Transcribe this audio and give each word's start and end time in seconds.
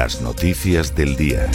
Las 0.00 0.22
noticias 0.22 0.96
del 0.96 1.14
día. 1.14 1.46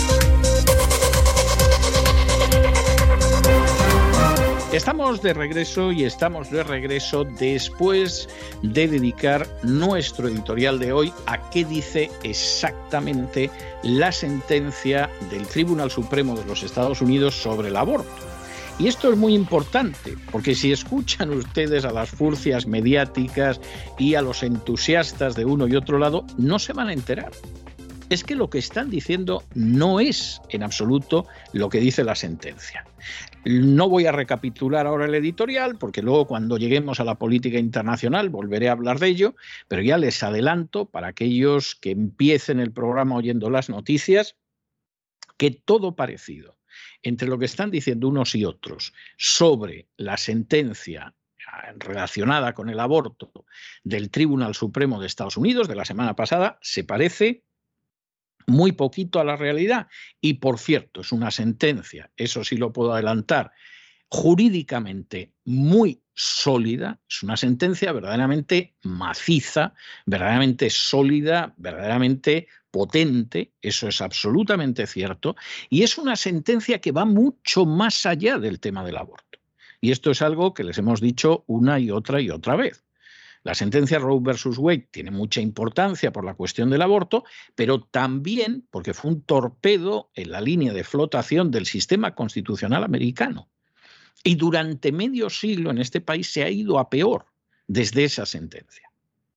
Estamos 4.72 5.24
de 5.24 5.34
regreso 5.34 5.92
y 5.92 6.04
estamos 6.04 6.52
de 6.52 6.62
regreso 6.64 7.24
después 7.24 8.30
de 8.62 8.88
dedicar 8.88 9.48
nuestro 9.64 10.28
editorial 10.28 10.78
de 10.78 10.94
hoy 10.94 11.12
a 11.26 11.50
qué 11.50 11.66
dice 11.66 12.12
exactamente 12.22 13.50
la 13.82 14.12
sentencia 14.12 15.10
del 15.32 15.48
Tribunal 15.48 15.90
Supremo 15.90 16.36
de 16.36 16.46
los 16.46 16.62
Estados 16.62 17.02
Unidos 17.02 17.34
sobre 17.34 17.70
el 17.70 17.76
aborto. 17.76 18.14
Y 18.78 18.88
esto 18.90 19.12
es 19.12 19.18
muy 19.18 19.34
importante, 19.34 20.18
porque 20.32 20.54
si 20.54 20.72
escuchan 20.72 21.32
ustedes 21.32 21.84
a 21.84 21.92
las 21.92 22.12
furcias 22.12 22.68
mediáticas 22.68 23.60
y 23.98 24.14
a 24.14 24.22
los 24.22 24.44
entusiastas 24.44 25.34
de 25.34 25.46
uno 25.46 25.68
y 25.68 25.76
otro 25.76 25.98
lado, 25.98 26.28
no 26.38 26.60
se 26.60 26.74
van 26.74 26.90
a 26.90 26.94
enterar 26.94 27.32
es 28.10 28.24
que 28.24 28.36
lo 28.36 28.50
que 28.50 28.60
están 28.60 28.90
diciendo 28.90 29.44
no 29.54 30.00
es 30.00 30.42
en 30.50 30.64
absoluto 30.64 31.26
lo 31.54 31.70
que 31.70 31.80
dice 31.80 32.04
la 32.04 32.16
sentencia. 32.16 32.86
No 33.44 33.90
voy 33.90 34.06
a 34.06 34.12
recapitular 34.12 34.88
ahora 34.88 35.06
el 35.06 35.16
editorial, 35.16 35.78
porque 35.78 36.02
luego 36.02 36.26
cuando 36.26 36.58
lleguemos 36.58 37.00
a 37.00 37.04
la 37.04 37.16
política 37.16 37.60
internacional 37.60 38.30
volveré 38.30 38.70
a 38.70 38.74
hablar 38.74 39.00
de 39.00 39.08
ello, 39.08 39.36
pero 39.68 39.82
ya 39.82 39.98
les 39.98 40.22
adelanto 40.24 40.86
para 40.86 41.08
aquellos 41.08 41.76
que 41.76 41.92
empiecen 41.92 42.60
el 42.60 42.72
programa 42.72 43.16
oyendo 43.16 43.50
las 43.50 43.70
noticias, 43.70 44.36
que 45.38 45.52
todo 45.52 45.96
parecido 45.96 46.58
entre 47.04 47.28
lo 47.28 47.38
que 47.38 47.46
están 47.46 47.72
diciendo 47.72 48.08
unos 48.08 48.36
y 48.36 48.46
otros 48.46 48.94
sobre 49.18 49.88
la 49.98 50.18
sentencia 50.18 51.14
relacionada 51.78 52.54
con 52.54 52.70
el 52.70 52.80
aborto 52.80 53.32
del 53.84 54.10
Tribunal 54.10 54.56
Supremo 54.56 55.00
de 55.00 55.08
Estados 55.08 55.38
Unidos 55.38 55.68
de 55.68 55.76
la 55.76 55.86
semana 55.86 56.16
pasada 56.16 56.58
se 56.62 56.84
parece 56.84 57.44
muy 58.48 58.72
poquito 58.72 59.20
a 59.20 59.24
la 59.24 59.36
realidad. 59.36 59.88
Y 60.22 60.36
por 60.36 60.60
cierto, 60.60 61.02
es 61.02 61.12
una 61.12 61.32
sentencia, 61.32 62.12
eso 62.18 62.44
sí 62.44 62.58
lo 62.58 62.74
puedo 62.74 62.94
adelantar, 62.94 63.52
jurídicamente 64.10 65.34
muy 65.46 66.02
sólida, 66.14 67.00
es 67.10 67.24
una 67.24 67.36
sentencia 67.36 67.92
verdaderamente 67.92 68.76
maciza, 68.84 69.74
verdaderamente 70.06 70.70
sólida, 70.70 71.54
verdaderamente 71.58 72.48
potente, 72.72 73.54
eso 73.62 73.88
es 73.88 74.02
absolutamente 74.02 74.88
cierto, 74.88 75.36
y 75.70 75.84
es 75.84 75.98
una 75.98 76.16
sentencia 76.16 76.80
que 76.80 76.92
va 76.92 77.06
mucho 77.06 77.66
más 77.66 78.06
allá 78.06 78.38
del 78.38 78.60
tema 78.60 78.84
del 78.84 78.98
aborto. 78.98 79.40
Y 79.82 79.92
esto 79.92 80.12
es 80.12 80.22
algo 80.22 80.54
que 80.54 80.64
les 80.64 80.78
hemos 80.78 81.00
dicho 81.02 81.44
una 81.48 81.80
y 81.80 81.92
otra 81.92 82.20
y 82.22 82.30
otra 82.30 82.56
vez. 82.56 82.84
La 83.46 83.54
sentencia 83.54 84.00
Roe 84.00 84.20
versus 84.24 84.58
Wade 84.58 84.88
tiene 84.90 85.12
mucha 85.12 85.40
importancia 85.40 86.12
por 86.12 86.26
la 86.26 86.34
cuestión 86.34 86.72
del 86.72 86.82
aborto, 86.82 87.26
pero 87.54 87.80
también 87.80 88.66
porque 88.72 88.96
fue 88.96 89.12
un 89.12 89.22
torpedo 89.22 90.10
en 90.16 90.32
la 90.32 90.42
línea 90.42 90.74
de 90.74 90.84
flotación 90.84 91.52
del 91.52 91.68
sistema 91.68 92.16
constitucional 92.16 92.84
americano. 92.84 93.48
Y 94.24 94.34
durante 94.34 94.92
medio 94.92 95.30
siglo 95.30 95.70
en 95.70 95.78
este 95.78 96.02
país 96.02 96.28
se 96.34 96.44
ha 96.44 96.50
ido 96.50 96.80
a 96.80 96.90
peor 96.90 97.28
desde 97.68 98.06
esa 98.06 98.26
sentencia. 98.26 98.90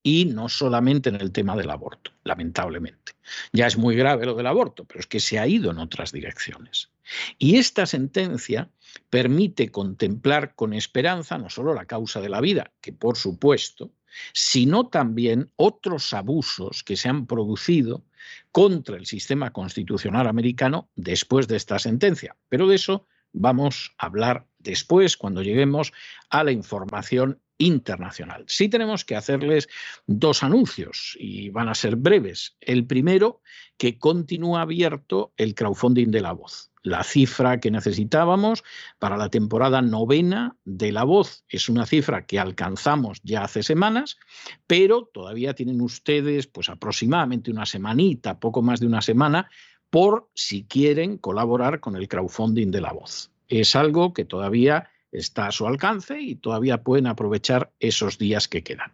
Y 0.03 0.25
no 0.25 0.49
solamente 0.49 1.11
en 1.11 1.17
el 1.17 1.31
tema 1.31 1.55
del 1.55 1.69
aborto, 1.69 2.13
lamentablemente. 2.25 3.13
Ya 3.53 3.67
es 3.67 3.77
muy 3.77 3.95
grave 3.95 4.25
lo 4.25 4.35
del 4.35 4.47
aborto, 4.47 4.87
pero 4.87 5.01
es 5.01 5.07
que 5.07 5.21
se 5.21 5.39
ha 5.39 5.47
ido 5.47 5.71
en 5.71 5.81
otras 5.81 6.13
direcciones. 6.13 6.91
Y 7.37 7.57
esta 7.57 7.85
sentencia 7.85 8.71
permite 9.11 9.71
contemplar 9.71 10.55
con 10.55 10.73
esperanza 10.73 11.37
no 11.37 11.51
solo 11.51 11.75
la 11.75 11.85
causa 11.85 12.23
de 12.23 12.31
la 12.31 12.41
vida, 12.41 12.73
que 12.81 12.95
por 12.95 13.19
supuesto, 13.19 13.93
sino 14.33 14.89
también 14.89 15.51
otros 15.57 16.13
abusos 16.13 16.83
que 16.83 16.97
se 16.97 17.09
han 17.09 17.27
producido 17.27 18.05
contra 18.53 18.97
el 18.97 19.07
sistema 19.07 19.53
constitucional 19.53 20.27
americano 20.27 20.89
después 20.97 21.49
de 21.49 21.57
esta 21.57 21.79
sentencia. 21.79 22.37
Pero 22.49 22.67
de 22.67 22.77
eso 22.77 23.07
vamos 23.33 23.95
a 23.99 24.07
hablar 24.07 24.47
después, 24.59 25.17
cuando 25.17 25.43
lleguemos 25.43 25.93
a 26.31 26.45
la 26.45 26.53
información 26.53 27.41
internacional. 27.59 28.45
Sí 28.47 28.69
tenemos 28.69 29.05
que 29.05 29.17
hacerles 29.17 29.69
dos 30.07 30.43
anuncios 30.43 31.17
y 31.19 31.51
van 31.51 31.69
a 31.69 31.75
ser 31.75 31.97
breves. 31.97 32.57
El 32.61 32.87
primero, 32.87 33.43
que 33.77 33.99
continúa 33.99 34.63
abierto 34.63 35.33
el 35.37 35.55
crowdfunding 35.55 36.11
de 36.11 36.21
la 36.21 36.33
voz. 36.33 36.68
La 36.83 37.03
cifra 37.03 37.61
que 37.61 37.71
necesitábamos 37.71 38.65
para 38.99 39.17
la 39.17 39.29
temporada 39.29 39.83
novena 39.83 40.57
de 40.65 40.93
La 40.93 41.05
Voz 41.05 41.45
es 41.49 41.69
una 41.69 41.87
cifra 41.87 42.27
que 42.27 42.39
alcanzamos 42.39 43.21
ya 43.23 43.43
hace 43.43 43.63
semanas, 43.63 44.19
pero 44.67 45.11
todavía 45.13 45.55
tienen 45.55 45.81
ustedes 45.81 46.47
pues 46.47 46.69
aproximadamente 46.69 47.51
una 47.51 47.67
semanita, 47.67 48.39
poco 48.39 48.63
más 48.63 48.81
de 48.81 48.87
una 48.87 49.03
semana, 49.03 49.51
por 49.91 50.31
si 50.35 50.65
quieren 50.65 51.19
colaborar 51.19 51.81
con 51.81 51.97
el 51.97 52.09
crowdfunding 52.09 52.71
de 52.71 52.81
La 52.81 52.93
Voz. 52.93 53.31
Es 53.49 53.75
algo 53.75 54.13
que 54.13 54.25
todavía 54.25 54.91
está 55.11 55.47
a 55.47 55.53
su 55.53 55.67
alcance 55.67 56.21
y 56.21 56.37
todavía 56.37 56.83
pueden 56.83 57.07
aprovechar 57.07 57.73
esos 57.81 58.19
días 58.19 58.49
que 58.49 58.63
quedan. 58.63 58.93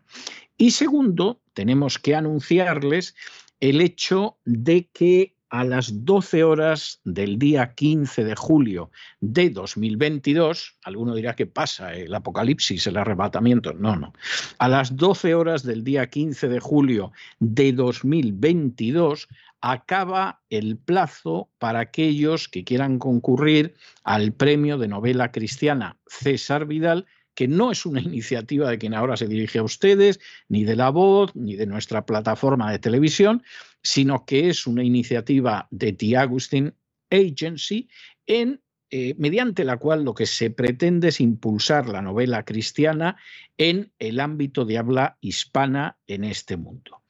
Y 0.57 0.71
segundo, 0.71 1.41
tenemos 1.53 1.99
que 1.99 2.15
anunciarles 2.15 3.17
el 3.61 3.81
hecho 3.81 4.39
de 4.45 4.89
que 4.93 5.34
a 5.55 5.63
las 5.63 6.05
12 6.05 6.43
horas 6.43 7.01
del 7.05 7.39
día 7.39 7.75
15 7.77 8.25
de 8.25 8.35
julio 8.35 8.91
de 9.21 9.51
2022, 9.51 10.79
alguno 10.83 11.15
dirá 11.15 11.37
que 11.37 11.47
pasa 11.47 11.95
el 11.95 12.13
apocalipsis, 12.13 12.89
el 12.89 12.97
arrebatamiento, 12.97 13.73
no, 13.73 13.95
no, 13.95 14.13
a 14.59 14.69
las 14.69 14.97
12 14.97 15.33
horas 15.37 15.63
del 15.63 15.85
día 15.85 16.11
15 16.11 16.49
de 16.49 16.59
julio 16.59 17.13
de 17.39 17.73
2022 17.73 19.29
acaba 19.61 20.41
el 20.51 20.77
plazo 20.77 21.49
para 21.61 21.79
aquellos 21.79 22.49
que 22.49 22.65
quieran 22.65 22.99
concurrir 22.99 23.75
al 24.03 24.33
premio 24.33 24.77
de 24.77 24.89
novela 24.89 25.31
cristiana. 25.31 25.97
César 26.09 26.67
Vidal 26.67 27.07
que 27.35 27.49
no 27.49 27.71
es 27.71 27.85
una 27.87 28.01
iniciativa 28.11 28.71
de 28.71 28.79
quien 28.79 28.95
ahora 28.95 29.17
se 29.17 29.29
dirige 29.29 29.59
a 29.59 29.63
ustedes, 29.63 30.21
ni 30.49 30.65
de 30.65 30.77
la 30.77 30.91
voz, 30.91 31.35
ni 31.35 31.57
de 31.57 31.67
nuestra 31.67 32.07
plataforma 32.07 32.71
de 32.71 32.79
televisión, 32.79 33.43
sino 33.85 34.25
que 34.25 34.49
es 34.49 34.67
una 34.67 34.83
iniciativa 34.83 35.69
de 35.71 35.93
The 35.93 36.17
Agustin 36.17 36.75
Agency 37.11 37.89
en 38.27 38.61
eh, 38.91 39.15
mediante 39.19 39.65
la 39.65 39.77
cual 39.77 40.05
lo 40.05 40.15
que 40.15 40.27
se 40.27 40.51
pretende 40.51 41.09
es 41.09 41.21
impulsar 41.21 41.89
la 41.89 42.01
novela 42.01 42.45
cristiana 42.45 43.17
en 43.59 43.93
el 43.99 44.21
ámbito 44.21 44.65
de 44.65 44.79
habla 44.79 45.19
hispana 45.21 45.99
en 46.07 46.25
este 46.25 46.57
mundo. 46.57 47.03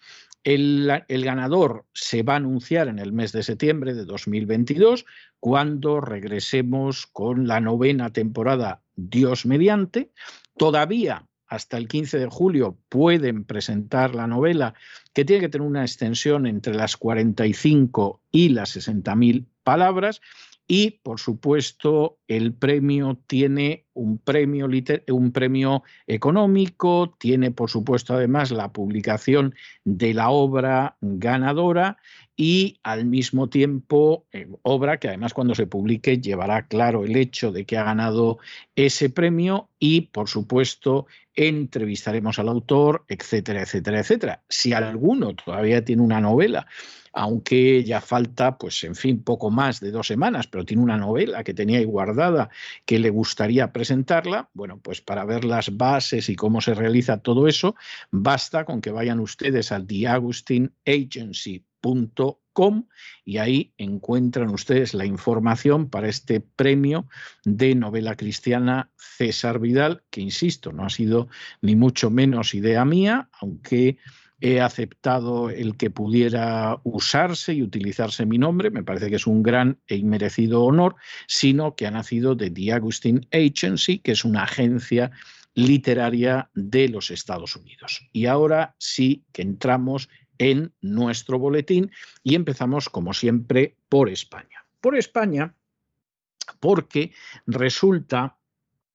El, 0.43 1.05
el, 1.09 1.25
ganador 1.25 1.87
se 1.93 2.23
va 2.23 2.35
a 2.35 2.37
anunciar 2.37 2.89
en 2.89 2.99
el 2.99 3.13
mes 3.13 3.33
de 3.33 3.43
septiembre 3.43 3.95
de 3.95 4.05
2022, 4.05 5.07
cuando 5.41 6.01
regresemos 6.01 7.07
con 7.07 7.47
la 7.47 7.61
novena 7.61 8.13
temporada 8.13 8.83
Dios 8.95 9.47
mediante. 9.47 10.11
Todavía 10.57 11.27
hasta 11.47 11.77
el 11.77 11.89
15 11.89 12.19
de 12.19 12.27
julio 12.27 12.77
pueden 12.89 13.45
presentar 13.45 14.15
la 14.15 14.27
novela, 14.27 14.75
que 15.13 15.25
tiene 15.25 15.43
que 15.43 15.49
tener 15.49 15.67
una 15.67 15.83
extensión 15.83 16.47
entre 16.47 16.75
las 16.75 16.97
45 16.97 18.21
y 18.31 18.49
las 18.51 18.71
60 18.71 19.15
mil 19.15 19.47
palabras. 19.63 20.21
Y, 20.67 21.01
por 21.03 21.21
supuesto, 21.21 22.17
el 22.27 22.55
premio 22.55 23.19
tiene 23.27 23.85
un 23.93 24.17
premio, 24.17 24.67
un 25.09 25.31
premio 25.31 25.83
económico, 26.07 27.15
tiene, 27.19 27.51
por 27.51 27.69
supuesto, 27.69 28.15
además 28.15 28.51
la 28.51 28.73
publicación 28.73 29.55
de 29.85 30.15
la 30.15 30.31
obra 30.31 30.97
ganadora 31.03 31.99
y 32.37 32.79
al 32.83 33.05
mismo 33.05 33.49
tiempo 33.49 34.27
eh, 34.33 34.49
obra 34.63 34.99
que 34.99 35.09
además 35.09 35.35
cuando 35.35 35.55
se 35.55 35.67
publique 35.67 36.21
llevará 36.21 36.67
claro 36.67 37.05
el 37.05 37.17
hecho 37.17 37.53
de 37.53 37.65
que 37.65 37.77
ha 37.77 37.85
ganado 37.85 38.39
ese 38.75 39.09
premio 39.11 39.69
y 39.79 40.03
por 40.03 40.29
supuesto 40.29 41.07
entrevistaremos 41.35 42.39
al 42.39 42.49
autor, 42.49 43.05
etcétera, 43.09 43.63
etcétera, 43.63 44.01
etcétera. 44.01 44.43
Si 44.49 44.73
alguno 44.73 45.35
todavía 45.35 45.85
tiene 45.85 46.03
una 46.03 46.21
novela, 46.21 46.67
aunque 47.13 47.85
ya 47.85 48.01
falta, 48.01 48.59
pues 48.59 48.83
en 48.85 48.97
fin, 48.97 49.23
poco 49.23 49.51
más 49.51 49.81
de 49.81 49.93
dos 49.93 50.09
semanas, 50.09 50.49
pero 50.49 50.65
tiene 50.65 50.83
una 50.83 50.97
novela 50.97 51.45
que 51.45 51.55
tenía 51.55 51.79
ahí 51.79 51.85
guardada 51.85 52.51
que 52.85 52.99
le 52.99 53.11
gustaría 53.11 53.73
presentarla, 53.73 54.49
bueno, 54.53 54.79
pues 54.79 55.01
para 55.01 55.25
ver 55.25 55.45
las 55.45 55.77
bases 55.77 56.29
y 56.29 56.37
cómo 56.37 56.61
se 56.61 56.75
realiza 56.75 57.19
todo 57.19 57.47
eso, 57.47 57.77
basta 58.11 58.65
con 58.65 58.81
que 58.81 58.91
vayan 58.91 59.21
ustedes 59.21 59.71
al 59.71 59.87
The 59.87 60.09
Y 63.25 63.39
ahí 63.39 63.73
encuentran 63.79 64.51
ustedes 64.51 64.95
la 64.95 65.07
información 65.07 65.91
para 65.91 66.09
este 66.09 66.41
premio 66.41 67.09
de 67.45 67.75
novela 67.75 68.17
cristiana 68.17 68.91
César 68.97 69.59
Vidal, 69.59 70.03
que 70.11 70.21
insisto, 70.21 70.73
no 70.73 70.85
ha 70.85 70.91
sido 70.91 71.29
ni 71.61 71.75
mucho 71.75 72.11
menos 72.11 72.55
idea 72.55 72.85
mía, 72.85 73.29
aunque 73.41 73.99
he 74.41 74.61
aceptado 74.61 75.49
el 75.49 75.77
que 75.77 75.91
pudiera 75.91 76.79
usarse 76.85 77.55
y 77.55 77.63
utilizarse 77.63 78.27
mi 78.27 78.39
nombre, 78.39 78.71
me 78.71 78.83
parece 78.83 79.09
que 79.09 79.17
es 79.17 79.27
un 79.27 79.43
gran 79.43 79.79
e 79.87 79.97
inmerecido 79.97 80.65
honor, 80.65 80.97
sino 81.27 81.75
que 81.75 81.87
ha 81.87 81.91
nacido 81.91 82.35
de 82.35 82.51
The 82.51 82.73
Agustin 82.73 83.27
Agency, 83.33 84.01
que 84.01 84.13
es 84.13 84.25
una 84.25 84.43
agencia 84.43 85.11
literaria 85.55 86.51
de 86.55 86.89
los 86.89 87.11
Estados 87.11 87.57
Unidos. 87.57 88.07
Y 88.13 88.27
ahora 88.27 88.75
sí 88.79 89.25
que 89.33 89.43
entramos 89.43 90.09
en 90.39 90.73
nuestro 90.81 91.39
boletín 91.39 91.91
y 92.23 92.35
empezamos, 92.35 92.89
como 92.89 93.15
siempre, 93.15 93.77
por 93.89 94.09
España. 94.09 94.65
Por 94.81 94.97
España, 94.97 95.55
porque 96.61 97.13
resulta, 97.47 98.37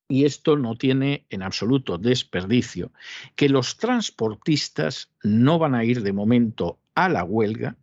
y 0.08 0.24
esto 0.24 0.56
no 0.56 0.76
tiene 0.76 1.26
en 1.30 1.42
absoluto 1.42 1.98
desperdicio, 1.98 2.92
que 3.36 3.48
los 3.48 3.76
transportistas 3.76 5.10
no 5.22 5.58
van 5.58 5.74
a 5.74 5.84
ir 5.84 6.02
de 6.02 6.12
momento 6.12 6.78
a 6.94 7.08
la 7.08 7.24
huelga 7.24 7.76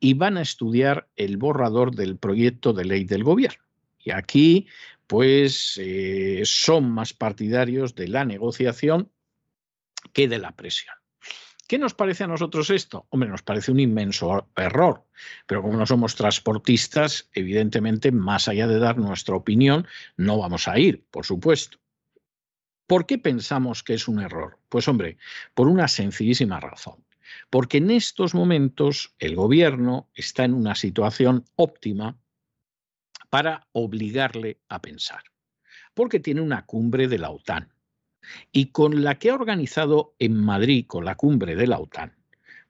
y 0.00 0.14
van 0.14 0.38
a 0.38 0.42
estudiar 0.42 1.08
el 1.16 1.36
borrador 1.36 1.94
del 1.94 2.16
proyecto 2.16 2.72
de 2.72 2.84
ley 2.84 3.04
del 3.04 3.24
gobierno. 3.24 3.62
Y 3.98 4.10
aquí, 4.10 4.66
pues, 5.06 5.78
eh, 5.80 6.42
son 6.44 6.90
más 6.90 7.12
partidarios 7.12 7.94
de 7.94 8.08
la 8.08 8.24
negociación 8.24 9.10
que 10.12 10.28
de 10.28 10.38
la 10.38 10.52
presión. 10.52 11.01
¿Qué 11.66 11.78
nos 11.78 11.94
parece 11.94 12.24
a 12.24 12.26
nosotros 12.26 12.70
esto? 12.70 13.06
Hombre, 13.10 13.28
nos 13.28 13.42
parece 13.42 13.72
un 13.72 13.80
inmenso 13.80 14.48
error, 14.56 15.06
pero 15.46 15.62
como 15.62 15.76
no 15.78 15.86
somos 15.86 16.16
transportistas, 16.16 17.30
evidentemente, 17.32 18.12
más 18.12 18.48
allá 18.48 18.66
de 18.66 18.78
dar 18.78 18.98
nuestra 18.98 19.36
opinión, 19.36 19.86
no 20.16 20.38
vamos 20.38 20.68
a 20.68 20.78
ir, 20.78 21.04
por 21.10 21.24
supuesto. 21.24 21.78
¿Por 22.86 23.06
qué 23.06 23.16
pensamos 23.16 23.82
que 23.82 23.94
es 23.94 24.06
un 24.08 24.20
error? 24.20 24.58
Pues 24.68 24.86
hombre, 24.88 25.16
por 25.54 25.68
una 25.68 25.88
sencillísima 25.88 26.60
razón. 26.60 27.04
Porque 27.48 27.78
en 27.78 27.90
estos 27.90 28.34
momentos 28.34 29.14
el 29.18 29.36
gobierno 29.36 30.10
está 30.14 30.44
en 30.44 30.52
una 30.52 30.74
situación 30.74 31.44
óptima 31.56 32.18
para 33.30 33.66
obligarle 33.72 34.60
a 34.68 34.82
pensar. 34.82 35.22
Porque 35.94 36.20
tiene 36.20 36.42
una 36.42 36.66
cumbre 36.66 37.08
de 37.08 37.18
la 37.18 37.30
OTAN 37.30 37.72
y 38.52 38.66
con 38.66 39.02
la 39.02 39.18
que 39.18 39.30
ha 39.30 39.34
organizado 39.34 40.14
en 40.18 40.36
Madrid, 40.36 40.86
con 40.86 41.04
la 41.04 41.14
cumbre 41.14 41.56
de 41.56 41.66
la 41.66 41.78
OTAN, 41.78 42.14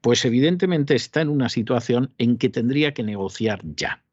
pues 0.00 0.24
evidentemente 0.24 0.94
está 0.94 1.20
en 1.20 1.28
una 1.28 1.48
situación 1.48 2.12
en 2.18 2.38
que 2.38 2.48
tendría 2.48 2.94
que 2.94 3.02
negociar 3.02 3.60
ya. 3.64 4.04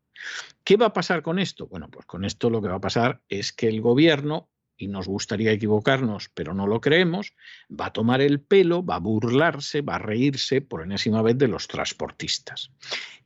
¿Qué 0.63 0.77
va 0.77 0.87
a 0.87 0.93
pasar 0.93 1.21
con 1.21 1.39
esto? 1.39 1.67
Bueno, 1.67 1.89
pues 1.89 2.05
con 2.05 2.25
esto 2.25 2.49
lo 2.49 2.61
que 2.61 2.67
va 2.67 2.75
a 2.75 2.81
pasar 2.81 3.21
es 3.29 3.53
que 3.53 3.67
el 3.67 3.81
gobierno 3.81 4.49
y 4.79 4.87
nos 4.87 5.07
gustaría 5.07 5.51
equivocarnos, 5.51 6.29
pero 6.33 6.53
no 6.53 6.65
lo 6.65 6.81
creemos, 6.81 7.33
va 7.69 7.87
a 7.87 7.93
tomar 7.93 8.21
el 8.21 8.39
pelo, 8.39 8.83
va 8.83 8.95
a 8.95 8.99
burlarse, 8.99 9.81
va 9.81 9.95
a 9.95 9.99
reírse 9.99 10.61
por 10.61 10.81
enésima 10.81 11.21
vez 11.21 11.37
de 11.37 11.49
los 11.49 11.67
transportistas. 11.67 12.71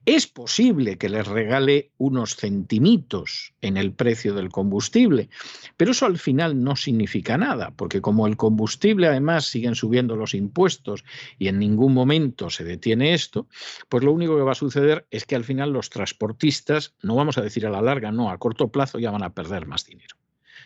Es 0.05 0.27
posible 0.27 0.97
que 0.97 1.07
les 1.07 1.25
regale 1.25 1.91
unos 1.97 2.35
centimitos 2.35 3.53
en 3.61 3.77
el 3.77 3.93
precio 3.93 4.33
del 4.33 4.49
combustible, 4.49 5.29
pero 5.77 5.91
eso 5.91 6.05
al 6.05 6.17
final 6.17 6.61
no 6.61 6.75
significa 6.75 7.37
nada, 7.37 7.71
porque 7.71 8.01
como 8.01 8.27
el 8.27 8.35
combustible 8.35 9.07
además 9.07 9.45
siguen 9.45 9.75
subiendo 9.75 10.17
los 10.17 10.33
impuestos 10.33 11.05
y 11.39 11.47
en 11.47 11.59
ningún 11.59 11.93
momento 11.93 12.49
se 12.49 12.65
detiene 12.65 13.13
esto, 13.13 13.47
pues 13.87 14.03
lo 14.03 14.11
único 14.11 14.35
que 14.35 14.43
va 14.43 14.51
a 14.51 14.55
suceder 14.55 15.07
es 15.09 15.25
que 15.25 15.35
al 15.35 15.45
final 15.45 15.71
los 15.71 15.89
transportistas, 15.89 16.95
no 17.01 17.15
vamos 17.15 17.37
a 17.37 17.41
decir 17.41 17.65
a 17.65 17.69
la 17.69 17.81
larga, 17.81 18.11
no, 18.11 18.29
a 18.29 18.37
corto 18.39 18.69
plazo 18.71 18.99
ya 18.99 19.11
van 19.11 19.23
a 19.23 19.33
perder 19.33 19.67
más 19.67 19.85
dinero 19.85 20.17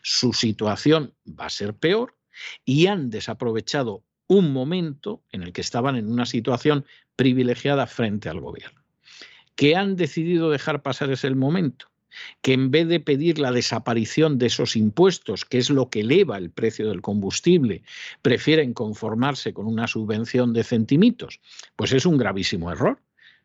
su 0.10 0.32
situación 0.32 1.14
va 1.28 1.48
a 1.48 1.50
ser 1.50 1.76
peor 1.76 2.16
y 2.64 2.88
han 2.88 3.10
desaprovechado 3.10 4.06
un 4.28 4.54
momento 4.54 5.22
en 5.34 5.44
el 5.44 5.52
que 5.52 5.60
estaban 5.60 5.98
en 5.98 6.10
una 6.10 6.26
situación 6.26 6.86
privilegiada 7.18 7.88
frente 7.88 8.30
al 8.30 8.40
gobierno. 8.40 8.82
¿Qué 9.56 9.76
han 9.76 9.98
decidido 9.98 10.50
dejar 10.50 10.82
pasar 10.82 11.12
ese 11.12 11.30
momento? 11.32 11.88
que 12.42 12.54
en 12.54 12.72
vez 12.72 12.88
de 12.88 13.00
pedir 13.00 13.38
la 13.38 13.52
desaparición 13.52 14.40
de 14.40 14.48
esos 14.48 14.76
impuestos, 14.76 15.46
que 15.46 15.60
es 15.60 15.70
lo 15.70 15.90
que 15.92 16.00
eleva 16.00 16.38
el 16.38 16.50
precio 16.50 16.88
del 16.88 17.02
combustible, 17.02 17.84
prefieren 18.24 18.74
conformarse 18.74 19.54
con 19.54 19.68
una 19.68 19.88
subvención 19.88 20.52
de 20.52 20.64
centimitos, 20.64 21.42
pues 21.76 21.92
es 21.92 22.08
un 22.08 22.18
gravísimo 22.18 22.72
error. 22.72 23.00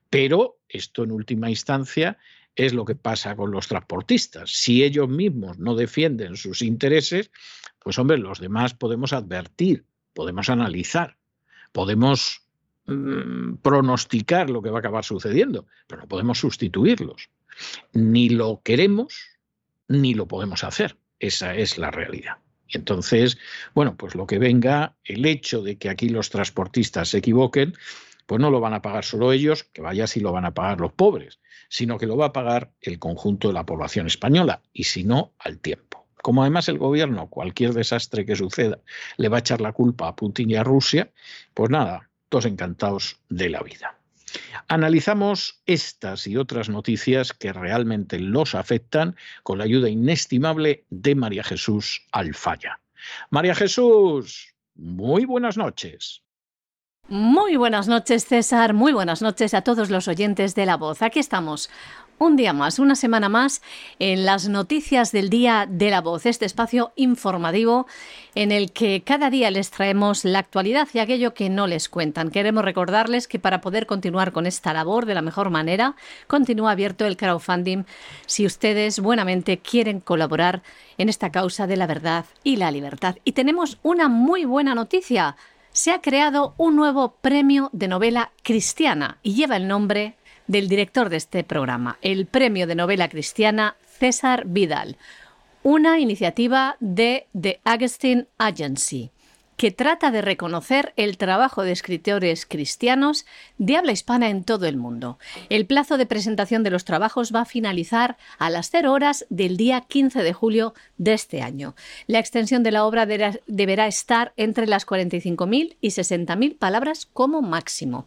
Pero 0.09 0.59
esto 0.69 1.05
en 1.05 1.11
última 1.11 1.51
instancia 1.51 2.17
es 2.57 2.73
lo 2.75 2.85
que 2.85 2.95
pasa 2.95 3.37
con 3.37 3.51
los 3.51 3.69
transportistas. 3.69 4.51
Si 4.51 4.83
ellos 4.83 5.09
mismos 5.09 5.59
no 5.59 5.75
defienden 5.75 6.37
sus 6.37 6.63
intereses, 6.63 7.31
pues 7.79 7.99
hombre, 7.99 8.19
los 8.19 8.41
demás 8.41 8.75
podemos 8.75 9.13
advertir, 9.13 9.85
podemos 10.13 10.49
analizar, 10.51 11.17
podemos 11.73 12.43
mm, 12.87 13.57
pronosticar 13.57 14.51
lo 14.51 14.63
que 14.63 14.71
va 14.71 14.79
a 14.79 14.81
acabar 14.81 15.05
sucediendo, 15.05 15.67
pero 15.87 16.03
no 16.03 16.09
podemos 16.09 16.39
sustituirlos. 16.39 17.31
Ni 17.93 18.29
lo 18.29 18.61
queremos, 18.63 19.39
ni 19.89 20.15
lo 20.15 20.27
podemos 20.27 20.65
hacer. 20.65 20.97
Esa 21.19 21.55
es 21.55 21.79
la 21.79 21.91
realidad. 21.91 22.39
Y 22.67 22.79
entonces, 22.79 23.39
bueno, 23.75 23.97
pues 23.97 24.15
lo 24.15 24.27
que 24.27 24.39
venga, 24.39 24.97
el 25.05 25.27
hecho 25.27 25.63
de 25.63 25.77
que 25.77 25.91
aquí 25.91 26.09
los 26.09 26.31
transportistas 26.31 27.11
se 27.11 27.19
equivoquen, 27.19 27.75
pues 28.27 28.41
no 28.41 28.51
lo 28.51 28.61
van 28.61 28.75
a 28.75 28.83
pagar 28.83 29.05
solo 29.05 29.33
ellos, 29.33 29.65
que 29.65 29.83
vaya 29.83 30.07
si 30.07 30.21
lo 30.21 30.33
van 30.33 30.45
a 30.45 30.55
pagar 30.55 30.81
los 30.81 30.93
pobres, 30.93 31.41
sino 31.69 31.99
que 31.99 32.07
lo 32.07 32.17
va 32.17 32.27
a 32.27 32.33
pagar 32.33 32.73
el 32.81 32.99
conjunto 32.99 33.49
de 33.49 33.55
la 33.55 33.67
población 33.67 34.07
española, 34.07 34.63
y 34.73 34.85
si 34.85 35.05
no, 35.05 35.33
al 35.39 35.59
tiempo. 35.59 36.07
Como 36.23 36.43
además 36.43 36.69
el 36.69 36.79
gobierno, 36.79 37.29
cualquier 37.29 37.73
desastre 37.73 38.25
que 38.25 38.37
suceda, 38.37 38.79
le 39.17 39.29
va 39.29 39.39
a 39.39 39.41
echar 39.41 39.61
la 39.61 39.73
culpa 39.73 40.09
a 40.09 40.17
Putin 40.17 40.51
y 40.51 40.57
a 40.57 40.63
Rusia, 40.63 41.11
pues 41.53 41.71
nada, 41.71 42.11
todos 42.29 42.47
encantados 42.47 43.19
de 43.29 43.51
la 43.51 43.61
vida. 43.63 43.99
Analizamos 44.69 45.61
estas 45.67 46.27
y 46.27 46.37
otras 46.37 46.69
noticias 46.69 47.33
que 47.33 47.53
realmente 47.53 48.19
los 48.19 48.55
afectan 48.55 49.17
con 49.43 49.59
la 49.59 49.65
ayuda 49.65 49.89
inestimable 49.89 50.85
de 50.91 51.15
María 51.15 51.45
Jesús 51.45 52.07
Alfaya. 52.13 52.81
María 53.31 53.55
Jesús, 53.55 54.55
muy 54.75 55.25
buenas 55.25 55.57
noches. 55.57 56.23
Muy 57.13 57.57
buenas 57.57 57.89
noches, 57.89 58.25
César. 58.25 58.73
Muy 58.73 58.95
buenas 58.95 59.21
noches 59.21 59.53
a 59.53 59.61
todos 59.61 59.91
los 59.91 60.09
oyentes 60.09 60.55
de 60.55 60.65
La 60.65 60.79
Voz. 60.79 61.03
Aquí 61.03 61.19
estamos. 61.19 61.69
Un 62.19 62.37
día 62.37 62.55
más, 62.55 62.79
una 62.79 62.95
semana 62.95 63.29
más, 63.29 63.61
en 63.99 64.25
las 64.25 64.49
noticias 64.49 65.13
del 65.13 65.29
día 65.29 65.67
de 65.69 65.91
la 65.91 66.01
voz, 66.01 66.25
este 66.25 66.47
espacio 66.47 66.93
informativo 66.97 67.87
en 68.35 68.51
el 68.51 68.73
que 68.73 69.03
cada 69.05 69.29
día 69.29 69.51
les 69.51 69.71
traemos 69.71 70.25
la 70.25 70.39
actualidad 70.39 70.89
y 70.95 71.01
aquello 71.01 71.35
que 71.35 71.51
no 71.51 71.67
les 71.67 71.91
cuentan. 71.91 72.31
Queremos 72.31 72.65
recordarles 72.65 73.29
que 73.29 73.39
para 73.39 73.61
poder 73.61 73.87
continuar 73.87 74.33
con 74.33 74.47
esta 74.47 74.73
labor 74.73 75.05
de 75.05 75.15
la 75.15 75.21
mejor 75.21 75.51
manera, 75.51 75.97
continúa 76.29 76.71
abierto 76.71 77.05
el 77.05 77.19
crowdfunding 77.19 77.85
si 78.25 78.47
ustedes 78.47 79.01
buenamente 79.01 79.59
quieren 79.59 80.01
colaborar 80.01 80.63
en 80.97 81.11
esta 81.11 81.31
causa 81.31 81.67
de 81.67 81.77
la 81.77 81.87
verdad 81.87 82.25
y 82.43 82.57
la 82.57 82.71
libertad. 82.71 83.17
Y 83.25 83.33
tenemos 83.33 83.79
una 83.83 84.09
muy 84.09 84.47
buena 84.47 84.75
noticia 84.75 85.37
se 85.73 85.91
ha 85.91 86.01
creado 86.01 86.55
un 86.59 86.77
nuevo 86.77 87.17
premio 87.21 87.71
de 87.73 87.89
novela 87.89 88.33
cristiana 88.43 89.19
y 89.23 89.35
lleva 89.35 89.57
el 89.57 89.69
nombre 89.69 90.15
del 90.47 90.69
director 90.69 91.09
de 91.09 91.17
este 91.17 91.45
programa, 91.45 91.99
el 92.03 92.27
Premio 92.27 92.67
de 92.67 92.75
Novela 92.75 93.09
Cristiana 93.09 93.77
César 93.99 94.45
Vidal, 94.47 94.97
una 95.63 95.99
iniciativa 95.99 96.77
de 96.81 97.27
The 97.41 97.61
Augustine 97.65 98.27
Agency 98.39 99.11
que 99.57 99.71
trata 99.71 100.11
de 100.11 100.23
reconocer 100.23 100.93
el 100.97 101.17
trabajo 101.17 101.63
de 101.63 101.73
escritores 101.73 102.47
cristianos 102.47 103.27
de 103.59 103.77
habla 103.77 103.93
hispana 103.93 104.29
en 104.29 104.45
todo 104.45 104.67
el 104.67 104.77
mundo. 104.77 105.19
El 105.51 105.67
plazo 105.67 105.99
de 105.99 106.07
presentación 106.07 106.63
de 106.63 106.71
los 106.71 106.85
trabajos 106.85 107.33
va 107.35 107.43
a 107.43 107.47
finalizar 107.47 108.17
a 108.39 108.51
las 108.51 108.71
0 108.71 108.93
horas 108.93 109.27
del 109.31 109.57
día 109.57 109.83
15 109.83 110.23
de 110.23 110.33
julio 110.33 110.75
de 110.99 111.15
este 111.15 111.43
año. 111.43 111.75
La 112.07 112.19
extensión 112.19 112.63
de 112.63 112.73
la 112.73 112.85
obra 112.85 113.07
deberá 113.07 113.87
estar 113.87 114.33
entre 114.37 114.67
las 114.67 114.87
45.000 114.87 115.77
y 115.81 115.89
60.000 115.89 116.59
palabras 116.59 117.07
como 117.13 117.43
máximo. 117.43 118.07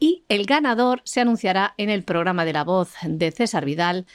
Y 0.00 0.24
el 0.28 0.46
ganador 0.46 1.00
se 1.04 1.20
anunciará 1.20 1.74
en 1.76 1.90
el 1.90 2.02
programa 2.02 2.44
de 2.44 2.52
la 2.52 2.64
voz 2.64 2.94
de 3.04 3.30
César 3.30 3.64
Vidal 3.64 4.06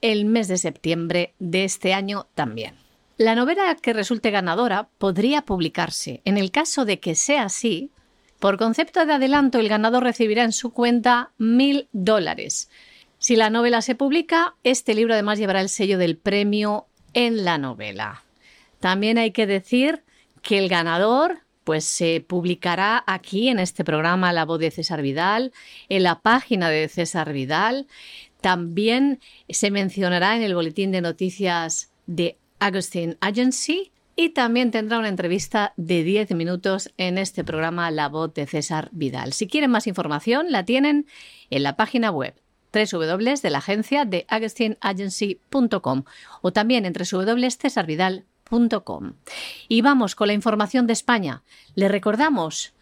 el 0.00 0.24
mes 0.24 0.48
de 0.48 0.58
septiembre 0.58 1.34
de 1.38 1.64
este 1.64 1.94
año 1.94 2.26
también. 2.34 2.85
La 3.18 3.34
novela 3.34 3.74
que 3.76 3.94
resulte 3.94 4.30
ganadora 4.30 4.90
podría 4.98 5.40
publicarse. 5.40 6.20
En 6.26 6.36
el 6.36 6.50
caso 6.50 6.84
de 6.84 7.00
que 7.00 7.14
sea 7.14 7.44
así, 7.44 7.90
por 8.38 8.58
concepto 8.58 9.06
de 9.06 9.14
adelanto, 9.14 9.58
el 9.58 9.70
ganador 9.70 10.02
recibirá 10.02 10.44
en 10.44 10.52
su 10.52 10.70
cuenta 10.70 11.32
mil 11.38 11.88
dólares. 11.92 12.68
Si 13.18 13.34
la 13.34 13.48
novela 13.48 13.80
se 13.80 13.94
publica, 13.94 14.54
este 14.64 14.94
libro 14.94 15.14
además 15.14 15.38
llevará 15.38 15.62
el 15.62 15.70
sello 15.70 15.96
del 15.96 16.18
premio 16.18 16.88
en 17.14 17.46
la 17.46 17.56
novela. 17.56 18.22
También 18.80 19.16
hay 19.16 19.30
que 19.30 19.46
decir 19.46 20.04
que 20.42 20.58
el 20.58 20.68
ganador 20.68 21.38
pues 21.64 21.84
se 21.86 22.20
publicará 22.20 23.02
aquí 23.06 23.48
en 23.48 23.58
este 23.58 23.82
programa 23.82 24.34
La 24.34 24.44
voz 24.44 24.60
de 24.60 24.70
César 24.70 25.00
Vidal, 25.00 25.52
en 25.88 26.02
la 26.02 26.20
página 26.20 26.68
de 26.68 26.86
César 26.88 27.32
Vidal. 27.32 27.86
También 28.42 29.20
se 29.48 29.70
mencionará 29.70 30.36
en 30.36 30.42
el 30.42 30.54
boletín 30.54 30.92
de 30.92 31.00
noticias 31.00 31.90
de 32.06 32.36
Agustin 32.58 33.16
Agency 33.20 33.92
y 34.16 34.30
también 34.30 34.70
tendrá 34.70 34.98
una 34.98 35.08
entrevista 35.08 35.74
de 35.76 36.02
10 36.02 36.34
minutos 36.34 36.90
en 36.96 37.18
este 37.18 37.44
programa 37.44 37.90
La 37.90 38.08
voz 38.08 38.32
de 38.32 38.46
César 38.46 38.88
Vidal. 38.92 39.34
Si 39.34 39.46
quieren 39.46 39.70
más 39.70 39.86
información, 39.86 40.50
la 40.50 40.64
tienen 40.64 41.06
en 41.50 41.62
la 41.62 41.76
página 41.76 42.10
web 42.10 42.34
www 42.72 43.34
de 43.42 43.50
la 43.50 43.58
agencia 43.58 44.04
de 44.04 44.24
agustinagency.com 44.28 46.04
o 46.42 46.52
también 46.52 46.86
en 46.86 46.92
www.cesarvidal.com. 46.92 49.14
Y 49.68 49.82
vamos 49.82 50.14
con 50.14 50.28
la 50.28 50.34
información 50.34 50.86
de 50.86 50.92
España. 50.92 51.42
Le 51.74 51.88
recordamos 51.88 52.72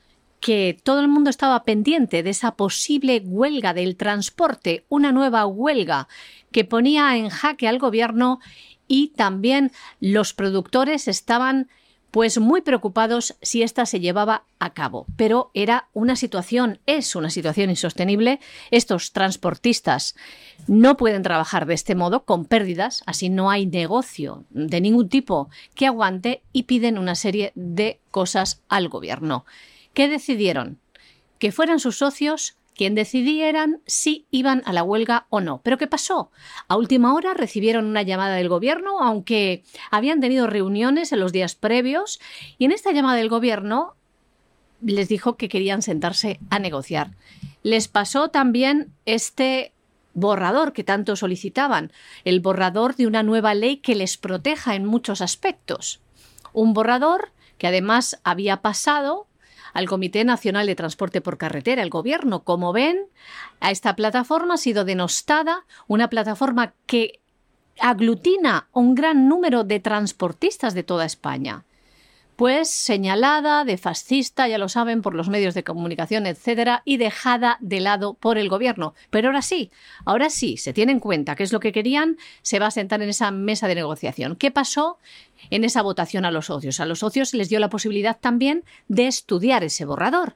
que 0.40 0.78
todo 0.82 1.00
el 1.00 1.08
mundo 1.08 1.30
estaba 1.30 1.64
pendiente 1.64 2.22
de 2.22 2.28
esa 2.30 2.54
posible 2.54 3.22
huelga 3.24 3.72
del 3.72 3.96
transporte, 3.96 4.84
una 4.90 5.10
nueva 5.10 5.46
huelga 5.46 6.06
que 6.52 6.66
ponía 6.66 7.16
en 7.16 7.30
jaque 7.30 7.66
al 7.66 7.78
gobierno 7.78 8.40
y 8.88 9.08
también 9.08 9.72
los 10.00 10.34
productores 10.34 11.08
estaban 11.08 11.68
pues 12.14 12.38
muy 12.38 12.60
preocupados 12.60 13.34
si 13.42 13.64
esta 13.64 13.86
se 13.86 13.98
llevaba 13.98 14.44
a 14.60 14.72
cabo. 14.72 15.04
Pero 15.16 15.50
era 15.52 15.88
una 15.94 16.14
situación, 16.14 16.78
es 16.86 17.16
una 17.16 17.28
situación 17.28 17.70
insostenible. 17.70 18.38
Estos 18.70 19.10
transportistas 19.10 20.14
no 20.68 20.96
pueden 20.96 21.24
trabajar 21.24 21.66
de 21.66 21.74
este 21.74 21.96
modo 21.96 22.24
con 22.24 22.44
pérdidas, 22.44 23.02
así 23.06 23.30
no 23.30 23.50
hay 23.50 23.66
negocio 23.66 24.44
de 24.50 24.80
ningún 24.80 25.08
tipo 25.08 25.50
que 25.74 25.88
aguante 25.88 26.44
y 26.52 26.62
piden 26.62 26.98
una 26.98 27.16
serie 27.16 27.50
de 27.56 27.98
cosas 28.12 28.62
al 28.68 28.88
gobierno. 28.88 29.44
¿Qué 29.92 30.06
decidieron? 30.06 30.78
Que 31.40 31.50
fueran 31.50 31.80
sus 31.80 31.98
socios 31.98 32.56
quien 32.74 32.94
decidieran 32.94 33.80
si 33.86 34.26
iban 34.30 34.62
a 34.66 34.72
la 34.72 34.82
huelga 34.82 35.26
o 35.30 35.40
no. 35.40 35.60
Pero 35.62 35.78
¿qué 35.78 35.86
pasó? 35.86 36.30
A 36.68 36.76
última 36.76 37.14
hora 37.14 37.34
recibieron 37.34 37.86
una 37.86 38.02
llamada 38.02 38.34
del 38.34 38.48
gobierno, 38.48 39.00
aunque 39.00 39.62
habían 39.90 40.20
tenido 40.20 40.46
reuniones 40.46 41.12
en 41.12 41.20
los 41.20 41.32
días 41.32 41.54
previos, 41.54 42.20
y 42.58 42.64
en 42.64 42.72
esta 42.72 42.92
llamada 42.92 43.16
del 43.16 43.28
gobierno 43.28 43.94
les 44.82 45.08
dijo 45.08 45.36
que 45.36 45.48
querían 45.48 45.82
sentarse 45.82 46.40
a 46.50 46.58
negociar. 46.58 47.12
Les 47.62 47.88
pasó 47.88 48.28
también 48.28 48.92
este 49.06 49.72
borrador 50.12 50.72
que 50.72 50.84
tanto 50.84 51.16
solicitaban, 51.16 51.92
el 52.24 52.40
borrador 52.40 52.94
de 52.96 53.06
una 53.06 53.22
nueva 53.22 53.54
ley 53.54 53.78
que 53.78 53.94
les 53.94 54.16
proteja 54.16 54.74
en 54.74 54.84
muchos 54.84 55.20
aspectos. 55.20 56.00
Un 56.52 56.72
borrador 56.72 57.32
que 57.58 57.66
además 57.66 58.20
había 58.24 58.62
pasado 58.62 59.26
al 59.74 59.86
Comité 59.86 60.24
Nacional 60.24 60.66
de 60.66 60.74
Transporte 60.74 61.20
por 61.20 61.36
Carretera, 61.36 61.82
el 61.82 61.90
gobierno. 61.90 62.44
Como 62.44 62.72
ven, 62.72 63.06
a 63.60 63.70
esta 63.70 63.94
plataforma 63.94 64.54
ha 64.54 64.58
sido 64.58 64.84
denostada, 64.84 65.66
una 65.86 66.08
plataforma 66.08 66.72
que 66.86 67.20
aglutina 67.78 68.68
un 68.72 68.94
gran 68.94 69.28
número 69.28 69.64
de 69.64 69.80
transportistas 69.80 70.74
de 70.74 70.84
toda 70.84 71.04
España 71.04 71.64
pues 72.36 72.68
señalada 72.68 73.64
de 73.64 73.76
fascista, 73.78 74.48
ya 74.48 74.58
lo 74.58 74.68
saben, 74.68 75.02
por 75.02 75.14
los 75.14 75.28
medios 75.28 75.54
de 75.54 75.64
comunicación, 75.64 76.26
etcétera, 76.26 76.82
y 76.84 76.96
dejada 76.96 77.58
de 77.60 77.80
lado 77.80 78.14
por 78.14 78.38
el 78.38 78.48
gobierno. 78.48 78.94
Pero 79.10 79.28
ahora 79.28 79.42
sí, 79.42 79.70
ahora 80.04 80.30
sí, 80.30 80.56
se 80.56 80.72
tiene 80.72 80.92
en 80.92 81.00
cuenta 81.00 81.36
qué 81.36 81.44
es 81.44 81.52
lo 81.52 81.60
que 81.60 81.72
querían, 81.72 82.16
se 82.42 82.58
va 82.58 82.66
a 82.66 82.70
sentar 82.70 83.02
en 83.02 83.08
esa 83.08 83.30
mesa 83.30 83.68
de 83.68 83.76
negociación. 83.76 84.36
¿Qué 84.36 84.50
pasó 84.50 84.98
en 85.50 85.64
esa 85.64 85.82
votación 85.82 86.24
a 86.24 86.30
los 86.30 86.46
socios? 86.46 86.80
A 86.80 86.86
los 86.86 87.00
socios 87.00 87.30
se 87.30 87.36
les 87.36 87.48
dio 87.48 87.60
la 87.60 87.70
posibilidad 87.70 88.18
también 88.18 88.64
de 88.88 89.06
estudiar 89.06 89.62
ese 89.62 89.84
borrador. 89.84 90.34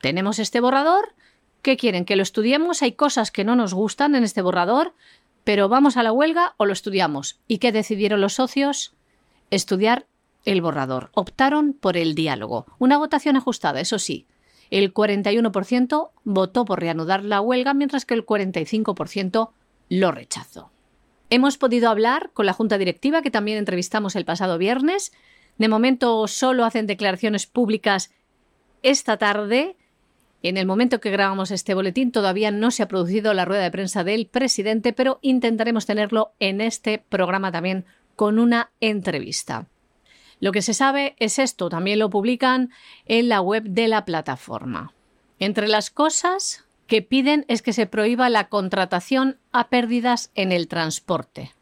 Tenemos 0.00 0.38
este 0.38 0.60
borrador, 0.60 1.14
¿qué 1.62 1.76
quieren? 1.76 2.04
¿Que 2.04 2.16
lo 2.16 2.22
estudiemos? 2.22 2.82
Hay 2.82 2.92
cosas 2.92 3.30
que 3.30 3.44
no 3.44 3.54
nos 3.54 3.74
gustan 3.74 4.14
en 4.14 4.24
este 4.24 4.42
borrador, 4.42 4.94
pero 5.44 5.68
vamos 5.68 5.96
a 5.96 6.02
la 6.02 6.12
huelga 6.12 6.54
o 6.56 6.66
lo 6.66 6.72
estudiamos. 6.72 7.38
¿Y 7.46 7.58
qué 7.58 7.70
decidieron 7.70 8.20
los 8.20 8.34
socios? 8.34 8.94
Estudiar 9.50 10.06
el 10.50 10.62
borrador. 10.62 11.10
Optaron 11.14 11.74
por 11.74 11.96
el 11.96 12.16
diálogo. 12.16 12.66
Una 12.80 12.98
votación 12.98 13.36
ajustada, 13.36 13.80
eso 13.80 14.00
sí. 14.00 14.26
El 14.70 14.92
41% 14.92 16.10
votó 16.24 16.64
por 16.64 16.80
reanudar 16.80 17.24
la 17.24 17.40
huelga, 17.40 17.72
mientras 17.72 18.04
que 18.04 18.14
el 18.14 18.26
45% 18.26 19.50
lo 19.90 20.10
rechazó. 20.10 20.72
Hemos 21.30 21.56
podido 21.56 21.88
hablar 21.88 22.30
con 22.34 22.46
la 22.46 22.52
Junta 22.52 22.78
Directiva, 22.78 23.22
que 23.22 23.30
también 23.30 23.58
entrevistamos 23.58 24.16
el 24.16 24.24
pasado 24.24 24.58
viernes. 24.58 25.12
De 25.56 25.68
momento 25.68 26.26
solo 26.26 26.64
hacen 26.64 26.88
declaraciones 26.88 27.46
públicas 27.46 28.10
esta 28.82 29.18
tarde. 29.18 29.76
En 30.42 30.56
el 30.56 30.66
momento 30.66 31.00
que 31.00 31.12
grabamos 31.12 31.52
este 31.52 31.74
boletín 31.74 32.10
todavía 32.10 32.50
no 32.50 32.72
se 32.72 32.82
ha 32.82 32.88
producido 32.88 33.34
la 33.34 33.44
rueda 33.44 33.62
de 33.62 33.70
prensa 33.70 34.02
del 34.02 34.26
presidente, 34.26 34.92
pero 34.92 35.20
intentaremos 35.22 35.86
tenerlo 35.86 36.32
en 36.40 36.60
este 36.60 36.98
programa 36.98 37.52
también 37.52 37.84
con 38.16 38.40
una 38.40 38.72
entrevista. 38.80 39.68
Lo 40.40 40.52
que 40.52 40.62
se 40.62 40.74
sabe 40.74 41.14
es 41.18 41.38
esto, 41.38 41.68
también 41.68 41.98
lo 41.98 42.10
publican 42.10 42.70
en 43.06 43.28
la 43.28 43.40
web 43.40 43.64
de 43.64 43.88
la 43.88 44.04
plataforma. 44.04 44.92
Entre 45.38 45.68
las 45.68 45.90
cosas 45.90 46.64
que 46.86 47.02
piden 47.02 47.44
es 47.48 47.62
que 47.62 47.72
se 47.72 47.86
prohíba 47.86 48.28
la 48.28 48.48
contratación 48.48 49.38
a 49.52 49.68
pérdidas 49.68 50.30
en 50.34 50.50
el 50.50 50.66
transporte 50.66 51.52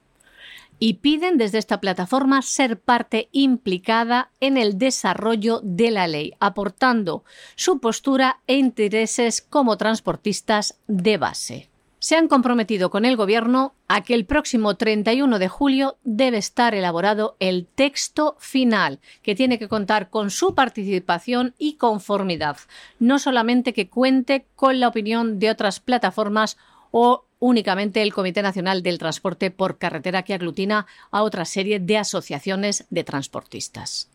y 0.78 0.94
piden 0.94 1.38
desde 1.38 1.58
esta 1.58 1.80
plataforma 1.80 2.42
ser 2.42 2.80
parte 2.80 3.28
implicada 3.32 4.30
en 4.40 4.56
el 4.56 4.78
desarrollo 4.78 5.60
de 5.62 5.90
la 5.90 6.06
ley, 6.06 6.34
aportando 6.40 7.24
su 7.56 7.80
postura 7.80 8.40
e 8.46 8.56
intereses 8.56 9.42
como 9.42 9.76
transportistas 9.76 10.78
de 10.86 11.16
base. 11.16 11.67
Se 12.00 12.16
han 12.16 12.28
comprometido 12.28 12.90
con 12.90 13.04
el 13.04 13.16
Gobierno 13.16 13.74
a 13.88 14.02
que 14.02 14.14
el 14.14 14.24
próximo 14.24 14.76
31 14.76 15.40
de 15.40 15.48
julio 15.48 15.96
debe 16.04 16.38
estar 16.38 16.72
elaborado 16.74 17.36
el 17.40 17.66
texto 17.66 18.36
final, 18.38 19.00
que 19.22 19.34
tiene 19.34 19.58
que 19.58 19.66
contar 19.66 20.08
con 20.08 20.30
su 20.30 20.54
participación 20.54 21.54
y 21.58 21.74
conformidad, 21.74 22.56
no 23.00 23.18
solamente 23.18 23.72
que 23.72 23.88
cuente 23.88 24.46
con 24.54 24.78
la 24.78 24.86
opinión 24.86 25.40
de 25.40 25.50
otras 25.50 25.80
plataformas 25.80 26.56
o 26.92 27.24
únicamente 27.40 28.00
el 28.02 28.14
Comité 28.14 28.42
Nacional 28.42 28.84
del 28.84 28.98
Transporte 28.98 29.50
por 29.50 29.78
Carretera 29.78 30.22
que 30.22 30.34
aglutina 30.34 30.86
a 31.10 31.24
otra 31.24 31.44
serie 31.44 31.80
de 31.80 31.98
asociaciones 31.98 32.86
de 32.90 33.02
transportistas. 33.02 34.08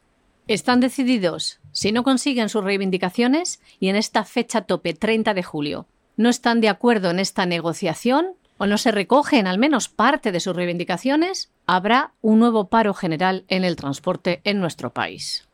Están 0.47 0.79
decididos, 0.79 1.59
si 1.73 1.91
no 1.91 2.03
consiguen 2.03 2.47
sus 2.47 2.63
reivindicaciones, 2.63 3.61
y 3.79 3.89
en 3.89 3.97
esta 3.97 4.23
fecha 4.23 4.61
tope 4.61 4.93
30 4.93 5.33
de 5.33 5.43
julio 5.43 5.85
no 6.17 6.29
están 6.29 6.61
de 6.61 6.69
acuerdo 6.69 7.09
en 7.11 7.19
esta 7.19 7.45
negociación 7.45 8.35
o 8.57 8.65
no 8.65 8.77
se 8.77 8.91
recogen 8.91 9.47
al 9.47 9.57
menos 9.57 9.89
parte 9.89 10.31
de 10.31 10.39
sus 10.39 10.55
reivindicaciones, 10.55 11.51
habrá 11.65 12.13
un 12.21 12.39
nuevo 12.39 12.69
paro 12.69 12.93
general 12.93 13.45
en 13.47 13.63
el 13.63 13.75
transporte 13.75 14.41
en 14.43 14.59
nuestro 14.59 14.93
país. 14.93 15.47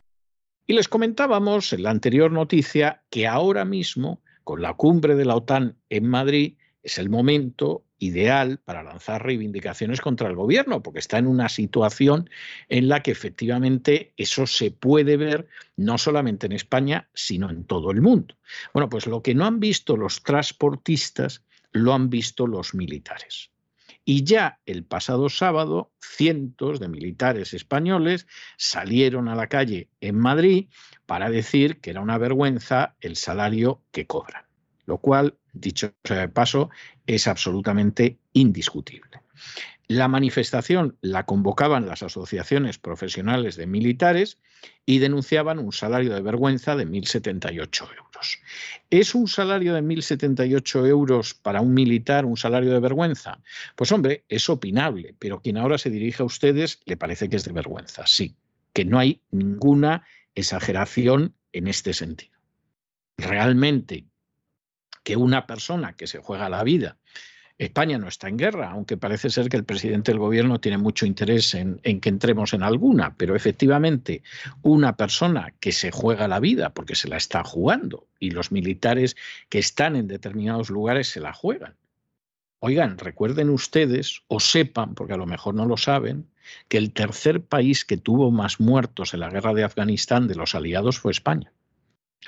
Y 0.67 0.73
les 0.73 0.87
comentábamos 0.87 1.73
en 1.73 1.83
la 1.83 1.89
anterior 1.89 2.31
noticia 2.31 3.01
que 3.09 3.25
ahora 3.25 3.65
mismo, 3.65 4.21
con 4.43 4.61
la 4.61 4.73
cumbre 4.73 5.15
de 5.15 5.25
la 5.25 5.35
OTAN 5.35 5.77
en 5.89 6.07
Madrid, 6.07 6.57
es 6.83 6.99
el 6.99 7.09
momento 7.09 7.83
ideal 7.99 8.59
para 8.63 8.83
lanzar 8.83 9.23
reivindicaciones 9.23 10.01
contra 10.01 10.27
el 10.27 10.35
gobierno, 10.35 10.81
porque 10.81 10.99
está 10.99 11.17
en 11.17 11.27
una 11.27 11.49
situación 11.49 12.29
en 12.69 12.87
la 12.87 13.03
que 13.03 13.11
efectivamente 13.11 14.13
eso 14.17 14.47
se 14.47 14.71
puede 14.71 15.17
ver 15.17 15.47
no 15.75 15.97
solamente 15.97 16.47
en 16.47 16.53
España, 16.53 17.09
sino 17.13 17.49
en 17.49 17.65
todo 17.65 17.91
el 17.91 18.01
mundo. 18.01 18.35
Bueno, 18.73 18.89
pues 18.89 19.05
lo 19.05 19.21
que 19.21 19.35
no 19.35 19.45
han 19.45 19.59
visto 19.59 19.97
los 19.97 20.23
transportistas, 20.23 21.43
lo 21.71 21.93
han 21.93 22.09
visto 22.09 22.47
los 22.47 22.73
militares. 22.73 23.51
Y 24.05 24.23
ya 24.23 24.59
el 24.65 24.85
pasado 24.85 25.29
sábado, 25.29 25.91
cientos 26.01 26.79
de 26.79 26.87
militares 26.87 27.53
españoles 27.53 28.25
salieron 28.57 29.27
a 29.27 29.35
la 29.35 29.47
calle 29.47 29.89
en 30.01 30.17
Madrid 30.17 30.67
para 31.05 31.29
decir 31.29 31.79
que 31.79 31.91
era 31.91 32.01
una 32.01 32.17
vergüenza 32.17 32.95
el 33.01 33.15
salario 33.15 33.83
que 33.91 34.07
cobran, 34.07 34.45
lo 34.85 34.97
cual 34.97 35.37
dicho 35.53 35.93
de 36.03 36.29
paso, 36.29 36.69
es 37.05 37.27
absolutamente 37.27 38.19
indiscutible. 38.33 39.21
La 39.87 40.07
manifestación 40.07 40.97
la 41.01 41.25
convocaban 41.25 41.87
las 41.87 42.03
asociaciones 42.03 42.77
profesionales 42.77 43.55
de 43.55 43.65
militares 43.65 44.37
y 44.85 44.99
denunciaban 44.99 45.57
un 45.57 45.71
salario 45.71 46.13
de 46.13 46.21
vergüenza 46.21 46.75
de 46.75 46.87
1.078 46.87 47.89
euros. 47.97 48.39
¿Es 48.91 49.15
un 49.15 49.27
salario 49.27 49.73
de 49.73 49.81
1.078 49.81 50.87
euros 50.87 51.33
para 51.33 51.61
un 51.61 51.73
militar 51.73 52.25
un 52.25 52.37
salario 52.37 52.71
de 52.71 52.79
vergüenza? 52.79 53.39
Pues 53.75 53.91
hombre, 53.91 54.25
es 54.29 54.47
opinable, 54.49 55.15
pero 55.17 55.41
quien 55.41 55.57
ahora 55.57 55.79
se 55.79 55.89
dirige 55.89 56.21
a 56.21 56.25
ustedes 56.27 56.79
le 56.85 56.97
parece 56.97 57.27
que 57.27 57.37
es 57.37 57.45
de 57.45 57.53
vergüenza, 57.53 58.05
sí, 58.05 58.35
que 58.73 58.85
no 58.85 58.99
hay 58.99 59.21
ninguna 59.31 60.05
exageración 60.35 61.33
en 61.51 61.67
este 61.67 61.93
sentido. 61.93 62.37
Realmente 63.17 64.05
que 65.09 65.17
una 65.17 65.47
persona 65.47 65.93
que 65.93 66.05
se 66.05 66.19
juega 66.19 66.49
la 66.49 66.63
vida 66.63 66.99
España 67.57 67.97
no 67.97 68.07
está 68.07 68.29
en 68.29 68.37
guerra, 68.37 68.69
aunque 68.69 68.95
parece 68.95 69.31
ser 69.31 69.49
que 69.49 69.57
el 69.57 69.63
presidente 69.63 70.11
del 70.11 70.19
gobierno 70.19 70.61
tiene 70.61 70.77
mucho 70.77 71.07
interés 71.07 71.55
en, 71.55 71.81
en, 71.81 71.99
que 71.99 72.09
entremos 72.09 72.53
en 72.53 72.61
alguna, 72.61 73.15
pero 73.17 73.35
efectivamente 73.35 74.21
una 74.61 74.95
persona 74.95 75.55
que 75.59 75.71
se 75.71 75.89
juega 75.89 76.27
la 76.27 76.39
vida 76.39 76.75
porque 76.75 76.93
se 76.93 77.09
la 77.09 77.17
está 77.17 77.43
jugando 77.43 78.05
y 78.19 78.29
los 78.29 78.51
militares 78.51 79.17
que 79.49 79.57
están 79.57 79.95
en 79.95 80.07
determinados 80.07 80.69
lugares 80.69 81.07
se 81.07 81.21
la 81.21 81.33
juegan. 81.33 81.75
Oigan, 82.59 82.99
recuerden 82.99 83.49
ustedes 83.49 84.21
o 84.27 84.39
sepan, 84.39 84.93
porque 84.93 85.13
a 85.13 85.17
lo 85.17 85.25
mejor 85.25 85.55
no 85.55 85.65
lo 85.65 85.77
saben, 85.77 86.29
que 86.67 86.77
el 86.77 86.93
tercer 86.93 87.43
país 87.43 87.83
que 87.83 87.97
tuvo 87.97 88.29
más 88.29 88.59
muertos 88.59 89.15
en 89.15 89.21
la 89.21 89.31
guerra 89.31 89.55
de 89.55 89.63
Afganistán 89.63 90.27
de 90.27 90.35
los 90.35 90.53
aliados 90.53 90.99
fue 90.99 91.11
España. 91.11 91.51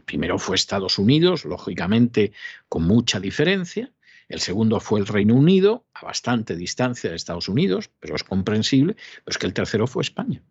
Primero 0.06 0.40
fue 0.40 0.56
Estados 0.56 0.98
Unidos, 0.98 1.46
lógicamente 1.46 2.32
con 2.70 2.84
mucha 2.84 3.20
diferencia. 3.20 3.92
El 4.30 4.40
segundo 4.40 4.80
fue 4.80 5.00
el 5.02 5.08
Reino 5.08 5.36
Unido, 5.36 5.86
a 5.94 6.06
bastante 6.06 6.56
distancia 6.56 7.10
de 7.10 7.18
Estados 7.18 7.50
Unidos, 7.50 7.92
pero 8.00 8.16
es 8.16 8.24
comprensible. 8.24 8.94
Pero 8.94 9.26
es 9.28 9.38
que 9.38 9.48
el 9.48 9.54
tercero 9.54 9.88
fue 9.88 10.04
España. 10.04 10.42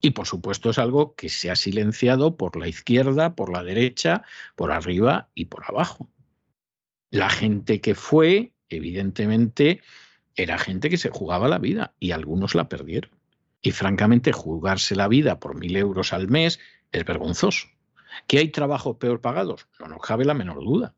Y 0.00 0.10
por 0.10 0.26
supuesto 0.26 0.70
es 0.70 0.78
algo 0.78 1.14
que 1.16 1.28
se 1.28 1.50
ha 1.50 1.56
silenciado 1.56 2.36
por 2.36 2.56
la 2.56 2.68
izquierda, 2.68 3.34
por 3.34 3.52
la 3.52 3.64
derecha, 3.64 4.22
por 4.54 4.70
arriba 4.70 5.30
y 5.34 5.46
por 5.46 5.64
abajo. 5.64 6.08
La 7.10 7.30
gente 7.30 7.80
que 7.80 7.94
fue, 7.94 8.52
evidentemente, 8.68 9.80
era 10.36 10.58
gente 10.58 10.90
que 10.90 10.98
se 10.98 11.10
jugaba 11.10 11.48
la 11.48 11.58
vida 11.58 11.94
y 11.98 12.12
algunos 12.12 12.54
la 12.54 12.68
perdieron. 12.68 13.10
Y 13.62 13.72
francamente, 13.72 14.32
jugarse 14.32 14.94
la 14.94 15.08
vida 15.08 15.40
por 15.40 15.56
mil 15.56 15.76
euros 15.76 16.12
al 16.12 16.28
mes 16.28 16.60
es 16.92 17.04
vergonzoso. 17.04 17.66
¿Que 18.26 18.38
hay 18.38 18.48
trabajos 18.48 18.96
peor 18.96 19.20
pagados? 19.20 19.68
No 19.80 19.88
nos 19.88 20.00
cabe 20.00 20.24
la 20.24 20.34
menor 20.34 20.62
duda. 20.62 20.94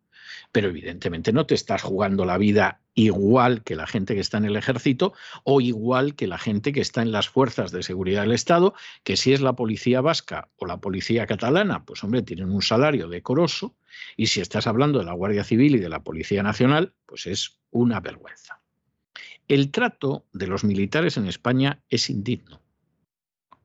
Pero 0.53 0.69
evidentemente 0.69 1.33
no 1.33 1.47
te 1.47 1.55
estás 1.55 1.83
jugando 1.83 2.25
la 2.25 2.39
vida 2.39 2.81
igual 2.95 3.63
que 3.63 3.77
la 3.77 3.87
gente 3.87 4.15
que 4.15 4.21
está 4.21 4.39
en 4.39 4.45
el 4.45 4.57
ejército 4.57 5.13
o 5.45 5.61
igual 5.61 6.15
que 6.15 6.27
la 6.27 6.39
gente 6.39 6.73
que 6.73 6.81
está 6.81 7.03
en 7.03 7.13
las 7.13 7.29
fuerzas 7.29 7.71
de 7.71 7.83
seguridad 7.83 8.23
del 8.23 8.33
Estado, 8.33 8.75
que 9.05 9.17
si 9.17 9.33
es 9.33 9.41
la 9.41 9.55
policía 9.55 10.01
vasca 10.01 10.49
o 10.57 10.67
la 10.67 10.79
policía 10.79 11.27
catalana, 11.27 11.85
pues 11.85 12.03
hombre, 12.03 12.23
tienen 12.23 12.51
un 12.51 12.63
salario 12.63 13.09
decoroso, 13.09 13.77
y 14.17 14.27
si 14.27 14.41
estás 14.41 14.67
hablando 14.67 14.99
de 14.99 15.05
la 15.05 15.13
Guardia 15.13 15.45
Civil 15.45 15.77
y 15.77 15.79
de 15.79 15.89
la 15.89 16.03
Policía 16.03 16.43
Nacional, 16.43 16.95
pues 17.07 17.27
es 17.27 17.59
una 17.71 18.01
vergüenza. 18.01 18.61
El 19.47 19.71
trato 19.71 20.27
de 20.33 20.47
los 20.47 20.65
militares 20.65 21.17
en 21.17 21.27
España 21.27 21.81
es 21.89 22.11
indigno. 22.11 22.61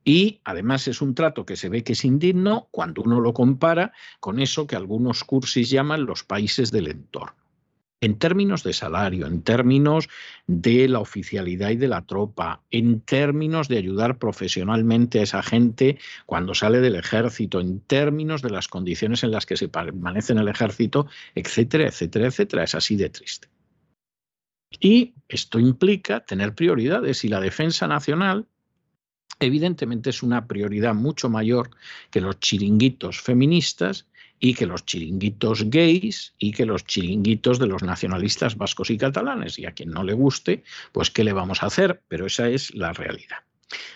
Y 0.03 0.41
además 0.43 0.87
es 0.87 1.01
un 1.01 1.15
trato 1.15 1.45
que 1.45 1.55
se 1.55 1.69
ve 1.69 1.83
que 1.83 1.93
es 1.93 2.03
indigno 2.03 2.67
cuando 2.71 3.01
uno 3.01 3.21
lo 3.21 3.33
compara 3.33 3.93
con 4.19 4.39
eso 4.39 4.67
que 4.67 4.75
algunos 4.75 5.23
cursis 5.23 5.69
llaman 5.69 6.05
los 6.05 6.23
países 6.23 6.71
del 6.71 6.87
entorno. 6.87 7.35
En 8.01 8.19
términos 8.19 8.63
de 8.63 8.73
salario, 8.73 9.27
en 9.27 9.43
términos 9.43 10.09
de 10.45 10.89
la 10.89 10.99
oficialidad 10.99 11.69
y 11.69 11.77
de 11.77 11.87
la 11.87 12.01
tropa, 12.01 12.61
en 12.69 12.99
términos 12.99 13.69
de 13.69 13.77
ayudar 13.77 14.19
profesionalmente 14.19 15.19
a 15.19 15.23
esa 15.23 15.41
gente 15.41 15.97
cuando 16.25 16.53
sale 16.53 16.81
del 16.81 16.95
ejército, 16.95 17.61
en 17.61 17.79
términos 17.79 18.41
de 18.41 18.49
las 18.49 18.67
condiciones 18.67 19.23
en 19.23 19.31
las 19.31 19.45
que 19.45 19.55
se 19.55 19.69
permanece 19.69 20.33
en 20.33 20.39
el 20.39 20.49
ejército, 20.49 21.07
etcétera, 21.33 21.87
etcétera, 21.87 22.27
etcétera. 22.27 22.63
Es 22.65 22.75
así 22.75 22.97
de 22.97 23.09
triste. 23.09 23.47
Y 24.81 25.13
esto 25.29 25.59
implica 25.59 26.25
tener 26.25 26.55
prioridades 26.55 27.23
y 27.23 27.29
la 27.29 27.39
defensa 27.39 27.87
nacional 27.87 28.47
evidentemente 29.45 30.09
es 30.09 30.23
una 30.23 30.47
prioridad 30.47 30.95
mucho 30.95 31.29
mayor 31.29 31.69
que 32.11 32.21
los 32.21 32.39
chiringuitos 32.39 33.21
feministas 33.21 34.07
y 34.39 34.53
que 34.55 34.65
los 34.65 34.85
chiringuitos 34.85 35.69
gays 35.69 36.33
y 36.37 36.51
que 36.51 36.65
los 36.65 36.85
chiringuitos 36.85 37.59
de 37.59 37.67
los 37.67 37.81
nacionalistas 37.81 38.57
vascos 38.57 38.89
y 38.89 38.97
catalanes. 38.97 39.57
Y 39.57 39.65
a 39.65 39.71
quien 39.71 39.91
no 39.91 40.03
le 40.03 40.13
guste, 40.13 40.63
pues 40.91 41.09
¿qué 41.11 41.23
le 41.23 41.31
vamos 41.31 41.63
a 41.63 41.67
hacer? 41.67 42.01
Pero 42.09 42.25
esa 42.25 42.49
es 42.49 42.73
la 42.75 42.91
realidad. 42.91 43.37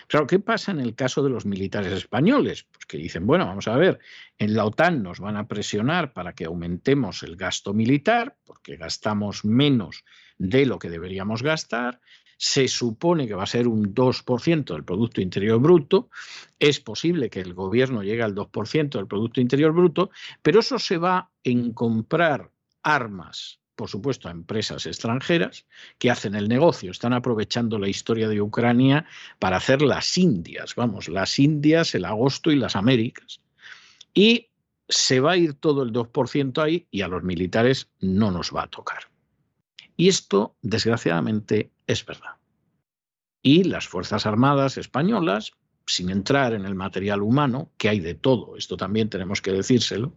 Claro, 0.06 0.26
¿qué 0.26 0.38
pasa 0.38 0.72
en 0.72 0.80
el 0.80 0.94
caso 0.94 1.22
de 1.22 1.30
los 1.30 1.44
militares 1.44 1.92
españoles? 1.92 2.64
Pues 2.72 2.86
que 2.86 2.96
dicen, 2.96 3.26
bueno, 3.26 3.46
vamos 3.46 3.68
a 3.68 3.76
ver, 3.76 3.98
en 4.38 4.54
la 4.54 4.64
OTAN 4.64 5.02
nos 5.02 5.20
van 5.20 5.36
a 5.36 5.46
presionar 5.46 6.12
para 6.12 6.32
que 6.32 6.46
aumentemos 6.46 7.22
el 7.22 7.36
gasto 7.36 7.74
militar, 7.74 8.36
porque 8.44 8.76
gastamos 8.76 9.44
menos 9.44 10.04
de 10.38 10.66
lo 10.66 10.78
que 10.78 10.88
deberíamos 10.88 11.42
gastar, 11.42 12.00
se 12.38 12.68
supone 12.68 13.26
que 13.26 13.34
va 13.34 13.42
a 13.42 13.46
ser 13.46 13.68
un 13.68 13.94
2% 13.94 14.72
del 14.72 14.84
Producto 14.84 15.20
Interior 15.20 15.60
Bruto, 15.60 16.08
es 16.58 16.80
posible 16.80 17.28
que 17.28 17.40
el 17.40 17.52
gobierno 17.52 18.02
llegue 18.02 18.22
al 18.22 18.34
2% 18.34 18.90
del 18.90 19.06
Producto 19.06 19.40
Interior 19.40 19.72
Bruto, 19.72 20.10
pero 20.40 20.60
eso 20.60 20.78
se 20.78 20.96
va 20.96 21.30
en 21.42 21.72
comprar 21.72 22.50
armas 22.82 23.58
por 23.78 23.88
supuesto, 23.88 24.26
a 24.26 24.32
empresas 24.32 24.86
extranjeras 24.86 25.64
que 25.98 26.10
hacen 26.10 26.34
el 26.34 26.48
negocio, 26.48 26.90
están 26.90 27.12
aprovechando 27.12 27.78
la 27.78 27.88
historia 27.88 28.28
de 28.28 28.42
Ucrania 28.42 29.06
para 29.38 29.58
hacer 29.58 29.82
las 29.82 30.18
Indias, 30.18 30.74
vamos, 30.74 31.08
las 31.08 31.38
Indias, 31.38 31.94
el 31.94 32.04
agosto 32.04 32.50
y 32.50 32.56
las 32.56 32.74
Américas. 32.74 33.40
Y 34.12 34.48
se 34.88 35.20
va 35.20 35.32
a 35.32 35.36
ir 35.36 35.54
todo 35.54 35.84
el 35.84 35.92
2% 35.92 36.60
ahí 36.60 36.88
y 36.90 37.02
a 37.02 37.08
los 37.08 37.22
militares 37.22 37.88
no 38.00 38.32
nos 38.32 38.52
va 38.52 38.64
a 38.64 38.66
tocar. 38.66 39.04
Y 39.98 40.08
esto, 40.08 40.56
desgraciadamente, 40.62 41.72
es 41.88 42.06
verdad. 42.06 42.36
Y 43.42 43.64
las 43.64 43.88
Fuerzas 43.88 44.26
Armadas 44.26 44.78
españolas, 44.78 45.54
sin 45.86 46.10
entrar 46.10 46.52
en 46.52 46.64
el 46.64 46.76
material 46.76 47.20
humano, 47.20 47.72
que 47.78 47.88
hay 47.88 47.98
de 47.98 48.14
todo, 48.14 48.56
esto 48.56 48.76
también 48.76 49.10
tenemos 49.10 49.42
que 49.42 49.50
decírselo, 49.50 50.14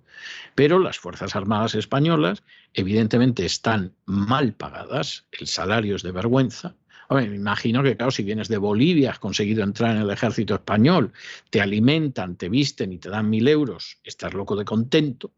pero 0.53 0.77
las 0.77 0.99
Fuerzas 0.99 1.35
Armadas 1.35 1.73
españolas 1.73 2.43
evidentemente 2.75 3.43
están 3.43 3.95
mal 4.05 4.53
pagadas, 4.53 5.25
el 5.31 5.47
salario 5.47 5.95
es 5.95 6.03
de 6.03 6.11
vergüenza. 6.11 6.75
me 7.09 7.23
imagino 7.23 7.81
que, 7.81 7.97
claro, 7.97 8.11
si 8.11 8.21
vienes 8.21 8.49
de 8.49 8.59
Bolivia, 8.59 9.09
has 9.09 9.19
conseguido 9.19 9.63
entrar 9.63 9.95
en 9.95 10.03
el 10.03 10.11
ejército 10.11 10.53
español, 10.53 11.11
te 11.49 11.59
alimentan, 11.59 12.35
te 12.35 12.49
visten 12.49 12.93
y 12.93 12.99
te 12.99 13.09
dan 13.09 13.31
mil 13.31 13.47
euros, 13.47 13.97
estás 14.03 14.35
loco 14.35 14.55
de 14.55 14.65
contento, 14.65 15.31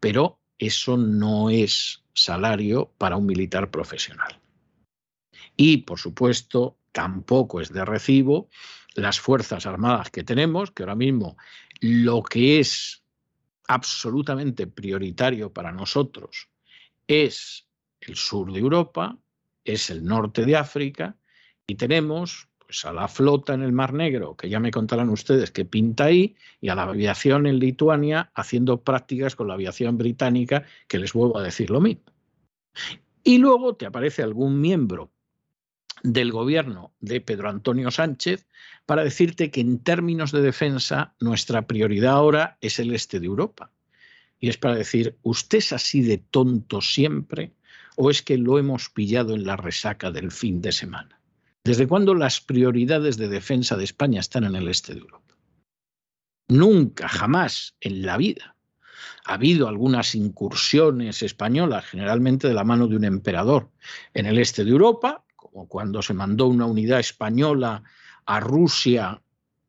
pero 0.00 0.38
eso 0.58 0.96
no 0.96 1.50
es 1.50 2.02
salario 2.14 2.92
para 2.98 3.16
un 3.16 3.26
militar 3.26 3.70
profesional. 3.70 4.40
Y, 5.56 5.78
por 5.78 5.98
supuesto, 5.98 6.78
tampoco 6.92 7.60
es 7.60 7.72
de 7.72 7.84
recibo 7.84 8.48
las 8.94 9.20
Fuerzas 9.20 9.66
Armadas 9.66 10.10
que 10.10 10.24
tenemos, 10.24 10.70
que 10.70 10.82
ahora 10.82 10.94
mismo 10.94 11.36
lo 11.80 12.22
que 12.22 12.58
es 12.60 13.02
absolutamente 13.68 14.66
prioritario 14.66 15.52
para 15.52 15.72
nosotros 15.72 16.48
es 17.06 17.66
el 18.00 18.16
sur 18.16 18.52
de 18.52 18.60
Europa, 18.60 19.18
es 19.64 19.90
el 19.90 20.04
norte 20.04 20.44
de 20.44 20.56
África 20.56 21.16
y 21.66 21.74
tenemos 21.74 22.48
pues 22.66 22.84
a 22.84 22.92
la 22.92 23.08
flota 23.08 23.54
en 23.54 23.62
el 23.62 23.72
Mar 23.72 23.92
Negro, 23.92 24.36
que 24.36 24.48
ya 24.48 24.60
me 24.60 24.70
contarán 24.70 25.08
ustedes 25.10 25.50
qué 25.50 25.64
pinta 25.64 26.04
ahí, 26.04 26.36
y 26.60 26.68
a 26.68 26.74
la 26.74 26.82
aviación 26.82 27.46
en 27.46 27.58
Lituania 27.58 28.30
haciendo 28.34 28.82
prácticas 28.82 29.36
con 29.36 29.48
la 29.48 29.54
aviación 29.54 29.96
británica, 29.96 30.64
que 30.88 30.98
les 30.98 31.12
vuelvo 31.12 31.38
a 31.38 31.42
decir 31.42 31.70
lo 31.70 31.80
mismo. 31.80 32.04
Y 33.22 33.38
luego 33.38 33.76
te 33.76 33.86
aparece 33.86 34.22
algún 34.22 34.60
miembro 34.60 35.12
del 36.02 36.30
gobierno 36.30 36.92
de 37.00 37.20
Pedro 37.20 37.48
Antonio 37.48 37.90
Sánchez 37.90 38.46
para 38.84 39.02
decirte 39.02 39.50
que 39.50 39.60
en 39.60 39.78
términos 39.78 40.30
de 40.30 40.42
defensa 40.42 41.14
nuestra 41.20 41.66
prioridad 41.66 42.14
ahora 42.14 42.58
es 42.60 42.78
el 42.78 42.94
este 42.94 43.18
de 43.18 43.26
Europa. 43.26 43.70
Y 44.38 44.48
es 44.48 44.58
para 44.58 44.74
decir, 44.74 45.16
¿usted 45.22 45.58
es 45.58 45.72
así 45.72 46.02
de 46.02 46.18
tonto 46.18 46.80
siempre 46.80 47.52
o 47.96 48.10
es 48.10 48.22
que 48.22 48.36
lo 48.36 48.58
hemos 48.58 48.90
pillado 48.90 49.34
en 49.34 49.44
la 49.44 49.56
resaca 49.56 50.10
del 50.10 50.30
fin 50.30 50.60
de 50.60 50.72
semana? 50.72 51.18
¿Desde 51.66 51.88
cuándo 51.88 52.14
las 52.14 52.40
prioridades 52.40 53.16
de 53.16 53.26
defensa 53.26 53.76
de 53.76 53.82
España 53.82 54.20
están 54.20 54.44
en 54.44 54.54
el 54.54 54.68
este 54.68 54.94
de 54.94 55.00
Europa? 55.00 55.34
Nunca, 56.46 57.08
jamás 57.08 57.74
en 57.80 58.06
la 58.06 58.16
vida. 58.16 58.54
Ha 59.24 59.34
habido 59.34 59.66
algunas 59.66 60.14
incursiones 60.14 61.24
españolas, 61.24 61.84
generalmente 61.86 62.46
de 62.46 62.54
la 62.54 62.62
mano 62.62 62.86
de 62.86 62.94
un 62.94 63.04
emperador, 63.04 63.68
en 64.14 64.26
el 64.26 64.38
este 64.38 64.64
de 64.64 64.70
Europa, 64.70 65.24
como 65.34 65.66
cuando 65.66 66.02
se 66.02 66.14
mandó 66.14 66.46
una 66.46 66.66
unidad 66.66 67.00
española 67.00 67.82
a 68.26 68.38
Rusia 68.38 69.20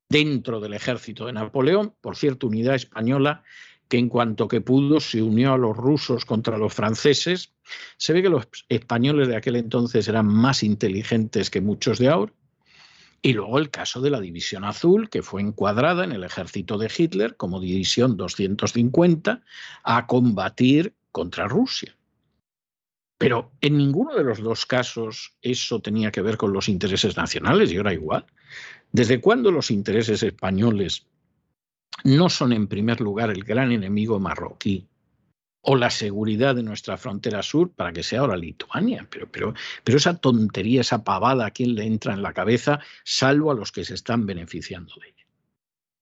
dentro 0.08 0.60
del 0.60 0.76
ejército 0.76 1.26
de 1.26 1.34
Napoleón, 1.34 1.96
por 2.00 2.16
cierto, 2.16 2.46
unidad 2.46 2.76
española 2.76 3.44
que 3.88 3.98
en 3.98 4.10
cuanto 4.10 4.48
que 4.48 4.62
pudo 4.62 5.00
se 5.00 5.22
unió 5.22 5.54
a 5.54 5.58
los 5.58 5.76
rusos 5.76 6.26
contra 6.26 6.58
los 6.58 6.74
franceses. 6.74 7.54
Se 7.98 8.14
ve 8.14 8.22
que 8.22 8.30
los 8.30 8.48
españoles 8.70 9.28
de 9.28 9.36
aquel 9.36 9.56
entonces 9.56 10.08
eran 10.08 10.28
más 10.28 10.64
inteligentes 10.64 11.50
que 11.50 11.62
muchos 11.62 12.00
de 12.00 12.10
ahora. 12.10 12.34
Y 13.22 13.34
luego 13.34 13.58
el 13.58 13.70
caso 13.70 14.00
de 14.02 14.12
la 14.12 14.22
División 14.22 14.64
Azul, 14.64 15.10
que 15.10 15.24
fue 15.24 15.42
encuadrada 15.42 16.04
en 16.04 16.12
el 16.12 16.24
ejército 16.24 16.78
de 16.78 16.92
Hitler 16.96 17.36
como 17.36 17.60
División 17.60 18.16
250 18.16 19.42
a 19.84 20.08
combatir 20.08 20.94
contra 21.12 21.48
Rusia. 21.48 21.96
Pero 23.18 23.52
en 23.62 23.78
ninguno 23.78 24.16
de 24.16 24.24
los 24.24 24.40
dos 24.40 24.68
casos 24.68 25.34
eso 25.42 25.80
tenía 25.80 26.12
que 26.12 26.22
ver 26.22 26.38
con 26.38 26.54
los 26.54 26.70
intereses 26.70 27.18
nacionales 27.18 27.72
y 27.72 27.78
ahora 27.78 27.94
igual. 27.94 28.26
¿Desde 28.92 29.20
cuándo 29.20 29.52
los 29.52 29.72
intereses 29.72 30.22
españoles 30.22 31.08
no 32.04 32.30
son 32.30 32.54
en 32.54 32.68
primer 32.68 33.02
lugar 33.02 33.30
el 33.30 33.44
gran 33.44 33.72
enemigo 33.72 34.20
marroquí 34.20 34.88
o 35.62 35.76
la 35.76 35.90
seguridad 35.90 36.56
de 36.56 36.64
nuestra 36.64 36.98
frontera 36.98 37.44
sur 37.44 37.72
para 37.72 37.92
que 37.92 38.02
sea 38.02 38.22
ahora 38.22 38.38
Lituania. 38.38 39.06
Pero, 39.10 39.30
pero, 39.30 39.54
pero 39.84 39.98
esa 39.98 40.18
tontería, 40.18 40.82
esa 40.82 41.04
pavada, 41.04 41.48
¿a 41.48 41.52
quién 41.52 41.76
le 41.76 41.86
entra 41.86 42.14
en 42.14 42.22
la 42.22 42.34
cabeza, 42.34 42.80
salvo 43.04 43.52
a 43.52 43.56
los 43.56 43.72
que 43.74 43.84
se 43.84 43.94
están 43.94 44.26
beneficiando 44.26 44.94
de 45.02 45.10
ella? 45.10 45.18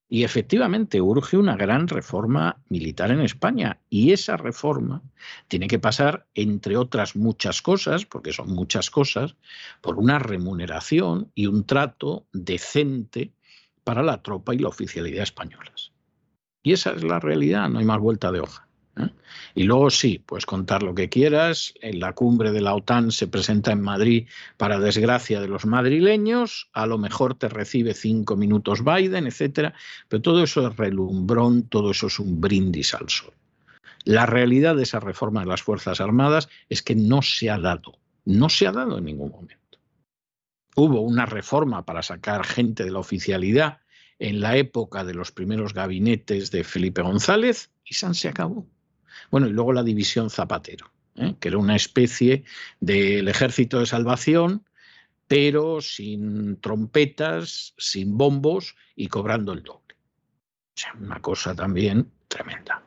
Y 0.08 0.24
efectivamente 0.24 1.02
urge 1.02 1.36
una 1.36 1.56
gran 1.56 1.88
reforma 1.88 2.62
militar 2.70 3.10
en 3.10 3.22
España. 3.22 3.80
Y 3.90 4.12
esa 4.12 4.38
reforma 4.38 5.02
tiene 5.48 5.66
que 5.68 5.80
pasar, 5.80 6.28
entre 6.36 6.78
otras 6.78 7.16
muchas 7.16 7.64
cosas, 7.64 8.06
porque 8.06 8.34
son 8.34 8.54
muchas 8.54 8.92
cosas, 8.92 9.36
por 9.82 9.98
una 9.98 10.20
remuneración 10.20 11.32
y 11.34 11.48
un 11.48 11.66
trato 11.66 12.28
decente 12.34 13.34
para 13.86 14.04
la 14.04 14.22
tropa 14.22 14.54
y 14.54 14.58
la 14.58 14.68
oficialidad 14.68 15.24
españolas. 15.24 15.94
Y 16.62 16.74
esa 16.74 16.92
es 16.92 17.04
la 17.04 17.20
realidad, 17.20 17.70
no 17.70 17.80
hay 17.80 17.86
más 17.86 18.00
vuelta 18.00 18.32
de 18.32 18.42
hoja. 18.42 18.68
¿eh? 18.98 19.10
Y 19.54 19.64
luego 19.64 19.92
sí, 19.92 20.22
pues 20.26 20.46
contar 20.46 20.82
lo 20.82 20.96
que 20.96 21.10
quieras. 21.10 21.76
En 21.82 22.00
la 22.00 22.14
cumbre 22.14 22.52
de 22.52 22.62
la 22.62 22.74
OTAN 22.74 23.12
se 23.12 23.28
presenta 23.28 23.72
en 23.72 23.82
Madrid 23.82 24.28
para 24.58 24.80
desgracia 24.80 25.40
de 25.40 25.48
los 25.48 25.66
madrileños. 25.68 26.70
A 26.74 26.88
lo 26.88 26.98
mejor 26.98 27.36
te 27.36 27.48
recibe 27.48 27.94
cinco 27.94 28.36
minutos 28.36 28.84
Biden, 28.84 29.28
etcétera. 29.28 29.76
Pero 30.10 30.22
todo 30.24 30.44
eso 30.44 30.68
es 30.68 30.76
relumbrón, 30.76 31.70
todo 31.70 31.92
eso 31.92 32.08
es 32.08 32.20
un 32.20 32.42
brindis 32.42 32.96
al 32.96 33.08
sol. 33.10 33.34
La 34.04 34.26
realidad 34.26 34.76
de 34.76 34.84
esa 34.84 35.00
reforma 35.00 35.42
de 35.42 35.48
las 35.48 35.62
Fuerzas 35.62 36.02
Armadas 36.02 36.50
es 36.70 36.82
que 36.82 36.96
no 36.96 37.22
se 37.22 37.52
ha 37.52 37.60
dado. 37.60 38.00
No 38.26 38.50
se 38.50 38.66
ha 38.66 38.72
dado 38.72 38.98
en 38.98 39.06
ningún 39.06 39.32
momento. 39.32 39.65
Hubo 40.76 41.02
una 41.02 41.26
reforma 41.26 41.86
para 41.86 42.04
sacar 42.04 42.46
gente 42.46 42.84
de 42.84 42.92
la 42.92 43.00
oficialidad 43.00 43.80
en 44.20 44.42
la 44.42 44.58
época 44.58 45.04
de 45.04 45.14
los 45.14 45.32
primeros 45.32 45.74
gabinetes 45.74 46.52
de 46.52 46.64
Felipe 46.64 47.02
González 47.02 47.72
y 47.84 47.96
San 47.96 48.14
se 48.14 48.30
acabó. 48.30 48.68
Bueno, 49.32 49.48
y 49.48 49.52
luego 49.52 49.74
la 49.74 49.84
división 49.84 50.30
Zapatero, 50.30 50.92
¿eh? 51.16 51.36
que 51.40 51.48
era 51.48 51.58
una 51.58 51.76
especie 51.76 52.44
del 52.80 53.28
ejército 53.28 53.80
de 53.80 53.86
salvación, 53.86 54.66
pero 55.28 55.82
sin 55.82 56.60
trompetas, 56.62 57.74
sin 57.78 58.18
bombos 58.18 58.76
y 58.96 59.08
cobrando 59.08 59.54
el 59.54 59.64
doble. 59.64 59.96
O 60.76 60.78
sea, 60.78 60.94
una 61.00 61.22
cosa 61.22 61.56
también 61.56 62.12
tremenda. 62.28 62.84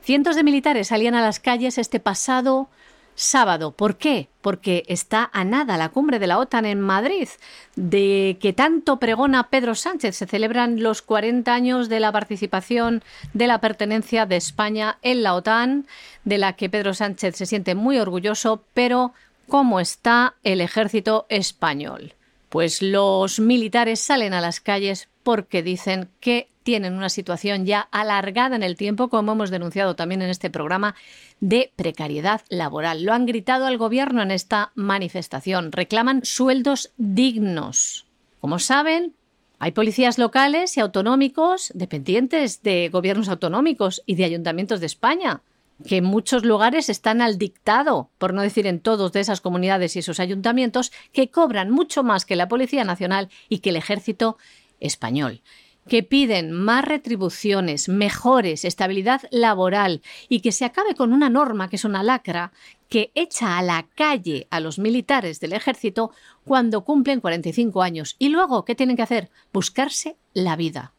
Cientos 0.00 0.36
de 0.36 0.44
militares 0.44 0.88
salían 0.88 1.14
a 1.14 1.22
las 1.22 1.40
calles 1.40 1.76
este 1.76 2.00
pasado 2.00 2.70
sábado. 3.18 3.72
¿Por 3.72 3.96
qué? 3.96 4.28
Porque 4.40 4.84
está 4.86 5.28
a 5.32 5.44
nada 5.44 5.76
la 5.76 5.88
cumbre 5.88 6.18
de 6.18 6.28
la 6.28 6.38
OTAN 6.38 6.64
en 6.64 6.80
Madrid, 6.80 7.28
de 7.74 8.38
que 8.40 8.52
tanto 8.52 8.98
pregona 8.98 9.50
Pedro 9.50 9.74
Sánchez. 9.74 10.16
Se 10.16 10.26
celebran 10.26 10.82
los 10.82 11.02
40 11.02 11.52
años 11.52 11.88
de 11.88 12.00
la 12.00 12.12
participación, 12.12 13.02
de 13.34 13.48
la 13.48 13.60
pertenencia 13.60 14.24
de 14.24 14.36
España 14.36 14.98
en 15.02 15.24
la 15.24 15.34
OTAN, 15.34 15.86
de 16.24 16.38
la 16.38 16.54
que 16.54 16.70
Pedro 16.70 16.94
Sánchez 16.94 17.36
se 17.36 17.46
siente 17.46 17.74
muy 17.74 17.98
orgulloso, 17.98 18.62
pero 18.72 19.12
¿cómo 19.48 19.80
está 19.80 20.36
el 20.44 20.60
ejército 20.60 21.26
español? 21.28 22.14
Pues 22.48 22.82
los 22.82 23.40
militares 23.40 24.00
salen 24.00 24.32
a 24.32 24.40
las 24.40 24.60
calles 24.60 25.08
porque 25.24 25.62
dicen 25.62 26.08
que 26.20 26.48
tienen 26.68 26.92
una 26.92 27.08
situación 27.08 27.64
ya 27.64 27.88
alargada 27.92 28.54
en 28.54 28.62
el 28.62 28.76
tiempo, 28.76 29.08
como 29.08 29.32
hemos 29.32 29.48
denunciado 29.48 29.96
también 29.96 30.20
en 30.20 30.28
este 30.28 30.50
programa, 30.50 30.94
de 31.40 31.72
precariedad 31.76 32.42
laboral. 32.50 33.04
Lo 33.04 33.14
han 33.14 33.24
gritado 33.24 33.64
al 33.64 33.78
gobierno 33.78 34.20
en 34.20 34.30
esta 34.30 34.72
manifestación. 34.74 35.72
Reclaman 35.72 36.26
sueldos 36.26 36.92
dignos. 36.98 38.04
Como 38.42 38.58
saben, 38.58 39.14
hay 39.58 39.70
policías 39.70 40.18
locales 40.18 40.76
y 40.76 40.80
autonómicos 40.80 41.72
dependientes 41.74 42.62
de 42.62 42.90
gobiernos 42.90 43.30
autonómicos 43.30 44.02
y 44.04 44.16
de 44.16 44.24
ayuntamientos 44.24 44.80
de 44.80 44.86
España, 44.88 45.40
que 45.88 45.96
en 45.96 46.04
muchos 46.04 46.44
lugares 46.44 46.90
están 46.90 47.22
al 47.22 47.38
dictado, 47.38 48.10
por 48.18 48.34
no 48.34 48.42
decir 48.42 48.66
en 48.66 48.80
todos 48.80 49.14
de 49.14 49.20
esas 49.20 49.40
comunidades 49.40 49.96
y 49.96 50.00
esos 50.00 50.20
ayuntamientos, 50.20 50.92
que 51.14 51.30
cobran 51.30 51.70
mucho 51.70 52.02
más 52.02 52.26
que 52.26 52.36
la 52.36 52.46
Policía 52.46 52.84
Nacional 52.84 53.30
y 53.48 53.60
que 53.60 53.70
el 53.70 53.76
Ejército 53.76 54.36
español 54.80 55.40
que 55.88 56.02
piden 56.02 56.52
más 56.52 56.84
retribuciones, 56.84 57.88
mejores, 57.88 58.64
estabilidad 58.64 59.22
laboral 59.30 60.02
y 60.28 60.40
que 60.40 60.52
se 60.52 60.64
acabe 60.64 60.94
con 60.94 61.12
una 61.12 61.30
norma 61.30 61.68
que 61.68 61.76
es 61.76 61.84
una 61.84 62.02
lacra 62.02 62.52
que 62.88 63.10
echa 63.14 63.58
a 63.58 63.62
la 63.62 63.86
calle 63.94 64.46
a 64.50 64.60
los 64.60 64.78
militares 64.78 65.40
del 65.40 65.52
ejército 65.52 66.12
cuando 66.44 66.84
cumplen 66.84 67.20
45 67.20 67.82
años. 67.82 68.16
Y 68.18 68.28
luego, 68.28 68.64
¿qué 68.64 68.74
tienen 68.74 68.96
que 68.96 69.02
hacer? 69.02 69.30
Buscarse 69.52 70.16
la 70.32 70.56
vida. 70.56 70.92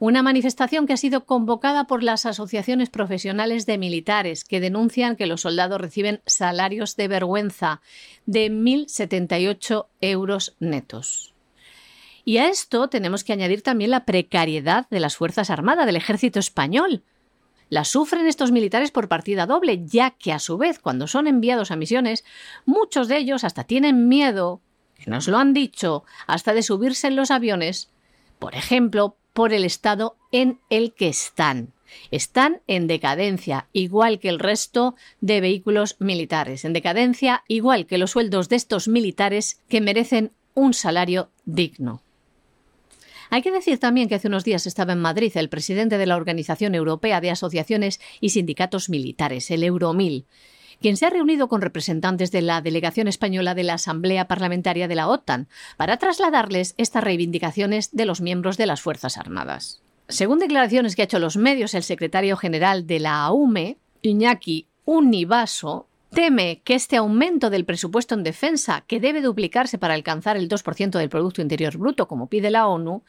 Una 0.00 0.22
manifestación 0.22 0.86
que 0.86 0.92
ha 0.92 0.96
sido 0.96 1.24
convocada 1.24 1.88
por 1.88 2.04
las 2.04 2.24
asociaciones 2.24 2.88
profesionales 2.88 3.66
de 3.66 3.78
militares 3.78 4.44
que 4.44 4.60
denuncian 4.60 5.16
que 5.16 5.26
los 5.26 5.40
soldados 5.40 5.80
reciben 5.80 6.20
salarios 6.24 6.94
de 6.94 7.08
vergüenza 7.08 7.80
de 8.24 8.48
1.078 8.48 9.86
euros 10.00 10.54
netos. 10.60 11.34
Y 12.28 12.36
a 12.36 12.50
esto 12.50 12.88
tenemos 12.88 13.24
que 13.24 13.32
añadir 13.32 13.62
también 13.62 13.90
la 13.90 14.04
precariedad 14.04 14.86
de 14.90 15.00
las 15.00 15.16
Fuerzas 15.16 15.48
Armadas 15.48 15.86
del 15.86 15.96
Ejército 15.96 16.38
Español. 16.38 17.02
La 17.70 17.86
sufren 17.86 18.26
estos 18.26 18.52
militares 18.52 18.90
por 18.90 19.08
partida 19.08 19.46
doble, 19.46 19.86
ya 19.86 20.10
que 20.10 20.34
a 20.34 20.38
su 20.38 20.58
vez, 20.58 20.78
cuando 20.78 21.06
son 21.06 21.26
enviados 21.26 21.70
a 21.70 21.76
misiones, 21.76 22.26
muchos 22.66 23.08
de 23.08 23.16
ellos 23.16 23.44
hasta 23.44 23.64
tienen 23.64 24.08
miedo, 24.08 24.60
que 25.02 25.10
nos 25.10 25.26
lo 25.26 25.38
han 25.38 25.54
dicho, 25.54 26.04
hasta 26.26 26.52
de 26.52 26.62
subirse 26.62 27.06
en 27.06 27.16
los 27.16 27.30
aviones, 27.30 27.88
por 28.38 28.54
ejemplo, 28.54 29.16
por 29.32 29.54
el 29.54 29.64
estado 29.64 30.18
en 30.30 30.60
el 30.68 30.92
que 30.92 31.08
están. 31.08 31.72
Están 32.10 32.60
en 32.66 32.88
decadencia, 32.88 33.68
igual 33.72 34.18
que 34.18 34.28
el 34.28 34.38
resto 34.38 34.96
de 35.22 35.40
vehículos 35.40 35.96
militares, 35.98 36.66
en 36.66 36.74
decadencia 36.74 37.42
igual 37.48 37.86
que 37.86 37.96
los 37.96 38.10
sueldos 38.10 38.50
de 38.50 38.56
estos 38.56 38.86
militares 38.86 39.62
que 39.70 39.80
merecen 39.80 40.32
un 40.52 40.74
salario 40.74 41.30
digno. 41.46 42.02
Hay 43.30 43.42
que 43.42 43.50
decir 43.50 43.78
también 43.78 44.08
que 44.08 44.14
hace 44.14 44.28
unos 44.28 44.44
días 44.44 44.66
estaba 44.66 44.92
en 44.92 45.00
Madrid 45.00 45.32
el 45.36 45.48
presidente 45.48 45.98
de 45.98 46.06
la 46.06 46.16
Organización 46.16 46.74
Europea 46.74 47.20
de 47.20 47.30
Asociaciones 47.30 48.00
y 48.20 48.30
Sindicatos 48.30 48.88
Militares, 48.88 49.50
el 49.50 49.62
Euromil, 49.62 50.26
quien 50.80 50.96
se 50.96 51.06
ha 51.06 51.10
reunido 51.10 51.48
con 51.48 51.60
representantes 51.60 52.30
de 52.30 52.42
la 52.42 52.60
delegación 52.60 53.08
española 53.08 53.54
de 53.54 53.64
la 53.64 53.74
Asamblea 53.74 54.28
Parlamentaria 54.28 54.88
de 54.88 54.94
la 54.94 55.08
OTAN 55.08 55.48
para 55.76 55.96
trasladarles 55.96 56.74
estas 56.78 57.04
reivindicaciones 57.04 57.90
de 57.92 58.06
los 58.06 58.20
miembros 58.20 58.56
de 58.56 58.66
las 58.66 58.80
Fuerzas 58.80 59.18
Armadas. 59.18 59.82
Según 60.08 60.38
declaraciones 60.38 60.96
que 60.96 61.02
ha 61.02 61.04
hecho 61.04 61.18
los 61.18 61.36
medios, 61.36 61.74
el 61.74 61.82
secretario 61.82 62.36
general 62.36 62.86
de 62.86 63.00
la 63.00 63.24
AUME, 63.24 63.76
Iñaki 64.00 64.68
Univaso, 64.84 65.87
teme 66.10 66.62
que 66.64 66.74
este 66.74 66.96
aumento 66.96 67.50
del 67.50 67.64
presupuesto 67.64 68.14
en 68.14 68.24
defensa, 68.24 68.84
que 68.86 69.00
debe 69.00 69.20
duplicarse 69.20 69.78
para 69.78 69.94
alcanzar 69.94 70.36
el 70.36 70.48
2% 70.48 70.98
del 70.98 71.08
Producto 71.08 71.42
Interior 71.42 71.76
Bruto, 71.76 72.08
como 72.08 72.28
pide 72.28 72.50
la 72.50 72.66
ONU, 72.66 73.02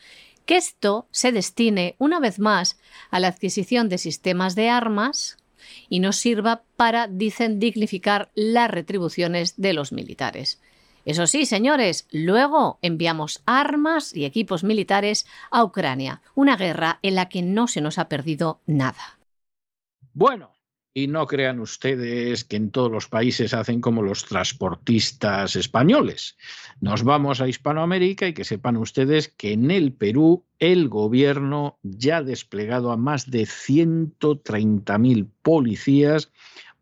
que 0.45 0.57
esto 0.57 1.07
se 1.11 1.31
destine 1.31 1.95
una 1.99 2.19
vez 2.19 2.39
más 2.39 2.79
a 3.11 3.19
la 3.19 3.27
adquisición 3.27 3.89
de 3.89 3.97
sistemas 3.97 4.55
de 4.55 4.69
armas 4.69 5.37
y 5.89 5.99
no 5.99 6.11
sirva 6.11 6.63
para, 6.75 7.07
dicen, 7.07 7.59
dignificar 7.59 8.31
las 8.33 8.71
retribuciones 8.71 9.61
de 9.61 9.73
los 9.73 9.91
militares. 9.91 10.59
Eso 11.05 11.27
sí, 11.27 11.45
señores, 11.45 12.07
luego 12.11 12.79
enviamos 12.81 13.41
armas 13.45 14.15
y 14.15 14.25
equipos 14.25 14.63
militares 14.63 15.25
a 15.49 15.63
Ucrania, 15.63 16.21
una 16.35 16.55
guerra 16.57 16.99
en 17.01 17.15
la 17.15 17.29
que 17.29 17.41
no 17.41 17.67
se 17.67 17.81
nos 17.81 17.97
ha 17.97 18.09
perdido 18.09 18.61
nada. 18.65 19.19
Bueno, 20.13 20.51
y 20.93 21.07
no 21.07 21.27
crean 21.27 21.59
ustedes 21.59 22.43
que 22.43 22.55
en 22.55 22.71
todos 22.71 22.91
los 22.91 23.07
países 23.07 23.53
hacen 23.53 23.81
como 23.81 24.01
los 24.01 24.25
transportistas 24.25 25.55
españoles. 25.55 26.37
Nos 26.81 27.03
vamos 27.03 27.41
a 27.41 27.47
Hispanoamérica 27.47 28.27
y 28.27 28.33
que 28.33 28.43
sepan 28.43 28.77
ustedes 28.77 29.27
que 29.29 29.53
en 29.53 29.71
el 29.71 29.93
Perú 29.93 30.45
el 30.57 30.89
gobierno 30.89 31.79
ya 31.83 32.17
ha 32.17 32.23
desplegado 32.23 32.91
a 32.91 32.97
más 32.97 33.29
de 33.29 33.43
130.000 33.43 35.29
policías 35.41 36.31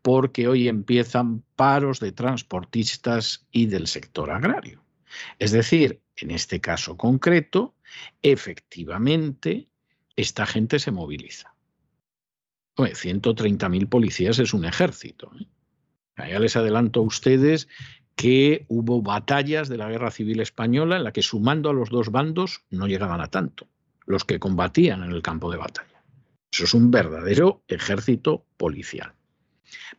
porque 0.02 0.48
hoy 0.48 0.68
empiezan 0.68 1.42
paros 1.56 2.00
de 2.00 2.12
transportistas 2.12 3.46
y 3.52 3.66
del 3.66 3.86
sector 3.86 4.30
agrario. 4.30 4.82
Es 5.38 5.52
decir, 5.52 6.00
en 6.16 6.30
este 6.30 6.60
caso 6.60 6.96
concreto, 6.96 7.74
efectivamente, 8.22 9.68
esta 10.16 10.46
gente 10.46 10.78
se 10.78 10.90
moviliza. 10.90 11.54
130.000 12.84 13.88
policías 13.88 14.38
es 14.38 14.54
un 14.54 14.64
ejército. 14.64 15.30
¿eh? 15.38 15.46
Ya 16.30 16.38
les 16.38 16.56
adelanto 16.56 17.00
a 17.00 17.04
ustedes 17.04 17.68
que 18.14 18.66
hubo 18.68 19.00
batallas 19.02 19.68
de 19.68 19.76
la 19.76 19.88
Guerra 19.88 20.10
Civil 20.10 20.40
Española 20.40 20.96
en 20.96 21.04
la 21.04 21.12
que 21.12 21.22
sumando 21.22 21.70
a 21.70 21.72
los 21.72 21.90
dos 21.90 22.10
bandos 22.10 22.64
no 22.70 22.86
llegaban 22.86 23.20
a 23.20 23.28
tanto 23.28 23.68
los 24.06 24.24
que 24.24 24.40
combatían 24.40 25.04
en 25.04 25.12
el 25.12 25.22
campo 25.22 25.50
de 25.50 25.58
batalla. 25.58 26.02
Eso 26.50 26.64
es 26.64 26.74
un 26.74 26.90
verdadero 26.90 27.62
ejército 27.68 28.46
policial. 28.56 29.12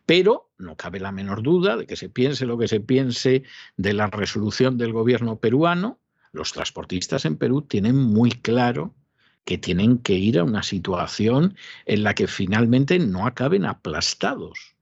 Pero 0.04 0.50
no 0.58 0.76
cabe 0.76 0.98
la 0.98 1.12
menor 1.12 1.42
duda 1.42 1.76
de 1.76 1.86
que 1.86 1.96
se 1.96 2.08
piense 2.08 2.44
lo 2.44 2.58
que 2.58 2.66
se 2.66 2.80
piense 2.80 3.44
de 3.76 3.92
la 3.92 4.08
resolución 4.08 4.76
del 4.76 4.92
gobierno 4.92 5.38
peruano, 5.38 6.00
los 6.32 6.52
transportistas 6.52 7.24
en 7.24 7.36
Perú 7.36 7.62
tienen 7.62 7.96
muy 7.96 8.32
claro 8.32 8.94
que 9.44 9.58
tienen 9.58 9.98
que 9.98 10.14
ir 10.14 10.38
a 10.38 10.44
una 10.44 10.62
situación 10.62 11.56
en 11.86 12.04
la 12.04 12.14
que 12.14 12.26
finalmente 12.26 12.98
no 12.98 13.26
acaben 13.26 13.64
aplastados 13.64 14.76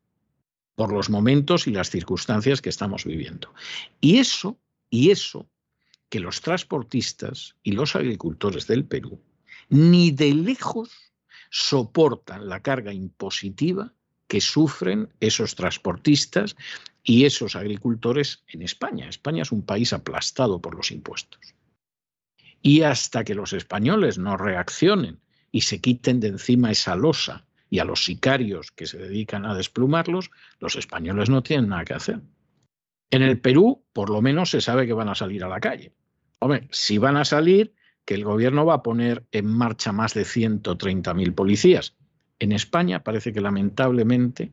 por 0.75 0.93
los 0.93 1.11
momentos 1.11 1.67
y 1.67 1.73
las 1.73 1.91
circunstancias 1.91 2.61
que 2.61 2.69
estamos 2.69 3.05
viviendo. 3.05 3.53
Y 4.01 4.19
eso, 4.19 4.59
y 4.91 5.11
eso, 5.11 5.49
que 6.09 6.21
los 6.21 6.41
transportistas 6.41 7.57
y 7.63 7.73
los 7.73 7.97
agricultores 7.97 8.67
del 8.67 8.85
Perú 8.85 9.21
ni 9.69 10.11
de 10.11 10.35
lejos 10.35 10.91
soportan 11.51 12.49
la 12.49 12.61
carga 12.61 12.93
impositiva 12.93 13.93
que 14.27 14.41
sufren 14.41 15.13
esos 15.21 15.55
transportistas 15.55 16.57
y 17.03 17.25
esos 17.25 17.57
agricultores 17.57 18.45
en 18.49 18.63
España. 18.63 19.09
España 19.09 19.43
es 19.43 19.53
un 19.53 19.63
país 19.63 19.93
aplastado 19.93 20.61
por 20.61 20.75
los 20.75 20.91
impuestos. 20.91 21.55
Y 22.63 22.83
hasta 22.83 23.25
que 23.25 23.35
los 23.35 23.53
españoles 23.53 24.19
no 24.19 24.37
reaccionen 24.37 25.21
y 25.51 25.63
se 25.63 25.81
quiten 25.81 26.21
de 26.21 26.29
encima 26.29 26.71
esa 26.71 26.97
losa 26.97 27.47
y 27.71 27.79
a 27.79 27.85
los 27.85 28.05
sicarios 28.05 28.73
que 28.73 28.87
se 28.87 28.99
dedican 28.99 29.45
a 29.45 29.55
desplumarlos, 29.55 30.31
los 30.59 30.77
españoles 30.77 31.31
no 31.31 31.43
tienen 31.43 31.69
nada 31.69 31.85
que 31.85 31.95
hacer. 31.95 32.21
En 33.11 33.23
el 33.23 33.41
Perú, 33.41 33.85
por 33.93 34.11
lo 34.11 34.21
menos, 34.21 34.51
se 34.51 34.61
sabe 34.61 34.87
que 34.87 34.93
van 34.93 35.09
a 35.09 35.15
salir 35.15 35.45
a 35.45 35.49
la 35.49 35.61
calle. 35.61 35.93
Hombre, 36.41 36.69
si 36.71 36.99
van 36.99 37.17
a 37.17 37.25
salir, 37.25 37.75
que 38.05 38.15
el 38.15 38.25
gobierno 38.25 38.65
va 38.65 38.75
a 38.75 38.83
poner 38.83 39.27
en 39.33 39.47
marcha 39.47 39.93
más 39.93 40.15
de 40.15 40.23
130.000 40.23 41.35
policías. 41.35 41.95
En 42.39 42.53
España 42.53 43.05
parece 43.05 43.33
que 43.33 43.41
lamentablemente 43.41 44.53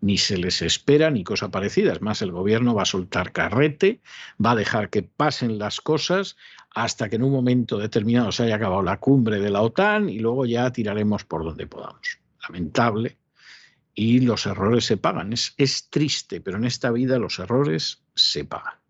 ni 0.00 0.18
se 0.18 0.36
les 0.36 0.62
espera 0.62 1.10
ni 1.10 1.24
cosa 1.24 1.50
parecida. 1.50 1.92
Es 1.92 2.02
más, 2.02 2.22
el 2.22 2.32
gobierno 2.32 2.74
va 2.74 2.82
a 2.82 2.86
soltar 2.86 3.32
carrete, 3.32 4.00
va 4.44 4.52
a 4.52 4.56
dejar 4.56 4.90
que 4.90 5.02
pasen 5.02 5.58
las 5.58 5.80
cosas 5.80 6.36
hasta 6.74 7.08
que 7.08 7.16
en 7.16 7.22
un 7.22 7.32
momento 7.32 7.78
determinado 7.78 8.32
se 8.32 8.44
haya 8.44 8.56
acabado 8.56 8.82
la 8.82 8.98
cumbre 8.98 9.40
de 9.40 9.50
la 9.50 9.62
OTAN 9.62 10.08
y 10.08 10.18
luego 10.18 10.46
ya 10.46 10.70
tiraremos 10.72 11.24
por 11.24 11.44
donde 11.44 11.66
podamos. 11.66 12.18
Lamentable. 12.42 13.18
Y 13.94 14.20
los 14.20 14.46
errores 14.46 14.86
se 14.86 14.96
pagan. 14.96 15.32
Es, 15.32 15.54
es 15.58 15.90
triste, 15.90 16.40
pero 16.40 16.56
en 16.56 16.64
esta 16.64 16.90
vida 16.90 17.18
los 17.18 17.38
errores 17.38 18.02
se 18.14 18.44
pagan. 18.44 18.81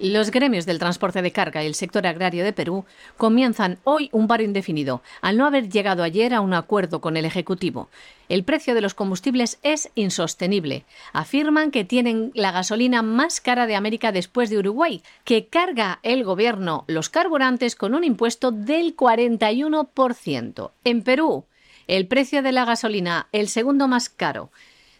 Los 0.00 0.32
gremios 0.32 0.66
del 0.66 0.80
transporte 0.80 1.22
de 1.22 1.30
carga 1.30 1.62
y 1.62 1.68
el 1.68 1.76
sector 1.76 2.04
agrario 2.08 2.42
de 2.42 2.52
Perú 2.52 2.84
comienzan 3.16 3.78
hoy 3.84 4.08
un 4.10 4.26
paro 4.26 4.42
indefinido, 4.42 5.02
al 5.20 5.36
no 5.36 5.46
haber 5.46 5.68
llegado 5.68 6.02
ayer 6.02 6.34
a 6.34 6.40
un 6.40 6.52
acuerdo 6.52 7.00
con 7.00 7.16
el 7.16 7.24
Ejecutivo. 7.24 7.88
El 8.28 8.42
precio 8.42 8.74
de 8.74 8.80
los 8.80 8.94
combustibles 8.94 9.60
es 9.62 9.90
insostenible. 9.94 10.84
Afirman 11.12 11.70
que 11.70 11.84
tienen 11.84 12.32
la 12.34 12.50
gasolina 12.50 13.02
más 13.02 13.40
cara 13.40 13.68
de 13.68 13.76
América 13.76 14.10
después 14.10 14.50
de 14.50 14.58
Uruguay, 14.58 15.00
que 15.22 15.46
carga 15.46 16.00
el 16.02 16.24
gobierno 16.24 16.82
los 16.88 17.08
carburantes 17.08 17.76
con 17.76 17.94
un 17.94 18.02
impuesto 18.02 18.50
del 18.50 18.96
41%. 18.96 20.72
En 20.82 21.02
Perú, 21.02 21.44
el 21.86 22.08
precio 22.08 22.42
de 22.42 22.50
la 22.50 22.64
gasolina, 22.64 23.28
el 23.30 23.46
segundo 23.46 23.86
más 23.86 24.08
caro 24.08 24.50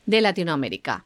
de 0.06 0.20
Latinoamérica. 0.20 1.04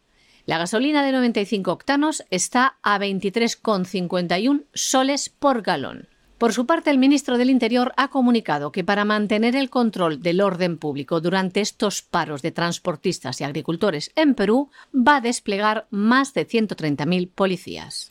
La 0.49 0.57
gasolina 0.57 1.05
de 1.05 1.13
95 1.13 1.71
octanos 1.71 2.25
está 2.31 2.79
a 2.83 2.99
23,51 2.99 4.65
soles 4.73 5.29
por 5.29 5.61
galón. 5.61 6.09
Por 6.39 6.55
su 6.55 6.65
parte, 6.65 6.89
el 6.89 6.97
ministro 6.97 7.37
del 7.37 7.51
Interior 7.51 7.93
ha 7.99 8.09
comunicado 8.09 8.73
que 8.73 8.83
para 8.83 9.05
mantener 9.05 9.55
el 9.55 9.69
control 9.69 10.23
del 10.23 10.41
orden 10.41 10.79
público 10.79 11.21
durante 11.21 11.61
estos 11.61 12.01
paros 12.01 12.41
de 12.41 12.51
transportistas 12.51 13.43
y 13.43 13.45
agricultores 13.45 14.11
en 14.17 14.35
Perú, 14.35 14.71
va 14.95 15.17
a 15.17 15.21
desplegar 15.21 15.87
más 15.91 16.33
de 16.33 16.49
130.000 16.49 17.31
policías. 17.31 18.11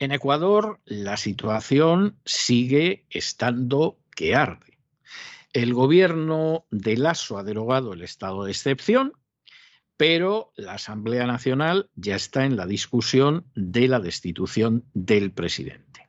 En 0.00 0.10
Ecuador, 0.10 0.80
la 0.84 1.16
situación 1.16 2.16
sigue 2.24 3.04
estando 3.08 3.98
que 4.16 4.34
arde. 4.34 4.78
El 5.52 5.74
gobierno 5.74 6.64
de 6.72 6.96
Lasso 6.96 7.38
ha 7.38 7.44
derogado 7.44 7.92
el 7.92 8.02
estado 8.02 8.42
de 8.42 8.50
excepción 8.50 9.12
pero 10.00 10.50
la 10.56 10.76
Asamblea 10.76 11.26
Nacional 11.26 11.90
ya 11.94 12.16
está 12.16 12.46
en 12.46 12.56
la 12.56 12.64
discusión 12.64 13.44
de 13.54 13.86
la 13.86 14.00
destitución 14.00 14.86
del 14.94 15.30
presidente. 15.30 16.08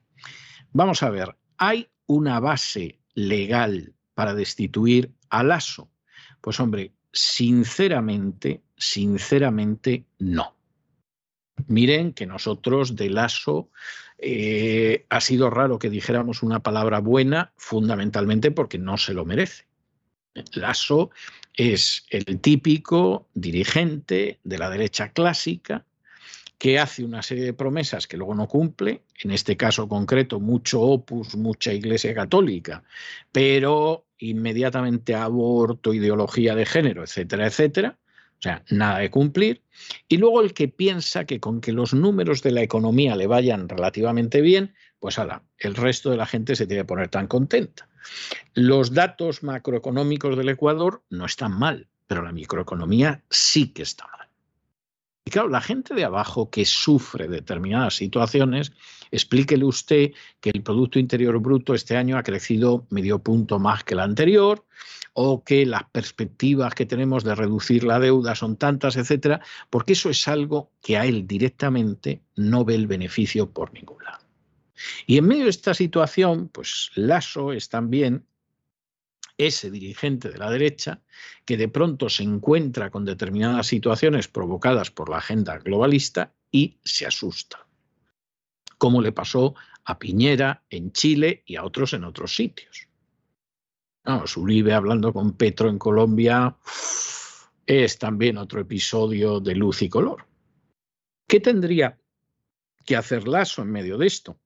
Vamos 0.72 1.04
a 1.04 1.10
ver, 1.10 1.36
¿hay 1.58 1.90
una 2.06 2.40
base 2.40 3.02
legal 3.16 3.94
para 4.14 4.34
destituir 4.34 5.12
a 5.30 5.44
Lasso? 5.44 5.92
Pues 6.40 6.58
hombre, 6.62 6.94
sinceramente, 7.12 8.64
sinceramente 8.78 10.06
no. 10.20 10.56
Miren 11.68 12.14
que 12.14 12.26
nosotros 12.26 12.96
de 12.96 13.10
Lasso 13.10 13.72
eh, 14.18 15.06
ha 15.10 15.20
sido 15.20 15.50
raro 15.50 15.80
que 15.80 15.90
dijéramos 15.90 16.44
una 16.44 16.64
palabra 16.64 17.00
buena, 17.00 17.52
fundamentalmente 17.58 18.52
porque 18.52 18.78
no 18.78 18.98
se 18.98 19.14
lo 19.14 19.26
merece. 19.26 19.66
Lasso 20.54 21.12
es 21.54 22.06
el 22.10 22.40
típico 22.40 23.28
dirigente 23.34 24.40
de 24.44 24.58
la 24.58 24.70
derecha 24.70 25.12
clásica 25.12 25.86
que 26.58 26.78
hace 26.78 27.04
una 27.04 27.24
serie 27.24 27.44
de 27.44 27.54
promesas 27.54 28.06
que 28.06 28.18
luego 28.18 28.36
no 28.36 28.48
cumple, 28.48 29.02
en 29.24 29.32
este 29.32 29.58
caso 29.58 29.88
concreto 29.88 30.40
mucho 30.40 30.80
opus, 30.80 31.36
mucha 31.36 31.74
iglesia 31.74 32.14
católica, 32.14 32.84
pero 33.32 34.06
inmediatamente 34.20 35.16
aborto, 35.16 35.92
ideología 35.92 36.54
de 36.54 36.68
género, 36.68 37.04
etcétera, 37.04 37.48
etcétera. 37.48 37.98
O 38.38 38.42
sea, 38.44 38.64
nada 38.70 39.00
de 39.00 39.10
cumplir. 39.10 39.62
Y 40.08 40.18
luego 40.18 40.42
el 40.42 40.54
que 40.54 40.68
piensa 40.68 41.26
que 41.26 41.40
con 41.40 41.62
que 41.62 41.72
los 41.72 41.94
números 41.94 42.42
de 42.42 42.52
la 42.52 42.62
economía 42.62 43.16
le 43.16 43.28
vayan 43.28 43.68
relativamente 43.68 44.42
bien, 44.42 44.74
pues 45.02 45.18
ala, 45.18 45.42
el 45.58 45.74
resto 45.74 46.12
de 46.12 46.18
la 46.18 46.28
gente 46.28 46.56
se 46.56 46.68
tiene 46.68 46.84
que 46.84 46.88
poner 46.88 47.10
tan 47.10 47.26
contenta. 47.26 47.90
Los 48.54 48.94
datos 48.94 49.42
macroeconómicos 49.42 50.38
del 50.38 50.50
Ecuador 50.50 51.02
no 51.10 51.26
están 51.26 51.58
mal, 51.58 51.88
pero 52.06 52.22
la 52.22 52.32
microeconomía 52.32 53.24
sí 53.28 53.74
que 53.74 53.82
está 53.82 54.06
mal. 54.08 54.28
Y 55.26 55.32
claro, 55.32 55.50
la 55.50 55.60
gente 55.60 55.96
de 55.96 56.04
abajo 56.04 56.52
que 56.52 56.66
sufre 56.66 57.28
determinadas 57.28 57.96
situaciones, 57.96 58.74
explíquele 59.10 59.66
usted 59.66 60.12
que 60.40 60.52
el 60.52 60.62
Producto 60.62 61.00
Interior 61.00 61.40
Bruto 61.40 61.74
este 61.74 61.98
año 61.98 62.16
ha 62.16 62.24
crecido 62.24 62.86
medio 62.92 63.20
punto 63.20 63.58
más 63.58 63.84
que 63.84 63.96
el 63.96 64.02
anterior, 64.02 64.64
o 65.14 65.44
que 65.44 65.66
las 65.66 65.84
perspectivas 65.86 66.76
que 66.76 66.86
tenemos 66.86 67.24
de 67.24 67.34
reducir 67.34 67.84
la 67.84 68.00
deuda 68.00 68.36
son 68.36 68.56
tantas, 68.56 68.98
etcétera, 68.98 69.42
porque 69.72 69.94
eso 69.94 70.12
es 70.12 70.28
algo 70.28 70.70
que 70.80 70.98
a 70.98 71.06
él 71.06 71.26
directamente 71.26 72.22
no 72.36 72.64
ve 72.64 72.76
el 72.76 72.86
beneficio 72.86 73.50
por 73.50 73.74
ningún 73.74 74.04
lado. 74.04 74.31
Y 75.06 75.18
en 75.18 75.28
medio 75.28 75.44
de 75.46 75.50
esta 75.50 75.74
situación, 75.74 76.50
pues 76.50 76.92
Lasso 76.96 77.52
es 77.54 77.70
también 77.70 78.26
ese 79.38 79.72
dirigente 79.72 80.30
de 80.30 80.38
la 80.38 80.52
derecha 80.52 81.02
que 81.46 81.58
de 81.58 81.68
pronto 81.68 82.10
se 82.10 82.24
encuentra 82.24 82.90
con 82.90 83.06
determinadas 83.06 83.68
situaciones 83.68 84.28
provocadas 84.28 84.92
por 84.92 85.10
la 85.10 85.18
agenda 85.18 85.58
globalista 85.58 86.34
y 86.52 86.78
se 86.84 87.06
asusta, 87.06 87.66
como 88.78 89.02
le 89.02 89.12
pasó 89.12 89.56
a 89.84 89.98
Piñera 89.98 90.64
en 90.70 90.92
Chile 90.92 91.44
y 91.46 91.56
a 91.56 91.64
otros 91.64 91.94
en 91.94 92.04
otros 92.04 92.36
sitios. 92.36 92.88
No, 94.04 94.24
Uribe 94.36 94.74
hablando 94.74 95.14
con 95.14 95.34
Petro 95.34 95.70
en 95.70 95.78
Colombia 95.78 96.58
es 97.66 97.98
también 98.00 98.38
otro 98.38 98.60
episodio 98.60 99.40
de 99.40 99.56
luz 99.56 99.82
y 99.82 99.90
color. 99.90 100.26
¿Qué 101.28 101.40
tendría 101.40 102.00
que 102.86 102.96
hacer 102.96 103.28
Lasso 103.28 103.62
en 103.62 103.72
medio 103.72 103.98
de 103.98 104.08
esto? 104.08 104.41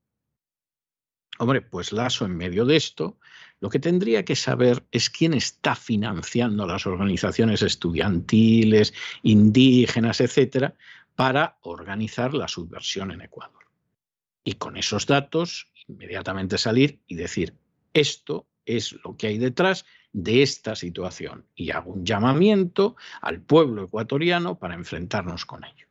Hombre, 1.37 1.61
pues 1.61 1.91
Lasso 1.91 2.25
en 2.25 2.35
medio 2.37 2.65
de 2.65 2.77
esto 2.77 3.17
lo 3.59 3.69
que 3.69 3.79
tendría 3.79 4.23
que 4.25 4.35
saber 4.35 4.85
es 4.91 5.09
quién 5.09 5.33
está 5.33 5.75
financiando 5.75 6.67
las 6.67 6.85
organizaciones 6.85 7.61
estudiantiles, 7.61 8.93
indígenas, 9.23 10.21
etcétera, 10.21 10.75
para 11.15 11.57
organizar 11.61 12.33
la 12.33 12.47
subversión 12.47 13.11
en 13.11 13.21
Ecuador. 13.21 13.65
Y 14.43 14.53
con 14.53 14.77
esos 14.77 15.07
datos, 15.07 15.71
inmediatamente 15.87 16.57
salir 16.57 16.99
y 17.07 17.15
decir, 17.15 17.55
esto 17.93 18.45
es 18.65 18.93
lo 19.03 19.15
que 19.15 19.27
hay 19.27 19.37
detrás 19.37 19.85
de 20.11 20.43
esta 20.43 20.75
situación. 20.75 21.45
Y 21.55 21.71
hago 21.71 21.93
un 21.93 22.05
llamamiento 22.05 22.95
al 23.21 23.41
pueblo 23.41 23.85
ecuatoriano 23.85 24.59
para 24.59 24.75
enfrentarnos 24.75 25.45
con 25.45 25.63
ello. 25.63 25.87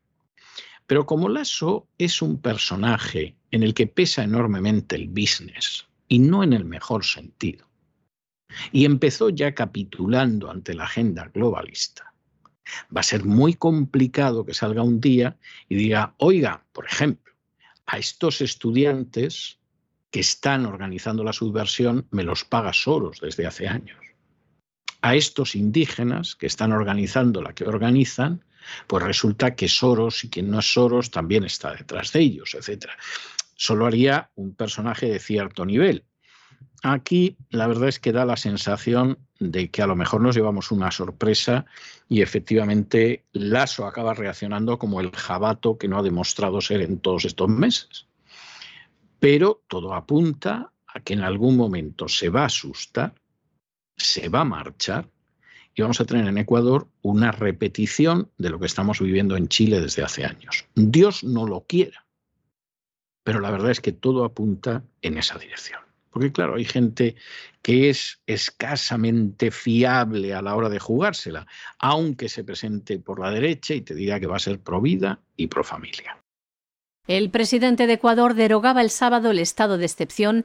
Pero 0.87 1.07
como 1.07 1.29
Lasso 1.29 1.89
es 1.99 2.21
un 2.21 2.41
personaje 2.41 3.37
en 3.51 3.63
el 3.63 3.75
que 3.75 3.87
pesa 3.87 4.23
enormemente 4.23 4.97
el 4.97 5.09
business, 5.09 5.87
y 6.09 6.19
no 6.19 6.43
en 6.43 6.53
el 6.53 6.65
mejor 6.65 7.05
sentido. 7.05 7.67
Y 8.73 8.85
empezó 8.85 9.31
ya 9.31 9.55
capitulando 9.55 10.51
ante 10.51 10.75
la 10.75 10.85
agenda 10.85 11.31
globalista. 11.33 12.13
Va 12.95 13.01
a 13.01 13.05
ser 13.05 13.25
muy 13.25 13.55
complicado 13.55 14.45
que 14.45 14.55
salga 14.55 14.83
un 14.83 15.01
día 15.01 15.37
y 15.69 15.75
diga, 15.75 16.15
oiga, 16.19 16.65
por 16.73 16.87
ejemplo, 16.87 17.33
a 17.87 17.99
estos 17.99 18.41
estudiantes 18.41 19.59
que 20.11 20.21
están 20.21 20.65
organizando 20.65 21.25
la 21.25 21.33
subversión 21.33 22.07
me 22.11 22.23
los 22.23 22.45
paga 22.45 22.73
Soros 22.73 23.21
desde 23.21 23.47
hace 23.47 23.67
años. 23.67 23.99
A 25.03 25.17
estos 25.17 25.55
indígenas 25.55 26.35
que 26.37 26.47
están 26.47 26.73
organizando 26.73 27.43
la 27.43 27.53
que 27.55 27.65
organizan, 27.65 28.45
pues 28.87 29.03
resulta 29.03 29.55
que 29.55 29.69
Soros 29.69 30.25
y 30.25 30.31
quien 30.31 30.51
no 30.51 30.61
es 30.61 30.73
Soros 30.73 31.11
también 31.11 31.45
está 31.45 31.73
detrás 31.73 32.13
de 32.13 32.21
ellos, 32.21 32.55
etc 32.55 32.87
solo 33.57 33.87
haría 33.87 34.31
un 34.35 34.55
personaje 34.55 35.07
de 35.07 35.19
cierto 35.19 35.65
nivel. 35.65 36.05
Aquí 36.83 37.39
la 37.51 37.67
verdad 37.67 37.89
es 37.89 37.99
que 37.99 38.13
da 38.13 38.25
la 38.27 38.37
sensación 38.37 39.19
de 39.41 39.71
que 39.71 39.83
a 39.83 39.87
lo 39.87 39.97
mejor 39.97 40.21
nos 40.21 40.37
llevamos 40.37 40.71
una 40.71 40.91
sorpresa 40.91 41.65
y 42.09 42.21
efectivamente 42.21 43.25
Lasso 43.33 43.87
acaba 43.87 44.15
reaccionando 44.15 44.79
como 44.79 45.01
el 45.01 45.11
jabato 45.11 45.79
que 45.79 45.89
no 45.89 45.99
ha 45.99 46.03
demostrado 46.03 46.61
ser 46.61 46.83
en 46.83 47.01
todos 47.01 47.25
estos 47.25 47.49
meses. 47.49 48.07
Pero 49.19 49.63
todo 49.67 49.95
apunta 49.95 50.73
a 50.87 51.01
que 51.01 51.15
en 51.15 51.23
algún 51.23 51.57
momento 51.57 52.07
se 52.09 52.29
va 52.29 52.43
a 52.43 52.47
asustar, 52.47 53.15
se 53.97 54.29
va 54.29 54.41
a 54.41 54.45
marchar 54.45 55.09
y 55.75 55.83
vamos 55.83 56.01
a 56.01 56.05
tener 56.05 56.27
en 56.27 56.39
Ecuador 56.39 56.89
una 57.03 57.33
repetición 57.33 58.31
de 58.39 58.51
lo 58.51 58.59
que 58.59 58.67
estamos 58.67 59.01
viviendo 59.01 59.37
en 59.37 59.49
Chile 59.49 59.81
desde 59.81 60.03
hace 60.03 60.25
años. 60.25 60.67
Dios 60.75 61.25
no 61.25 61.47
lo 61.47 61.63
quiera 61.63 62.05
pero 63.25 63.41
la 63.41 63.51
verdad 63.51 63.73
es 63.73 63.81
que 63.81 63.91
todo 63.91 64.25
apunta 64.25 64.85
en 65.03 65.19
esa 65.19 65.39
dirección. 65.39 65.81
Porque 66.11 66.31
claro, 66.31 66.55
hay 66.55 66.65
gente 66.65 67.17
que 67.63 67.91
es 67.91 68.21
escasamente 68.27 69.51
fiable 69.51 70.33
a 70.33 70.43
la 70.43 70.55
hora 70.55 70.69
de 70.69 70.79
jugársela, 70.79 71.47
aunque 71.81 72.29
se 72.29 72.45
presente 72.45 73.01
por 73.01 73.19
la 73.19 73.31
derecha 73.31 73.75
y 73.75 73.81
te 73.81 73.97
diga 73.97 74.21
que 74.21 74.29
va 74.29 74.37
a 74.37 74.41
ser 74.41 74.61
pro 74.61 74.81
vida 74.81 75.19
y 75.37 75.49
pro 75.49 75.65
familia. 75.65 76.19
El 77.09 77.31
presidente 77.31 77.87
de 77.87 77.95
Ecuador 77.95 78.35
derogaba 78.35 78.81
el 78.81 78.91
sábado 78.91 79.33
el 79.33 79.41
estado 79.41 79.77
de 79.77 79.87
excepción 79.87 80.45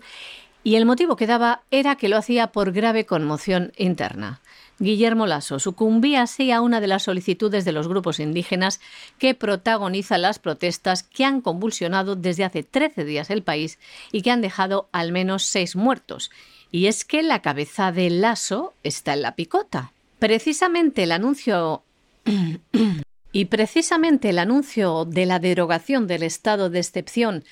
y 0.64 0.76
el 0.76 0.86
motivo 0.86 1.16
que 1.16 1.28
daba 1.28 1.64
era 1.70 1.98
que 1.98 2.10
lo 2.10 2.18
hacía 2.18 2.48
por 2.48 2.72
grave 2.72 3.06
conmoción 3.06 3.72
interna. 3.78 4.42
Guillermo 4.80 5.28
Lasso 5.28 5.60
sucumbía 5.60 6.22
así 6.22 6.52
a 6.52 6.62
una 6.62 6.80
de 6.80 6.88
las 6.88 7.04
solicitudes 7.04 7.66
de 7.66 7.74
los 7.74 7.88
grupos 7.88 8.20
indígenas 8.20 8.80
que 9.18 9.36
protagonizan 9.36 10.22
las 10.22 10.40
protestas 10.40 11.04
que 11.04 11.26
han 11.26 11.42
convulsionado 11.42 12.16
desde 12.16 12.46
hace 12.46 12.64
13 12.64 13.04
días 13.04 13.30
el 13.30 13.44
país 13.44 13.78
y 14.12 14.22
que 14.22 14.32
han 14.32 14.42
dejado 14.42 14.88
al 14.94 15.12
menos 15.12 15.44
seis 15.44 15.76
muertos. 15.76 16.32
Y 16.72 16.88
es 16.88 17.04
que 17.04 17.24
la 17.24 17.42
cabeza 17.42 17.92
de 17.92 18.10
Lasso 18.10 18.74
está 18.84 19.14
en 19.14 19.24
la 19.24 19.36
picota. 19.36 19.92
Precisamente 20.18 21.04
el 21.04 21.12
anuncio 21.12 21.84
y 23.32 23.46
precisamente 23.46 24.30
el 24.30 24.40
anuncio 24.40 25.06
de 25.06 25.26
la 25.26 25.40
derogación 25.40 26.08
del 26.08 26.24
estado 26.24 26.70
de 26.70 26.80
excepción 26.80 27.44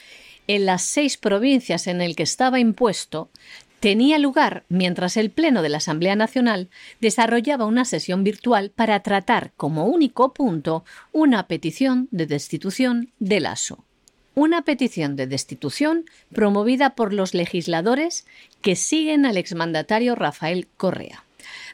en 0.48 0.66
las 0.66 0.84
seis 0.84 1.18
provincias 1.18 1.88
en 1.88 2.02
el 2.02 2.16
que 2.16 2.24
estaba 2.24 2.60
impuesto 2.60 3.30
tenía 3.80 4.18
lugar 4.18 4.64
mientras 4.70 5.18
el 5.18 5.30
Pleno 5.30 5.62
de 5.62 5.70
la 5.70 5.78
Asamblea 5.78 6.16
Nacional 6.16 6.70
desarrollaba 7.00 7.66
una 7.66 7.86
sesión 7.86 8.24
virtual 8.24 8.72
para 8.76 9.02
tratar 9.02 9.52
como 9.58 9.86
único 9.86 10.34
punto 10.34 10.84
una 11.12 11.48
petición 11.48 12.08
de 12.12 12.26
destitución 12.26 13.12
de 13.20 13.40
Lasso. 13.40 13.84
Una 14.36 14.62
petición 14.62 15.16
de 15.16 15.26
destitución 15.26 16.06
promovida 16.32 16.92
por 16.96 17.12
los 17.12 17.34
legisladores 17.34 18.28
que 18.62 18.76
siguen 18.76 19.26
al 19.26 19.38
exmandatario 19.38 20.16
Rafael 20.16 20.68
Correa. 20.78 21.24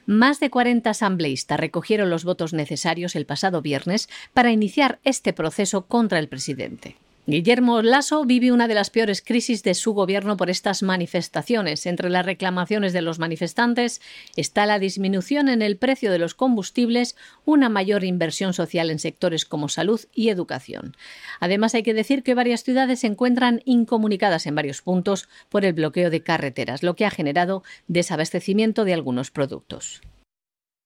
Más 0.05 0.39
de 0.39 0.49
40 0.49 0.89
asambleístas 0.89 1.59
recogieron 1.59 2.09
los 2.09 2.23
votos 2.23 2.53
necesarios 2.53 3.15
el 3.15 3.25
pasado 3.25 3.61
viernes 3.61 4.09
para 4.33 4.51
iniciar 4.51 4.99
este 5.03 5.33
proceso 5.33 5.85
contra 5.85 6.19
el 6.19 6.27
presidente. 6.27 6.97
Guillermo 7.25 7.81
Lasso 7.81 8.25
vive 8.25 8.51
una 8.51 8.67
de 8.67 8.73
las 8.73 8.89
peores 8.89 9.21
crisis 9.21 9.63
de 9.63 9.75
su 9.75 9.93
gobierno 9.93 10.35
por 10.35 10.49
estas 10.49 10.83
manifestaciones. 10.83 11.85
Entre 11.85 12.09
las 12.09 12.25
reclamaciones 12.25 12.91
de 12.91 13.01
los 13.01 13.17
manifestantes 13.17 14.01
está 14.35 14.65
la 14.65 14.77
disminución 14.77 15.47
en 15.47 15.61
el 15.61 15.77
precio 15.77 16.11
de 16.11 16.19
los 16.19 16.33
combustibles, 16.33 17.15
una 17.45 17.69
mayor 17.69 18.03
inversión 18.03 18.53
social 18.53 18.89
en 18.89 18.99
sectores 18.99 19.45
como 19.45 19.69
salud 19.69 20.01
y 20.13 20.29
educación. 20.29 20.97
Además, 21.39 21.75
hay 21.75 21.83
que 21.83 21.93
decir 21.93 22.23
que 22.23 22.35
varias 22.35 22.63
ciudades 22.63 22.99
se 22.99 23.07
encuentran 23.07 23.61
incomunicadas 23.63 24.45
en 24.45 24.55
varios 24.55 24.81
puntos 24.81 25.29
por 25.47 25.63
el 25.63 25.71
bloqueo 25.71 26.09
de 26.09 26.23
carreteras, 26.23 26.83
lo 26.83 26.97
que 26.97 27.05
ha 27.05 27.09
generado 27.09 27.63
desabastecimiento 27.87 28.83
de 28.83 28.95
algunos 28.95 29.31
productos. 29.31 30.01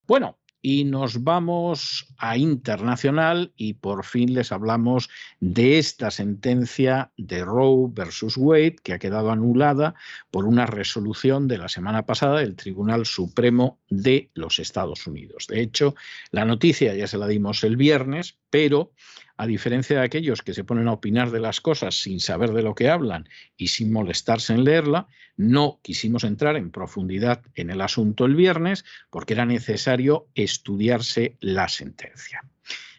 Bueno, 0.06 0.38
y 0.70 0.84
nos 0.84 1.24
vamos 1.24 2.14
a 2.18 2.36
internacional 2.36 3.54
y 3.56 3.76
por 3.76 4.04
fin 4.04 4.34
les 4.34 4.52
hablamos 4.52 5.10
de 5.40 5.78
esta 5.78 6.12
sentencia 6.12 7.14
de 7.16 7.46
Roe 7.46 7.88
versus 7.90 8.36
Wade 8.36 8.76
que 8.84 8.92
ha 8.92 9.00
quedado 9.00 9.32
anulada 9.32 9.96
por 10.30 10.44
una 10.44 10.66
resolución 10.66 11.48
de 11.48 11.58
la 11.58 11.70
semana 11.70 12.06
pasada 12.06 12.40
del 12.40 12.58
Tribunal 12.58 13.06
Supremo 13.06 13.80
de 13.90 14.30
los 14.34 14.60
Estados 14.60 15.08
Unidos. 15.08 15.48
De 15.48 15.62
hecho, 15.62 15.96
la 16.32 16.44
noticia 16.44 16.94
ya 16.96 17.08
se 17.08 17.18
la 17.18 17.28
dimos 17.28 17.64
el 17.64 17.78
viernes, 17.78 18.38
pero 18.50 18.92
a 19.38 19.46
diferencia 19.46 20.00
de 20.00 20.06
aquellos 20.06 20.42
que 20.42 20.54
se 20.54 20.64
ponen 20.64 20.88
a 20.88 20.94
opinar 20.94 21.30
de 21.30 21.40
las 21.40 21.62
cosas 21.62 22.02
sin 22.02 22.20
saber 22.20 22.52
de 22.54 22.64
lo 22.64 22.74
que 22.74 22.90
hablan 22.90 23.30
y 23.56 23.68
sin 23.68 23.94
molestarse 23.94 24.54
en 24.54 24.64
leerla, 24.64 25.08
no 25.38 25.80
quisimos 25.84 26.24
entrar 26.24 26.56
en 26.58 26.72
profundidad 26.72 27.44
en 27.54 27.70
el 27.70 27.82
asunto 27.82 28.26
el 28.26 28.36
viernes 28.36 28.84
porque 29.12 29.34
era 29.34 29.46
necesario 29.46 30.28
estudiarse 30.34 31.38
la 31.40 31.70
sentencia. 31.70 32.44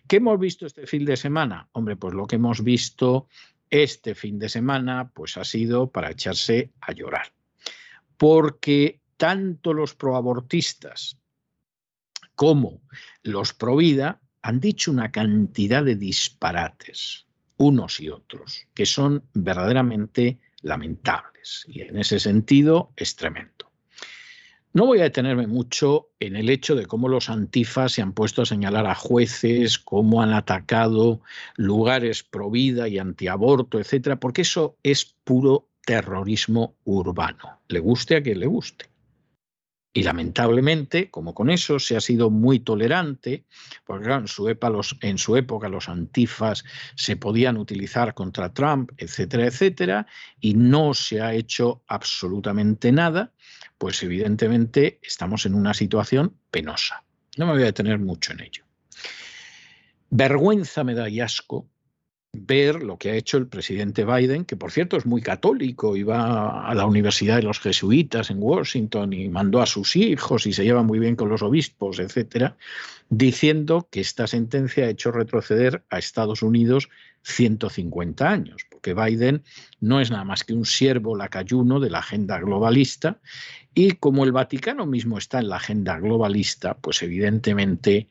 ¿Qué 0.07 0.17
hemos 0.17 0.39
visto 0.39 0.65
este 0.65 0.87
fin 0.87 1.05
de 1.05 1.17
semana? 1.17 1.69
Hombre, 1.73 1.97
pues 1.97 2.15
lo 2.15 2.27
que 2.27 2.37
hemos 2.37 2.63
visto 2.63 3.27
este 3.69 4.15
fin 4.15 4.39
de 4.39 4.49
semana 4.49 5.11
pues 5.13 5.37
ha 5.37 5.45
sido 5.45 5.91
para 5.91 6.13
echarse 6.13 6.71
a 6.81 6.93
llorar. 6.93 7.33
Porque 8.17 9.01
tanto 9.17 9.75
los 9.75 9.95
proabortistas 9.95 11.19
como 12.37 12.81
los 13.23 13.53
provida 13.53 14.21
han 14.43 14.61
dicho 14.61 14.91
una 14.91 15.11
cantidad 15.11 15.85
de 15.85 15.97
disparates, 15.97 17.27
unos 17.57 18.01
y 18.01 18.09
otros, 18.09 18.67
que 18.75 18.87
son 18.87 19.25
verdaderamente 19.35 20.39
lamentables. 20.63 21.65
Y 21.69 21.83
en 21.83 21.99
ese 21.99 22.21
sentido 22.21 22.93
es 22.97 23.17
tremendo. 23.17 23.71
No 24.75 24.87
voy 24.87 25.01
a 25.01 25.05
detenerme 25.05 25.47
mucho 25.47 26.11
en 26.21 26.37
el 26.37 26.51
hecho 26.51 26.77
de 26.77 26.87
cómo 26.87 27.09
los 27.09 27.31
antifas 27.31 27.93
se 27.93 28.03
han 28.03 28.13
puesto 28.13 28.43
a 28.43 28.47
señalar 28.47 28.87
a 28.87 28.95
jueces, 28.95 29.79
cómo 29.79 30.23
han 30.23 30.33
atacado 30.33 31.23
lugares 31.57 32.23
pro 32.23 32.51
vida 32.51 32.87
y 32.87 32.99
antiaborto, 32.99 33.81
etcétera, 33.81 34.21
porque 34.21 34.43
eso 34.43 34.77
es 34.83 35.17
puro 35.25 35.69
terrorismo 35.85 36.77
urbano, 36.85 37.61
le 37.69 37.81
guste 37.81 38.17
a 38.17 38.23
quien 38.23 38.41
le 38.41 38.47
guste. 38.47 38.91
Y 39.93 40.03
lamentablemente, 40.03 41.11
como 41.11 41.35
con 41.35 41.51
eso 41.51 41.79
se 41.79 41.97
ha 41.97 42.01
sido 42.01 42.31
muy 42.31 42.61
tolerante, 42.61 43.45
porque 43.85 44.13
en, 44.13 44.29
su 44.29 44.49
época 44.49 44.71
los, 44.71 44.97
en 45.01 45.19
su 45.19 45.37
época 45.37 45.69
los 45.69 45.89
antifas 45.89 46.65
se 46.95 47.17
podían 47.17 47.57
utilizar 47.57 48.15
contra 48.15 48.53
Trump, 48.53 48.93
etcétera, 48.99 49.47
etcétera, 49.47 50.07
y 50.41 50.55
no 50.55 50.95
se 50.95 51.21
ha 51.21 51.35
hecho 51.35 51.83
absolutamente 51.89 52.93
nada, 52.93 53.33
pues 53.79 54.03
evidentemente 54.03 55.01
estamos 55.03 55.47
en 55.47 55.55
una 55.55 55.73
situación 55.73 56.37
penosa. 56.51 57.05
No 57.37 57.47
me 57.47 57.53
voy 57.53 57.63
a 57.63 57.67
detener 57.67 57.99
mucho 57.99 58.33
en 58.33 58.41
ello. 58.41 58.65
Vergüenza 60.11 60.85
me 60.85 60.95
da 60.95 61.09
y 61.09 61.21
asco 61.21 61.69
ver 62.33 62.83
lo 62.83 62.99
que 62.99 63.11
ha 63.11 63.15
hecho 63.15 63.39
el 63.39 63.47
presidente 63.47 64.05
Biden, 64.05 64.45
que 64.45 64.57
por 64.57 64.71
cierto 64.71 64.97
es 64.97 65.07
muy 65.07 65.23
católico 65.23 65.97
y 65.97 66.03
va 66.03 66.69
a 66.69 66.75
la 66.75 66.87
Universidad 66.87 67.37
de 67.37 67.43
los 67.43 67.59
Jesuitas 67.59 68.31
en 68.31 68.39
Washington 68.41 69.13
y 69.13 69.29
mandó 69.29 69.63
a 69.63 69.67
sus 69.67 69.97
hijos 69.97 70.47
y 70.47 70.53
se 70.53 70.65
lleva 70.65 70.83
muy 70.83 70.99
bien 70.99 71.17
con 71.17 71.31
los 71.31 71.43
obispos, 71.43 71.99
etcétera, 71.99 72.57
diciendo 73.09 73.89
que 73.91 74.01
esta 74.01 74.27
sentencia 74.27 74.85
ha 74.85 74.91
hecho 74.91 75.11
retroceder 75.11 75.85
a 75.89 75.99
Estados 75.99 76.43
Unidos 76.43 76.91
150 77.23 78.29
años, 78.29 78.67
porque 78.71 78.95
Biden 78.95 79.43
no 79.81 80.01
es 80.01 80.11
nada 80.11 80.25
más 80.25 80.45
que 80.45 80.53
un 80.53 80.67
siervo 80.67 81.17
lacayuno 81.17 81.81
de 81.81 81.91
la 81.91 81.99
agenda 81.99 82.39
globalista 82.39 83.21
y 83.75 83.93
como 83.93 84.25
el 84.25 84.33
Vaticano 84.33 84.87
mismo 84.87 85.19
está 85.19 85.39
en 85.39 85.49
la 85.49 85.57
agenda 85.57 85.99
globalista, 85.99 86.77
pues 86.77 87.03
evidentemente 87.03 88.09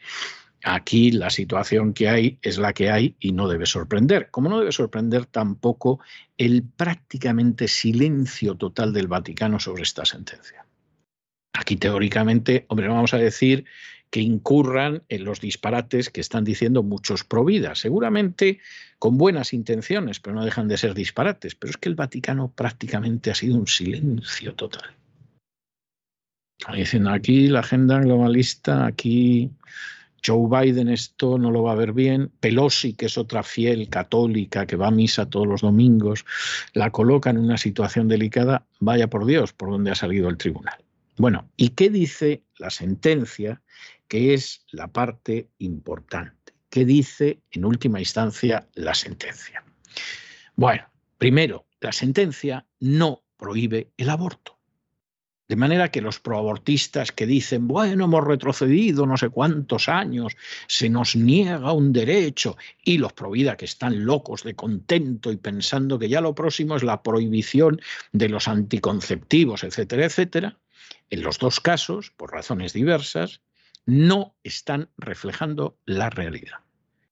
Aquí 0.64 1.12
la 1.12 1.30
situación 1.30 1.94
que 1.94 2.10
hay 2.10 2.40
es 2.42 2.58
la 2.58 2.74
que 2.74 2.90
hay 2.90 3.16
y 3.20 3.32
no 3.32 3.48
debe 3.48 3.66
sorprender. 3.66 4.30
Como 4.32 4.50
no 4.50 4.60
debe 4.60 4.72
sorprender 4.72 5.26
tampoco 5.26 6.00
el 6.38 6.64
prácticamente 6.64 7.68
silencio 7.68 8.56
total 8.56 8.92
del 8.92 9.08
Vaticano 9.08 9.60
sobre 9.60 9.84
esta 9.84 10.04
sentencia. 10.06 10.66
Aquí 11.54 11.76
teóricamente, 11.76 12.66
hombre, 12.70 12.88
vamos 12.88 13.14
a 13.14 13.18
decir 13.18 13.66
que 14.10 14.22
incurran 14.22 15.04
en 15.10 15.26
los 15.26 15.42
disparates 15.42 16.10
que 16.10 16.22
están 16.22 16.44
diciendo 16.44 16.82
muchos 16.82 17.24
pro 17.24 17.44
vida, 17.44 17.76
seguramente 17.76 18.60
con 19.00 19.18
buenas 19.18 19.54
intenciones, 19.54 20.20
pero 20.20 20.36
no 20.36 20.46
dejan 20.46 20.68
de 20.68 20.78
ser 20.78 20.94
disparates. 20.94 21.56
Pero 21.56 21.72
es 21.72 21.78
que 21.78 21.90
el 21.90 21.96
Vaticano 21.96 22.52
prácticamente 22.52 23.32
ha 23.32 23.36
sido 23.36 23.58
un 23.58 23.68
silencio 23.68 24.56
total. 24.56 24.96
Diciendo 26.74 27.12
aquí 27.12 27.48
la 27.48 27.60
agenda 27.60 28.00
globalista, 28.00 28.86
aquí 28.86 29.52
Joe 30.26 30.48
Biden 30.50 30.90
esto 30.90 31.38
no 31.38 31.52
lo 31.52 31.64
va 31.64 31.74
a 31.74 31.76
ver 31.76 31.94
bien. 31.94 32.32
Pelosi, 32.40 32.94
que 32.94 33.08
es 33.08 33.18
otra 33.18 33.44
fiel 33.44 33.90
católica 33.90 34.66
que 34.66 34.76
va 34.76 34.88
a 34.88 34.92
misa 34.92 35.30
todos 35.30 35.48
los 35.48 35.62
domingos, 35.62 36.26
la 36.74 36.92
coloca 36.92 37.30
en 37.30 37.38
una 37.38 37.58
situación 37.58 38.08
delicada. 38.08 38.66
Vaya 38.80 39.10
por 39.10 39.26
Dios, 39.26 39.54
por 39.54 39.70
donde 39.70 39.92
ha 39.92 39.96
salido 39.96 40.30
el 40.30 40.38
tribunal. 40.38 40.78
Bueno, 41.18 41.50
¿y 41.58 41.70
qué 41.70 41.90
dice 41.90 42.44
la 42.58 42.70
sentencia, 42.70 43.62
que 44.08 44.34
es 44.34 44.66
la 44.72 44.88
parte 44.88 45.50
importante? 45.58 46.54
¿Qué 46.70 46.86
dice 46.86 47.42
en 47.52 47.66
última 47.66 48.00
instancia 48.00 48.68
la 48.76 48.94
sentencia? 48.94 49.64
Bueno, 50.56 50.84
primero, 51.18 51.66
la 51.80 51.92
sentencia 51.92 52.66
no 52.80 53.24
prohíbe 53.38 53.92
el 53.98 54.10
aborto. 54.10 54.57
De 55.48 55.56
manera 55.56 55.92
que 55.92 56.02
los 56.02 56.20
proabortistas 56.20 57.14
que 57.14 57.26
dicen, 57.26 57.70
bueno, 57.70 58.06
hemos 58.06 58.24
retrocedido 58.26 59.06
no 59.06 59.16
sé 59.16 59.30
cuántos 59.30 59.88
años, 59.88 60.36
se 60.68 60.90
nos 60.90 61.16
niega 61.16 61.72
un 61.72 61.94
derecho, 61.94 62.58
y 62.84 62.98
los 62.98 63.14
provida 63.14 63.56
que 63.56 63.64
están 63.64 64.04
locos 64.04 64.44
de 64.44 64.56
contento 64.56 65.32
y 65.32 65.38
pensando 65.38 66.00
que 66.00 66.10
ya 66.10 66.20
lo 66.20 66.36
próximo 66.36 66.76
es 66.76 66.84
la 66.84 67.02
prohibición 67.02 67.80
de 68.12 68.28
los 68.28 68.50
anticonceptivos, 68.50 69.64
etcétera, 69.64 70.06
etcétera, 70.06 70.58
en 71.10 71.24
los 71.24 71.40
dos 71.40 71.62
casos, 71.62 72.12
por 72.12 72.34
razones 72.34 72.74
diversas, 72.74 73.40
no 73.86 74.36
están 74.44 74.90
reflejando 74.98 75.78
la 75.86 76.10
realidad. 76.10 76.60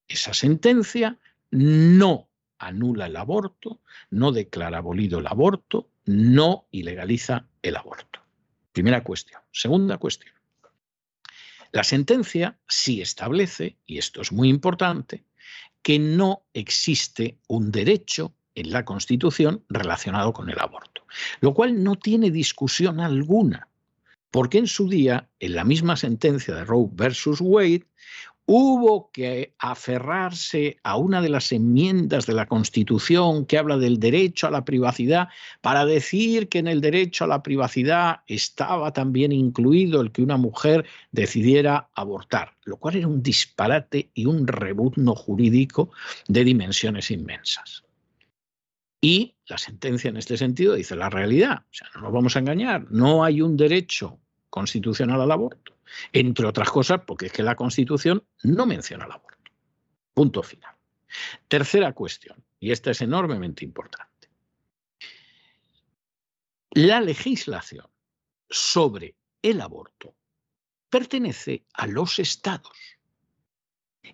Esa 0.09 0.33
sentencia 0.33 1.17
no 1.51 2.27
anula 2.59 3.05
el 3.05 3.15
aborto, 3.15 3.79
no 4.09 4.33
declara 4.33 4.79
abolido 4.79 5.19
el 5.19 5.27
aborto, 5.27 5.87
no 6.05 6.67
ilegaliza 6.71 7.47
el 7.61 7.77
aborto. 7.77 8.24
Primera 8.75 9.05
cuestión. 9.05 9.39
Segunda 9.53 9.97
cuestión. 9.97 10.33
La 11.71 11.85
sentencia 11.85 12.59
sí 12.67 13.01
establece, 13.01 13.77
y 13.85 13.99
esto 13.99 14.21
es 14.21 14.33
muy 14.33 14.49
importante, 14.49 15.23
que 15.81 15.97
no 15.97 16.43
existe 16.53 17.37
un 17.47 17.71
derecho 17.71 18.33
en 18.53 18.73
la 18.73 18.83
Constitución 18.83 19.63
relacionado 19.69 20.33
con 20.33 20.49
el 20.49 20.59
aborto, 20.59 21.07
lo 21.39 21.53
cual 21.53 21.85
no 21.85 21.95
tiene 21.95 22.31
discusión 22.31 22.99
alguna, 22.99 23.69
porque 24.29 24.57
en 24.57 24.67
su 24.67 24.89
día, 24.89 25.29
en 25.39 25.55
la 25.55 25.63
misma 25.63 25.95
sentencia 25.95 26.53
de 26.53 26.65
Roe 26.65 26.89
versus 26.91 27.39
Wade, 27.39 27.85
hubo 28.47 29.09
que 29.11 29.55
aferrarse 29.57 30.77
a 30.83 30.97
una 30.97 31.21
de 31.21 31.29
las 31.29 31.51
enmiendas 31.51 32.25
de 32.25 32.33
la 32.33 32.45
Constitución 32.45 33.45
que 33.45 33.57
habla 33.57 33.77
del 33.77 33.99
derecho 33.99 34.47
a 34.47 34.51
la 34.51 34.65
privacidad 34.65 35.29
para 35.61 35.85
decir 35.85 36.47
que 36.47 36.59
en 36.59 36.67
el 36.67 36.81
derecho 36.81 37.23
a 37.23 37.27
la 37.27 37.41
privacidad 37.41 38.21
estaba 38.27 38.93
también 38.93 39.31
incluido 39.31 40.01
el 40.01 40.11
que 40.11 40.21
una 40.21 40.37
mujer 40.37 40.85
decidiera 41.11 41.89
abortar, 41.95 42.53
lo 42.65 42.77
cual 42.77 42.97
era 42.97 43.07
un 43.07 43.23
disparate 43.23 44.11
y 44.13 44.25
un 44.25 44.45
rebuzno 44.45 45.15
jurídico 45.15 45.89
de 46.27 46.43
dimensiones 46.43 47.09
inmensas. 47.09 47.83
Y 49.01 49.35
la 49.47 49.57
sentencia 49.57 50.09
en 50.09 50.17
este 50.17 50.37
sentido 50.37 50.75
dice 50.75 50.95
la 50.95 51.09
realidad, 51.09 51.63
o 51.69 51.73
sea, 51.73 51.87
no 51.95 52.01
nos 52.01 52.13
vamos 52.13 52.35
a 52.35 52.39
engañar, 52.39 52.91
no 52.91 53.23
hay 53.23 53.41
un 53.41 53.57
derecho 53.57 54.19
constitucional 54.49 55.21
al 55.21 55.31
aborto 55.31 55.74
entre 56.13 56.45
otras 56.45 56.69
cosas 56.69 57.01
porque 57.05 57.27
es 57.27 57.31
que 57.31 57.43
la 57.43 57.55
Constitución 57.55 58.23
no 58.43 58.65
menciona 58.65 59.05
el 59.05 59.11
aborto. 59.11 59.51
Punto 60.13 60.43
final. 60.43 60.75
Tercera 61.47 61.93
cuestión, 61.93 62.43
y 62.59 62.71
esta 62.71 62.91
es 62.91 63.01
enormemente 63.01 63.63
importante. 63.63 64.29
La 66.71 66.99
legislación 66.99 67.87
sobre 68.49 69.15
el 69.41 69.61
aborto 69.61 70.15
pertenece 70.89 71.65
a 71.73 71.87
los 71.87 72.19
estados. 72.19 72.77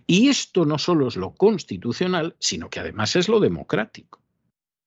Y 0.08 0.30
esto 0.30 0.66
no 0.66 0.78
solo 0.78 1.08
es 1.08 1.16
lo 1.16 1.34
constitucional, 1.34 2.36
sino 2.40 2.70
que 2.70 2.80
además 2.80 3.16
es 3.16 3.30
lo 3.30 3.40
democrático. 3.40 4.22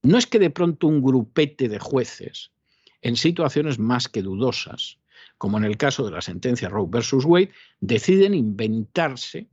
No 0.03 0.19
es 0.19 0.27
que 0.27 0.39
de 0.39 0.51
pronto 0.51 0.87
un 0.87 1.03
grupete 1.03 1.69
de 1.69 1.79
jueces, 1.79 2.53
en 3.01 3.17
situaciones 3.17 3.79
más 3.79 4.09
que 4.09 4.23
dudosas, 4.23 4.99
como 5.39 5.59
en 5.59 5.65
el 5.65 5.77
caso 5.77 6.05
de 6.05 6.13
la 6.13 6.21
sentencia 6.21 6.69
Roe 6.69 6.87
versus 6.89 7.25
Wade, 7.25 7.53
deciden 7.81 8.35
inventarse 8.35 9.49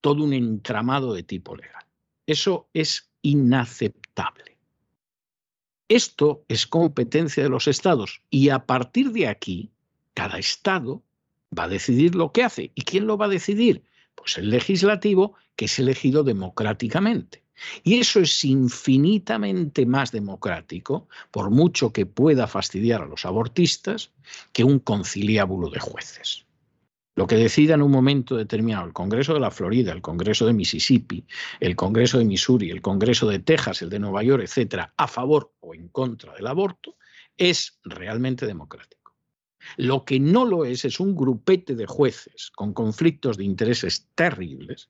todo 0.00 0.24
un 0.24 0.32
entramado 0.32 1.14
de 1.14 1.22
tipo 1.22 1.56
legal. 1.56 1.84
Eso 2.26 2.68
es 2.72 3.10
inaceptable. 3.22 4.58
Esto 5.88 6.44
es 6.48 6.66
competencia 6.66 7.42
de 7.42 7.48
los 7.48 7.68
estados 7.68 8.22
y 8.30 8.48
a 8.48 8.66
partir 8.66 9.12
de 9.12 9.28
aquí, 9.28 9.70
cada 10.14 10.38
estado 10.38 11.02
va 11.56 11.64
a 11.64 11.68
decidir 11.68 12.14
lo 12.14 12.32
que 12.32 12.42
hace. 12.44 12.72
¿Y 12.74 12.82
quién 12.82 13.06
lo 13.06 13.18
va 13.18 13.26
a 13.26 13.30
decidir? 13.30 13.84
Pues 14.14 14.38
el 14.38 14.50
legislativo, 14.50 15.34
que 15.56 15.66
es 15.66 15.78
elegido 15.78 16.24
democráticamente. 16.24 17.41
Y 17.82 17.98
eso 17.98 18.20
es 18.20 18.44
infinitamente 18.44 19.86
más 19.86 20.12
democrático, 20.12 21.08
por 21.30 21.50
mucho 21.50 21.92
que 21.92 22.06
pueda 22.06 22.46
fastidiar 22.46 23.02
a 23.02 23.06
los 23.06 23.24
abortistas, 23.24 24.10
que 24.52 24.64
un 24.64 24.78
conciliábulo 24.78 25.70
de 25.70 25.80
jueces. 25.80 26.46
Lo 27.14 27.26
que 27.26 27.36
decida 27.36 27.74
en 27.74 27.82
un 27.82 27.90
momento 27.90 28.36
determinado 28.36 28.86
el 28.86 28.94
Congreso 28.94 29.34
de 29.34 29.40
la 29.40 29.50
Florida, 29.50 29.92
el 29.92 30.00
Congreso 30.00 30.46
de 30.46 30.54
Mississippi, 30.54 31.26
el 31.60 31.76
Congreso 31.76 32.18
de 32.18 32.24
Missouri, 32.24 32.70
el 32.70 32.80
Congreso 32.80 33.28
de 33.28 33.38
Texas, 33.38 33.82
el 33.82 33.90
de 33.90 33.98
Nueva 33.98 34.22
York, 34.22 34.42
etcétera, 34.42 34.94
a 34.96 35.06
favor 35.06 35.52
o 35.60 35.74
en 35.74 35.88
contra 35.88 36.32
del 36.34 36.46
aborto, 36.46 36.96
es 37.36 37.78
realmente 37.84 38.46
democrático. 38.46 39.14
Lo 39.76 40.04
que 40.04 40.18
no 40.18 40.44
lo 40.44 40.64
es 40.64 40.84
es 40.86 41.00
un 41.00 41.14
grupete 41.14 41.74
de 41.74 41.86
jueces 41.86 42.50
con 42.50 42.72
conflictos 42.72 43.36
de 43.36 43.44
intereses 43.44 44.08
terribles, 44.14 44.88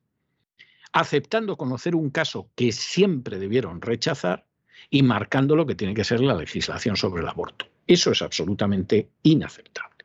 aceptando 0.92 1.56
conocer 1.56 1.94
un 1.94 2.10
caso 2.10 2.50
que 2.54 2.72
siempre 2.72 3.38
debieron 3.38 3.80
rechazar 3.80 4.46
y 4.90 5.02
marcando 5.02 5.56
lo 5.56 5.66
que 5.66 5.74
tiene 5.74 5.94
que 5.94 6.04
ser 6.04 6.20
la 6.20 6.34
legislación 6.34 6.96
sobre 6.96 7.22
el 7.22 7.28
aborto. 7.28 7.66
Eso 7.86 8.12
es 8.12 8.22
absolutamente 8.22 9.10
inaceptable. 9.22 10.04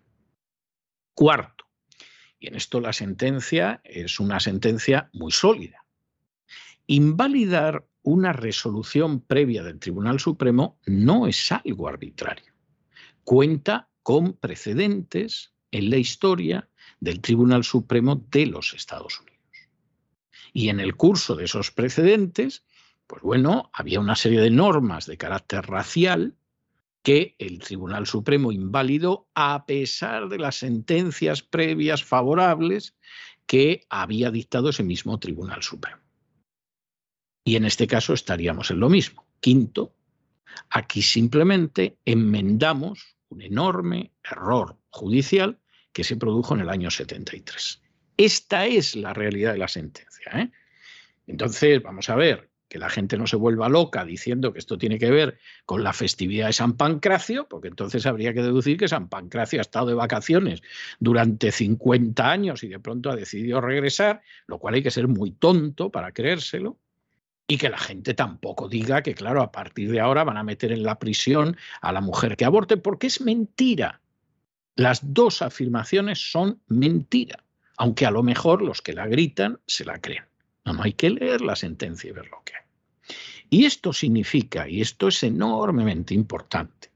Cuarto, 1.13 1.65
y 2.39 2.47
en 2.47 2.55
esto 2.55 2.79
la 2.79 2.93
sentencia 2.93 3.81
es 3.83 4.19
una 4.19 4.39
sentencia 4.39 5.09
muy 5.13 5.31
sólida. 5.31 5.83
Invalidar 6.85 7.85
una 8.03 8.31
resolución 8.31 9.19
previa 9.19 9.63
del 9.63 9.79
Tribunal 9.79 10.19
Supremo 10.19 10.79
no 10.85 11.27
es 11.27 11.51
algo 11.51 11.89
arbitrario. 11.89 12.53
Cuenta 13.23 13.89
con 14.03 14.33
precedentes 14.33 15.53
en 15.71 15.89
la 15.89 15.97
historia 15.97 16.69
del 17.01 17.19
Tribunal 17.19 17.65
Supremo 17.65 18.15
de 18.31 18.45
los 18.45 18.73
Estados 18.73 19.19
Unidos. 19.19 19.36
Y 20.57 20.69
en 20.69 20.79
el 20.79 20.95
curso 20.95 21.35
de 21.35 21.45
esos 21.45 21.69
precedentes, 21.69 22.65
pues 23.05 23.21
bueno, 23.21 23.69
había 23.73 23.99
una 23.99 24.15
serie 24.15 24.41
de 24.41 24.49
normas 24.49 25.05
de 25.05 25.15
carácter 25.15 25.67
racial 25.67 26.35
que 27.03 27.35
el 27.37 27.59
Tribunal 27.59 28.07
Supremo 28.07 28.51
invalidó 28.51 29.27
a 29.35 29.67
pesar 29.67 30.29
de 30.29 30.39
las 30.39 30.55
sentencias 30.55 31.43
previas 31.43 32.03
favorables 32.03 32.95
que 33.45 33.85
había 33.91 34.31
dictado 34.31 34.69
ese 34.69 34.81
mismo 34.81 35.19
Tribunal 35.19 35.61
Supremo. 35.61 36.01
Y 37.43 37.55
en 37.55 37.65
este 37.65 37.85
caso 37.85 38.15
estaríamos 38.15 38.71
en 38.71 38.79
lo 38.79 38.89
mismo. 38.89 39.27
Quinto, 39.39 39.93
aquí 40.71 41.03
simplemente 41.03 41.99
enmendamos 42.03 43.15
un 43.29 43.43
enorme 43.43 44.11
error 44.23 44.75
judicial 44.89 45.59
que 45.93 46.03
se 46.03 46.17
produjo 46.17 46.55
en 46.55 46.61
el 46.61 46.69
año 46.71 46.89
73. 46.89 47.83
Esta 48.17 48.65
es 48.65 48.95
la 48.95 49.13
realidad 49.13 49.53
de 49.53 49.59
la 49.59 49.67
sentencia. 49.67 50.31
¿eh? 50.33 50.49
Entonces, 51.27 51.81
vamos 51.81 52.09
a 52.09 52.15
ver, 52.15 52.49
que 52.67 52.79
la 52.79 52.89
gente 52.89 53.17
no 53.17 53.27
se 53.27 53.35
vuelva 53.35 53.69
loca 53.69 54.03
diciendo 54.03 54.51
que 54.51 54.59
esto 54.59 54.77
tiene 54.77 54.99
que 54.99 55.09
ver 55.09 55.39
con 55.65 55.83
la 55.83 55.93
festividad 55.93 56.47
de 56.47 56.53
San 56.53 56.75
Pancracio, 56.75 57.47
porque 57.47 57.69
entonces 57.69 58.05
habría 58.05 58.33
que 58.33 58.41
deducir 58.41 58.77
que 58.77 58.87
San 58.87 59.07
Pancracio 59.07 59.59
ha 59.59 59.61
estado 59.61 59.87
de 59.87 59.93
vacaciones 59.93 60.61
durante 60.99 61.51
50 61.51 62.29
años 62.29 62.63
y 62.63 62.67
de 62.67 62.79
pronto 62.79 63.09
ha 63.09 63.15
decidido 63.15 63.61
regresar, 63.61 64.21
lo 64.47 64.59
cual 64.59 64.75
hay 64.75 64.83
que 64.83 64.91
ser 64.91 65.07
muy 65.07 65.31
tonto 65.31 65.91
para 65.91 66.11
creérselo. 66.11 66.77
Y 67.49 67.57
que 67.57 67.69
la 67.69 67.77
gente 67.77 68.13
tampoco 68.13 68.67
diga 68.67 69.01
que, 69.01 69.15
claro, 69.15 69.41
a 69.41 69.53
partir 69.53 69.89
de 69.89 70.01
ahora 70.01 70.25
van 70.25 70.35
a 70.35 70.43
meter 70.43 70.73
en 70.73 70.83
la 70.83 70.99
prisión 70.99 71.55
a 71.79 71.93
la 71.93 72.01
mujer 72.01 72.35
que 72.35 72.43
aborte, 72.43 72.75
porque 72.75 73.07
es 73.07 73.21
mentira. 73.21 74.01
Las 74.75 75.13
dos 75.13 75.41
afirmaciones 75.41 76.29
son 76.29 76.61
mentira, 76.67 77.45
aunque 77.77 78.05
a 78.05 78.11
lo 78.11 78.23
mejor 78.23 78.61
los 78.61 78.81
que 78.81 78.93
la 78.93 79.07
gritan 79.07 79.59
se 79.67 79.85
la 79.85 79.99
creen. 79.99 80.25
No, 80.65 80.81
hay 80.81 80.93
que 80.93 81.09
leer 81.09 81.41
la 81.41 81.55
sentencia 81.55 82.09
y 82.09 82.13
ver 82.13 82.27
lo 82.27 82.41
que 82.43 82.53
hay. 82.55 82.63
Y 83.49 83.65
esto 83.65 83.93
significa, 83.93 84.67
y 84.67 84.81
esto 84.81 85.07
es 85.07 85.23
enormemente 85.23 86.13
importante, 86.13 86.91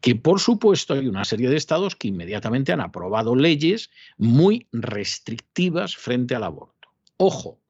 que 0.00 0.14
por 0.14 0.38
supuesto 0.38 0.94
hay 0.94 1.08
una 1.08 1.24
serie 1.24 1.48
de 1.48 1.56
estados 1.56 1.96
que 1.96 2.08
inmediatamente 2.08 2.72
han 2.72 2.80
aprobado 2.80 3.34
leyes 3.34 3.90
muy 4.16 4.68
restrictivas 4.70 5.96
frente 5.96 6.34
al 6.34 6.44
aborto. 6.44 6.90
Ojo, 7.16 7.60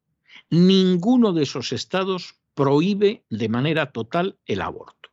ninguno 0.50 1.32
de 1.32 1.44
esos 1.44 1.72
estados 1.72 2.34
prohíbe 2.54 3.24
de 3.30 3.48
manera 3.48 3.92
total 3.92 4.38
el 4.44 4.60
aborto. 4.60 5.09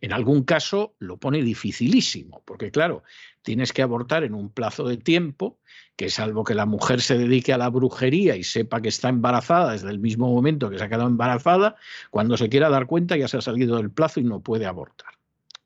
En 0.00 0.12
algún 0.12 0.44
caso 0.44 0.94
lo 0.98 1.18
pone 1.18 1.42
dificilísimo, 1.42 2.42
porque 2.46 2.70
claro, 2.70 3.02
tienes 3.42 3.72
que 3.72 3.82
abortar 3.82 4.24
en 4.24 4.34
un 4.34 4.50
plazo 4.50 4.86
de 4.86 4.96
tiempo 4.96 5.58
que 5.96 6.08
salvo 6.08 6.44
que 6.44 6.54
la 6.54 6.64
mujer 6.64 7.02
se 7.02 7.18
dedique 7.18 7.52
a 7.52 7.58
la 7.58 7.68
brujería 7.68 8.36
y 8.36 8.42
sepa 8.42 8.80
que 8.80 8.88
está 8.88 9.10
embarazada 9.10 9.72
desde 9.72 9.90
el 9.90 9.98
mismo 9.98 10.32
momento 10.32 10.70
que 10.70 10.78
se 10.78 10.84
ha 10.84 10.88
quedado 10.88 11.08
embarazada, 11.08 11.76
cuando 12.10 12.36
se 12.38 12.48
quiera 12.48 12.70
dar 12.70 12.86
cuenta 12.86 13.16
ya 13.16 13.28
se 13.28 13.36
ha 13.36 13.42
salido 13.42 13.76
del 13.76 13.90
plazo 13.90 14.20
y 14.20 14.24
no 14.24 14.40
puede 14.40 14.64
abortar. 14.64 15.12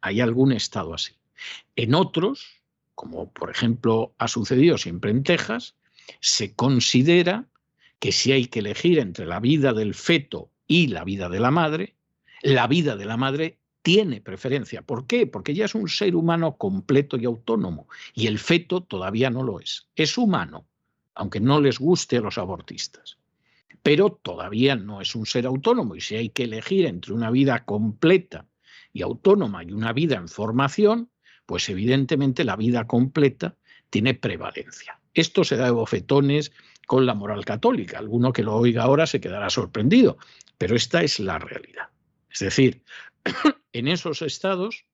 Hay 0.01 0.21
algún 0.21 0.53
estado 0.53 0.95
así. 0.95 1.13
En 1.77 1.95
otros, 1.95 2.63
como 2.95 3.33
por 3.33 3.51
ejemplo 3.51 4.15
ha 4.19 4.27
sucedido 4.27 4.79
siempre 4.79 5.13
en 5.13 5.23
Texas, 5.23 5.77
se 6.21 6.55
considera 6.55 7.47
que 8.01 8.13
si 8.13 8.33
hay 8.33 8.47
que 8.47 8.59
elegir 8.59 8.99
entre 8.99 9.27
la 9.27 9.41
vida 9.41 9.73
del 9.73 9.95
feto 9.95 10.51
y 10.67 10.89
la 10.89 11.05
vida 11.05 11.29
de 11.29 11.41
la 11.41 11.51
madre, 11.51 11.95
la 12.43 12.67
vida 12.67 12.97
de 12.97 13.05
la 13.05 13.17
madre 13.17 13.59
tiene 13.85 14.23
preferencia. 14.23 14.81
¿Por 14.81 15.07
qué? 15.07 15.27
Porque 15.27 15.53
ya 15.53 15.67
es 15.67 15.75
un 15.75 15.91
ser 15.91 16.17
humano 16.17 16.57
completo 16.57 17.19
y 17.19 17.27
autónomo 17.27 17.87
y 18.15 18.29
el 18.29 18.39
feto 18.39 18.83
todavía 18.83 19.29
no 19.29 19.43
lo 19.43 19.61
es. 19.61 19.89
Es 19.95 20.17
humano, 20.17 20.67
aunque 21.15 21.39
no 21.39 21.61
les 21.61 21.79
guste 21.79 22.17
a 22.17 22.23
los 22.23 22.39
abortistas. 22.39 23.19
Pero 23.83 24.09
todavía 24.09 24.75
no 24.75 25.03
es 25.03 25.15
un 25.15 25.27
ser 25.27 25.45
autónomo 25.45 25.95
y 25.97 26.01
si 26.01 26.17
hay 26.17 26.31
que 26.31 26.45
elegir 26.45 26.87
entre 26.87 27.13
una 27.13 27.31
vida 27.31 27.67
completa 27.67 28.47
y 28.91 29.03
autónoma 29.03 29.63
y 29.63 29.73
una 29.73 29.93
vida 29.93 30.17
en 30.17 30.29
formación, 30.29 31.11
pues 31.45 31.69
evidentemente 31.69 32.43
la 32.45 32.57
vida 32.57 32.87
completa 32.87 33.55
tiene 33.91 34.15
prevalencia. 34.15 34.99
Esto 35.13 35.45
se 35.45 35.59
da 35.59 35.67
de 35.67 35.73
bofetones 35.73 36.53
con 36.87 37.05
la 37.05 37.13
moral 37.13 37.45
católica. 37.45 37.99
Alguno 37.99 38.33
que 38.33 38.45
lo 38.45 38.57
oiga 38.57 38.85
ahora 38.85 39.07
se 39.07 39.21
quedará 39.21 39.51
sorprendido, 39.51 40.17
pero 40.57 40.75
esta 40.75 41.03
es 41.03 41.21
la 41.21 41.39
realidad. 41.39 41.91
Es 42.35 42.41
decir, 42.41 42.83
en 43.73 43.89
esos 43.89 44.21
estados 44.21 44.85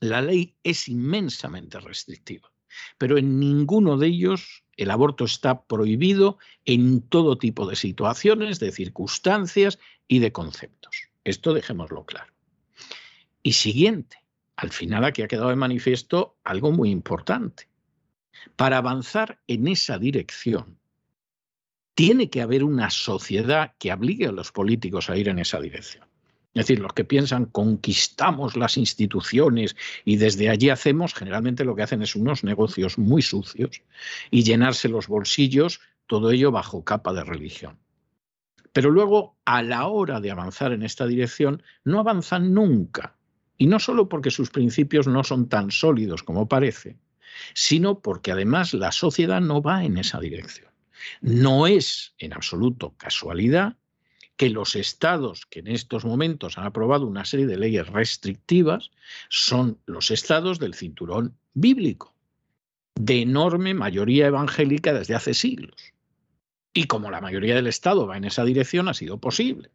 la 0.00 0.22
ley 0.22 0.54
es 0.62 0.88
inmensamente 0.88 1.80
restrictiva, 1.80 2.52
pero 2.98 3.18
en 3.18 3.40
ninguno 3.40 3.96
de 3.96 4.08
ellos 4.08 4.64
el 4.76 4.90
aborto 4.90 5.24
está 5.24 5.64
prohibido 5.64 6.38
en 6.64 7.02
todo 7.02 7.38
tipo 7.38 7.66
de 7.66 7.76
situaciones, 7.76 8.60
de 8.60 8.72
circunstancias 8.72 9.78
y 10.08 10.18
de 10.18 10.32
conceptos. 10.32 11.08
Esto 11.24 11.54
dejémoslo 11.54 12.04
claro. 12.04 12.32
Y 13.42 13.52
siguiente, 13.52 14.18
al 14.56 14.70
final 14.70 15.04
aquí 15.04 15.22
ha 15.22 15.28
quedado 15.28 15.48
de 15.48 15.56
manifiesto 15.56 16.36
algo 16.44 16.70
muy 16.70 16.90
importante. 16.90 17.68
Para 18.56 18.78
avanzar 18.78 19.40
en 19.46 19.68
esa 19.68 19.98
dirección, 19.98 20.78
tiene 21.94 22.28
que 22.28 22.42
haber 22.42 22.64
una 22.64 22.90
sociedad 22.90 23.74
que 23.78 23.92
obligue 23.92 24.26
a 24.26 24.32
los 24.32 24.52
políticos 24.52 25.08
a 25.08 25.16
ir 25.16 25.28
en 25.28 25.38
esa 25.38 25.60
dirección. 25.60 26.03
Es 26.54 26.66
decir, 26.66 26.78
los 26.78 26.92
que 26.92 27.04
piensan 27.04 27.46
conquistamos 27.46 28.56
las 28.56 28.76
instituciones 28.76 29.74
y 30.04 30.16
desde 30.16 30.48
allí 30.48 30.70
hacemos, 30.70 31.12
generalmente 31.12 31.64
lo 31.64 31.74
que 31.74 31.82
hacen 31.82 32.00
es 32.02 32.14
unos 32.14 32.44
negocios 32.44 32.96
muy 32.96 33.22
sucios 33.22 33.82
y 34.30 34.44
llenarse 34.44 34.88
los 34.88 35.08
bolsillos, 35.08 35.80
todo 36.06 36.30
ello 36.30 36.52
bajo 36.52 36.84
capa 36.84 37.12
de 37.12 37.24
religión. 37.24 37.78
Pero 38.72 38.90
luego, 38.90 39.36
a 39.44 39.62
la 39.62 39.88
hora 39.88 40.20
de 40.20 40.30
avanzar 40.30 40.72
en 40.72 40.84
esta 40.84 41.06
dirección, 41.06 41.62
no 41.82 41.98
avanzan 41.98 42.54
nunca. 42.54 43.16
Y 43.58 43.66
no 43.66 43.80
solo 43.80 44.08
porque 44.08 44.30
sus 44.30 44.50
principios 44.50 45.08
no 45.08 45.24
son 45.24 45.48
tan 45.48 45.72
sólidos 45.72 46.22
como 46.22 46.48
parece, 46.48 46.96
sino 47.52 48.00
porque 48.00 48.30
además 48.30 48.74
la 48.74 48.92
sociedad 48.92 49.40
no 49.40 49.60
va 49.60 49.84
en 49.84 49.98
esa 49.98 50.20
dirección. 50.20 50.70
No 51.20 51.66
es 51.66 52.14
en 52.18 52.32
absoluto 52.32 52.94
casualidad 52.96 53.76
que 54.36 54.50
los 54.50 54.74
estados 54.76 55.46
que 55.46 55.60
en 55.60 55.68
estos 55.68 56.04
momentos 56.04 56.58
han 56.58 56.66
aprobado 56.66 57.06
una 57.06 57.24
serie 57.24 57.46
de 57.46 57.56
leyes 57.56 57.86
restrictivas 57.88 58.90
son 59.28 59.78
los 59.86 60.10
estados 60.10 60.58
del 60.58 60.74
cinturón 60.74 61.36
bíblico, 61.54 62.14
de 62.96 63.22
enorme 63.22 63.74
mayoría 63.74 64.26
evangélica 64.26 64.92
desde 64.92 65.14
hace 65.14 65.34
siglos. 65.34 65.92
Y 66.72 66.84
como 66.84 67.10
la 67.10 67.20
mayoría 67.20 67.54
del 67.54 67.68
Estado 67.68 68.06
va 68.06 68.16
en 68.16 68.24
esa 68.24 68.44
dirección, 68.44 68.88
ha 68.88 68.94
sido 68.94 69.18
posible. 69.18 69.70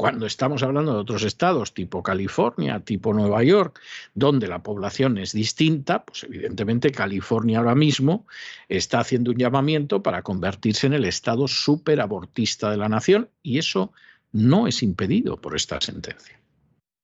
Cuando 0.00 0.24
estamos 0.24 0.62
hablando 0.62 0.94
de 0.94 1.00
otros 1.00 1.24
estados 1.24 1.74
tipo 1.74 2.02
California, 2.02 2.80
tipo 2.80 3.12
Nueva 3.12 3.42
York, 3.42 3.80
donde 4.14 4.48
la 4.48 4.62
población 4.62 5.18
es 5.18 5.32
distinta, 5.32 6.06
pues 6.06 6.24
evidentemente 6.24 6.90
California 6.90 7.58
ahora 7.58 7.74
mismo 7.74 8.26
está 8.70 9.00
haciendo 9.00 9.30
un 9.30 9.36
llamamiento 9.36 10.02
para 10.02 10.22
convertirse 10.22 10.86
en 10.86 10.94
el 10.94 11.04
estado 11.04 11.46
superabortista 11.48 12.70
de 12.70 12.78
la 12.78 12.88
nación 12.88 13.28
y 13.42 13.58
eso 13.58 13.92
no 14.32 14.66
es 14.66 14.82
impedido 14.82 15.38
por 15.38 15.54
esta 15.54 15.78
sentencia. 15.82 16.40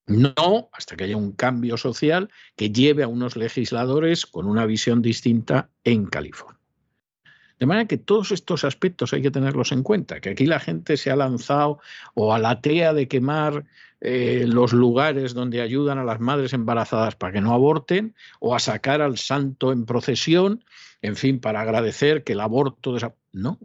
No 0.06 0.70
hasta 0.72 0.96
que 0.96 1.04
haya 1.04 1.18
un 1.18 1.32
cambio 1.32 1.76
social 1.76 2.30
que 2.56 2.70
lleve 2.70 3.02
a 3.02 3.08
unos 3.08 3.36
legisladores 3.36 4.24
con 4.24 4.46
una 4.46 4.64
visión 4.64 5.02
distinta 5.02 5.68
en 5.84 6.06
California. 6.06 6.55
De 7.58 7.66
manera 7.66 7.88
que 7.88 7.96
todos 7.96 8.32
estos 8.32 8.64
aspectos 8.64 9.12
hay 9.12 9.22
que 9.22 9.30
tenerlos 9.30 9.72
en 9.72 9.82
cuenta, 9.82 10.20
que 10.20 10.30
aquí 10.30 10.46
la 10.46 10.60
gente 10.60 10.96
se 10.96 11.10
ha 11.10 11.16
lanzado 11.16 11.80
o 12.14 12.34
a 12.34 12.38
la 12.38 12.60
tea 12.60 12.92
de 12.92 13.08
quemar 13.08 13.64
eh, 14.00 14.44
los 14.46 14.74
lugares 14.74 15.32
donde 15.32 15.62
ayudan 15.62 15.98
a 15.98 16.04
las 16.04 16.20
madres 16.20 16.52
embarazadas 16.52 17.16
para 17.16 17.32
que 17.32 17.40
no 17.40 17.54
aborten, 17.54 18.14
o 18.40 18.54
a 18.54 18.58
sacar 18.58 19.00
al 19.00 19.16
santo 19.16 19.72
en 19.72 19.86
procesión, 19.86 20.64
en 21.00 21.16
fin, 21.16 21.40
para 21.40 21.62
agradecer 21.62 22.22
que 22.22 22.34
el 22.34 22.40
aborto... 22.40 22.96
No, 23.32 23.58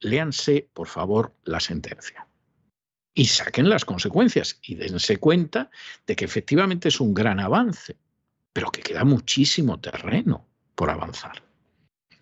léanse, 0.00 0.68
por 0.72 0.86
favor, 0.86 1.32
la 1.44 1.58
sentencia. 1.58 2.26
Y 3.14 3.26
saquen 3.26 3.68
las 3.68 3.84
consecuencias 3.84 4.58
y 4.62 4.74
dense 4.76 5.18
cuenta 5.18 5.70
de 6.06 6.16
que 6.16 6.24
efectivamente 6.24 6.88
es 6.88 7.00
un 7.00 7.14
gran 7.14 7.40
avance, 7.40 7.96
pero 8.52 8.70
que 8.70 8.82
queda 8.82 9.04
muchísimo 9.04 9.80
terreno 9.80 10.46
por 10.74 10.90
avanzar. 10.90 11.42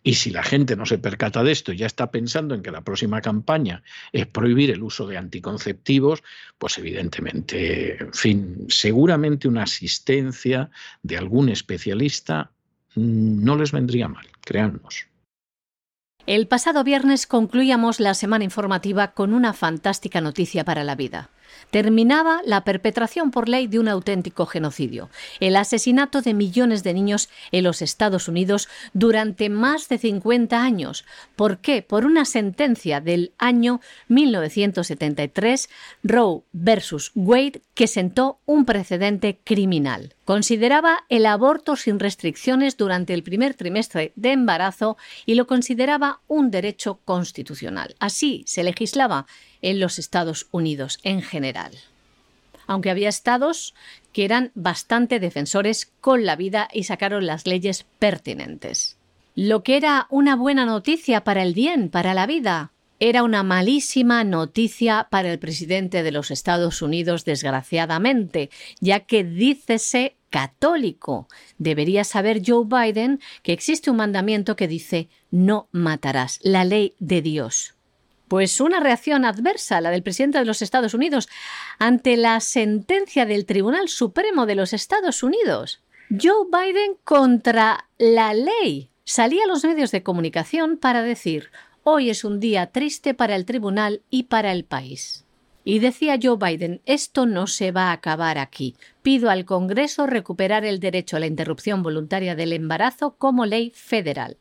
Y 0.03 0.15
si 0.15 0.31
la 0.31 0.43
gente 0.43 0.75
no 0.75 0.85
se 0.85 0.99
percata 0.99 1.45
de 1.45 1.53
esto 1.53 1.73
y 1.73 1.77
ya 1.77 1.87
está 1.87 2.11
pensando 2.11 2.55
en 2.55 2.63
que 2.63 2.73
la 2.73 2.81
próxima 2.81 3.21
campaña 3.21 3.83
es 4.13 4.27
prohibir 4.27 4.71
el 4.71 4.83
uso 4.83 5.07
de 5.07 5.17
anticonceptivos, 5.17 6.23
pues 6.59 6.79
evidentemente, 6.79 8.03
en 8.03 8.13
fin, 8.13 8.67
seguramente 8.69 9.47
una 9.47 9.63
asistencia 9.63 10.71
de 11.03 11.17
algún 11.17 11.49
especialista 11.49 12.51
no 12.97 13.57
les 13.57 13.73
vendría 13.73 14.09
mal, 14.09 14.27
créannos. 14.41 15.07
El 16.27 16.47
pasado 16.47 16.85
viernes 16.85 17.27
concluíamos 17.27 17.99
la 17.99 18.15
semana 18.15 18.45
informativa 18.45 19.13
con 19.13 19.33
una 19.33 19.53
fantástica 19.53 20.21
noticia 20.21 20.65
para 20.65 20.85
la 20.85 20.95
vida 20.95 21.31
terminaba 21.71 22.41
la 22.45 22.65
perpetración 22.65 23.31
por 23.31 23.49
ley 23.49 23.67
de 23.67 23.79
un 23.79 23.89
auténtico 23.89 24.47
genocidio, 24.47 25.11
el 25.41 25.57
asesinato 25.57 26.23
de 26.23 26.35
millones 26.35 26.83
de 26.83 26.95
niños 26.95 27.29
en 27.51 27.65
los 27.65 27.83
Estados 27.83 28.29
Unidos 28.29 28.69
durante 28.93 29.49
más 29.49 29.89
de 29.89 29.99
50 29.99 30.63
años. 30.63 31.05
¿Por 31.37 31.59
qué? 31.59 31.83
Por 31.83 32.05
una 32.05 32.25
sentencia 32.25 33.01
del 33.01 33.33
año 33.39 33.81
1973, 34.09 35.69
Roe 36.03 36.43
versus 36.53 37.13
Wade, 37.15 37.63
que 37.75 37.87
sentó 37.87 38.39
un 38.47 38.65
precedente 38.65 39.39
criminal. 39.45 40.15
Consideraba 40.25 41.05
el 41.09 41.27
aborto 41.27 41.77
sin 41.77 41.99
restricciones 41.99 42.77
durante 42.77 43.13
el 43.13 43.23
primer 43.23 43.55
trimestre 43.55 44.13
de 44.15 44.33
embarazo 44.33 44.97
y 45.27 45.35
lo 45.35 45.47
consideraba 45.47 46.21
un 46.29 46.51
derecho 46.51 47.01
constitucional. 47.05 47.97
Así 47.99 48.45
se 48.47 48.63
legislaba 48.63 49.27
en 49.63 49.81
los 49.81 49.99
Estados 49.99 50.49
Unidos 50.51 50.99
en 51.03 51.23
general. 51.23 51.73
Aunque 52.67 52.91
había 52.91 53.09
estados 53.09 53.75
que 54.13 54.25
eran 54.25 54.53
bastante 54.55 55.21
defensores 55.21 55.91
con 56.01 56.27
la 56.27 56.37
vida 56.37 56.69
y 56.73 56.85
sacaron 56.85 57.27
las 57.27 57.47
leyes 57.47 57.87
pertinentes. 57.99 58.97
Lo 59.35 59.63
que 59.63 59.77
era 59.77 60.07
una 60.11 60.37
buena 60.37 60.67
noticia 60.67 61.25
para 61.25 61.43
el 61.43 61.55
bien, 61.55 61.89
para 61.89 62.13
la 62.13 62.27
vida, 62.27 62.73
era 63.01 63.25
una 63.25 63.43
malísima 63.43 64.23
noticia 64.23 65.09
para 65.11 65.33
el 65.33 65.39
presidente 65.39 66.05
de 66.05 66.13
los 66.13 66.31
Estados 66.31 66.83
Unidos, 66.83 67.25
desgraciadamente, 67.25 68.49
ya 68.79 69.01
que 69.01 69.25
dícese 69.25 70.17
católico. 70.31 71.27
Debería 71.59 72.05
saber 72.05 72.43
Joe 72.47 72.65
Biden 72.65 73.21
que 73.43 73.53
existe 73.53 73.91
un 73.91 73.97
mandamiento 73.97 74.55
que 74.55 74.69
dice 74.69 75.09
no 75.33 75.69
matarás, 75.73 76.39
la 76.43 76.65
ley 76.65 76.95
de 77.01 77.23
Dios. 77.23 77.75
Pues 78.33 78.63
una 78.63 78.81
reacción 78.81 79.27
adversa, 79.27 79.83
la 79.83 79.91
del 79.91 80.03
presidente 80.03 80.39
de 80.39 80.47
los 80.47 80.63
Estados 80.63 80.95
Unidos, 80.95 81.29
ante 81.79 82.17
la 82.17 82.41
sentencia 82.41 83.27
del 83.27 83.45
Tribunal 83.45 83.91
Supremo 83.91 84.47
de 84.47 84.55
los 84.55 84.73
Estados 84.73 85.23
Unidos. 85.23 85.83
Joe 86.09 86.47
Biden 86.51 86.97
contra 87.05 87.89
la 87.99 88.33
ley. 88.33 88.89
Salía 89.05 89.45
a 89.45 89.47
los 89.47 89.65
medios 89.65 89.91
de 89.91 90.03
comunicación 90.03 90.79
para 90.79 91.03
decir 91.03 91.51
hoy 91.83 92.09
es 92.09 92.25
un 92.25 92.41
día 92.41 92.69
triste 92.69 93.13
para 93.13 93.37
el 93.37 93.45
tribunal 93.45 94.01
y 94.09 94.23
para 94.23 94.53
el 94.53 94.65
país. 94.65 95.27
Y 95.63 95.81
decía 95.81 96.19
Joe 96.19 96.39
Biden, 96.39 96.81
esto 96.87 97.27
no 97.27 97.47
se 97.47 97.71
va 97.71 97.91
a 97.91 97.93
acabar 97.93 98.39
aquí. 98.39 98.77
Pido 99.03 99.29
al 99.29 99.45
Congreso 99.45 100.07
recuperar 100.07 100.65
el 100.65 100.81
derecho 100.81 101.19
a 101.19 101.21
la 101.21 101.27
interrupción 101.27 101.83
voluntaria 101.83 102.35
del 102.35 102.55
embarazo 102.55 103.15
como 103.19 103.45
ley 103.45 103.73
federal. 103.75 104.39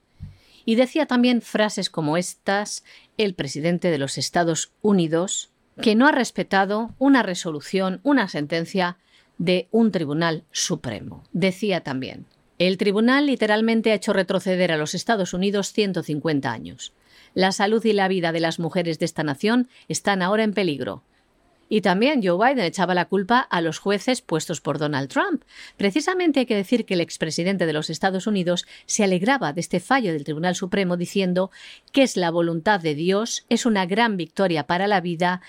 Y 0.66 0.76
decía 0.76 1.06
también 1.06 1.42
frases 1.42 1.90
como 1.90 2.18
estas 2.18 2.84
el 3.18 3.34
presidente 3.34 3.92
de 3.92 3.98
los 3.98 4.18
Estados 4.18 4.72
Unidos, 4.82 5.52
que 5.82 5.96
no 5.96 6.08
ha 6.08 6.12
respetado 6.12 6.94
una 7.00 7.24
resolución, 7.24 8.00
una 8.04 8.28
sentencia 8.28 8.98
de 9.38 9.68
un 9.72 9.92
tribunal 9.92 10.44
supremo. 10.52 11.24
Decía 11.34 11.82
también, 11.82 12.26
el 12.60 12.78
tribunal 12.78 13.26
literalmente 13.26 13.92
ha 13.92 13.96
hecho 13.96 14.14
retroceder 14.14 14.72
a 14.72 14.78
los 14.78 14.94
Estados 14.94 15.34
Unidos 15.34 15.74
150 15.74 16.52
años. 16.52 16.94
La 17.34 17.52
salud 17.52 17.84
y 17.86 17.94
la 17.94 18.08
vida 18.08 18.32
de 18.32 18.40
las 18.40 18.60
mujeres 18.60 19.00
de 19.00 19.06
esta 19.06 19.24
nación 19.24 19.68
están 19.88 20.22
ahora 20.22 20.44
en 20.44 20.54
peligro. 20.54 21.02
Y 21.74 21.80
también 21.80 22.22
Joe 22.22 22.38
Biden 22.38 22.66
echaba 22.66 22.94
la 22.94 23.06
culpa 23.06 23.40
a 23.40 23.62
los 23.62 23.80
jueces 23.80 24.22
puestos 24.22 24.60
por 24.60 24.78
Donald 24.78 25.08
Trump. 25.08 25.46
Precisamente 25.78 26.42
hay 26.42 26.46
que 26.46 26.54
decir 26.54 26.84
que 26.84 26.96
el 26.96 27.00
expresidente 27.00 27.66
de 27.66 27.72
los 27.72 27.90
Estados 27.90 28.28
Unidos 28.28 28.66
se 28.86 29.06
alegraba 29.06 29.54
de 29.54 29.62
este 29.62 29.80
fallo 29.80 30.12
del 30.12 30.26
Tribunal 30.26 30.54
Supremo 30.54 30.98
diciendo 30.98 31.50
que 31.94 32.04
es 32.04 32.18
la 32.18 32.30
voluntad 32.30 32.82
de 32.82 32.94
Dios, 32.94 33.46
es 33.48 33.66
una 33.66 33.86
gran 33.86 34.18
victoria 34.18 34.68
para 34.68 34.86
la 34.86 35.00
vida 35.00 35.40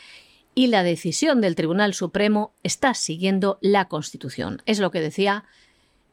y 0.54 0.68
la 0.68 0.84
decisión 0.84 1.40
del 1.40 1.56
Tribunal 1.56 1.92
Supremo 1.92 2.54
está 2.62 2.94
siguiendo 2.94 3.58
la 3.60 3.88
Constitución. 3.88 4.62
Es 4.64 4.78
lo 4.78 4.92
que 4.92 5.00
decía 5.00 5.42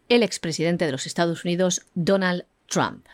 el 0.08 0.24
expresidente 0.24 0.88
de 0.88 0.92
los 0.92 1.06
Estados 1.06 1.46
Unidos, 1.46 1.86
Donald 1.94 2.46
Trump. 2.68 3.06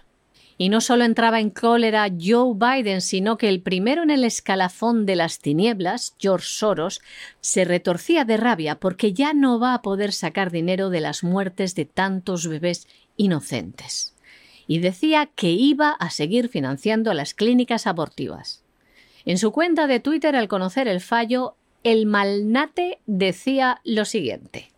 Y 0.58 0.70
no 0.70 0.80
solo 0.80 1.04
entraba 1.04 1.42
en 1.42 1.50
cólera 1.50 2.08
Joe 2.10 2.54
Biden, 2.56 3.02
sino 3.02 3.38
que 3.38 3.50
el 3.50 3.62
primero 3.62 4.04
en 4.04 4.10
el 4.10 4.24
escalafón 4.24 5.06
de 5.06 5.18
las 5.18 5.40
tinieblas, 5.40 6.16
George 6.18 6.48
Soros, 6.48 7.02
se 7.42 7.66
retorcía 7.66 8.24
de 8.24 8.38
rabia 8.38 8.76
porque 8.80 9.12
ya 9.12 9.34
no 9.34 9.60
va 9.60 9.74
a 9.74 9.82
poder 9.82 10.14
sacar 10.14 10.52
dinero 10.52 10.90
de 10.90 11.02
las 11.02 11.24
muertes 11.24 11.76
de 11.76 11.86
tantos 11.86 12.48
bebés 12.48 12.88
inocentes. 13.18 14.14
Y 14.68 14.80
decía 14.80 15.30
que 15.36 15.52
iba 15.52 15.92
a 15.92 16.10
seguir 16.10 16.48
financiando 16.48 17.14
las 17.14 17.34
clínicas 17.34 17.86
abortivas. 17.86 18.64
En 19.26 19.38
su 19.38 19.52
cuenta 19.52 19.88
de 19.88 20.00
Twitter, 20.00 20.36
al 20.36 20.48
conocer 20.48 20.88
el 20.88 21.02
fallo, 21.02 21.56
el 21.84 22.06
malnate 22.06 23.00
decía 23.06 23.82
lo 23.84 24.06
siguiente. 24.06 24.75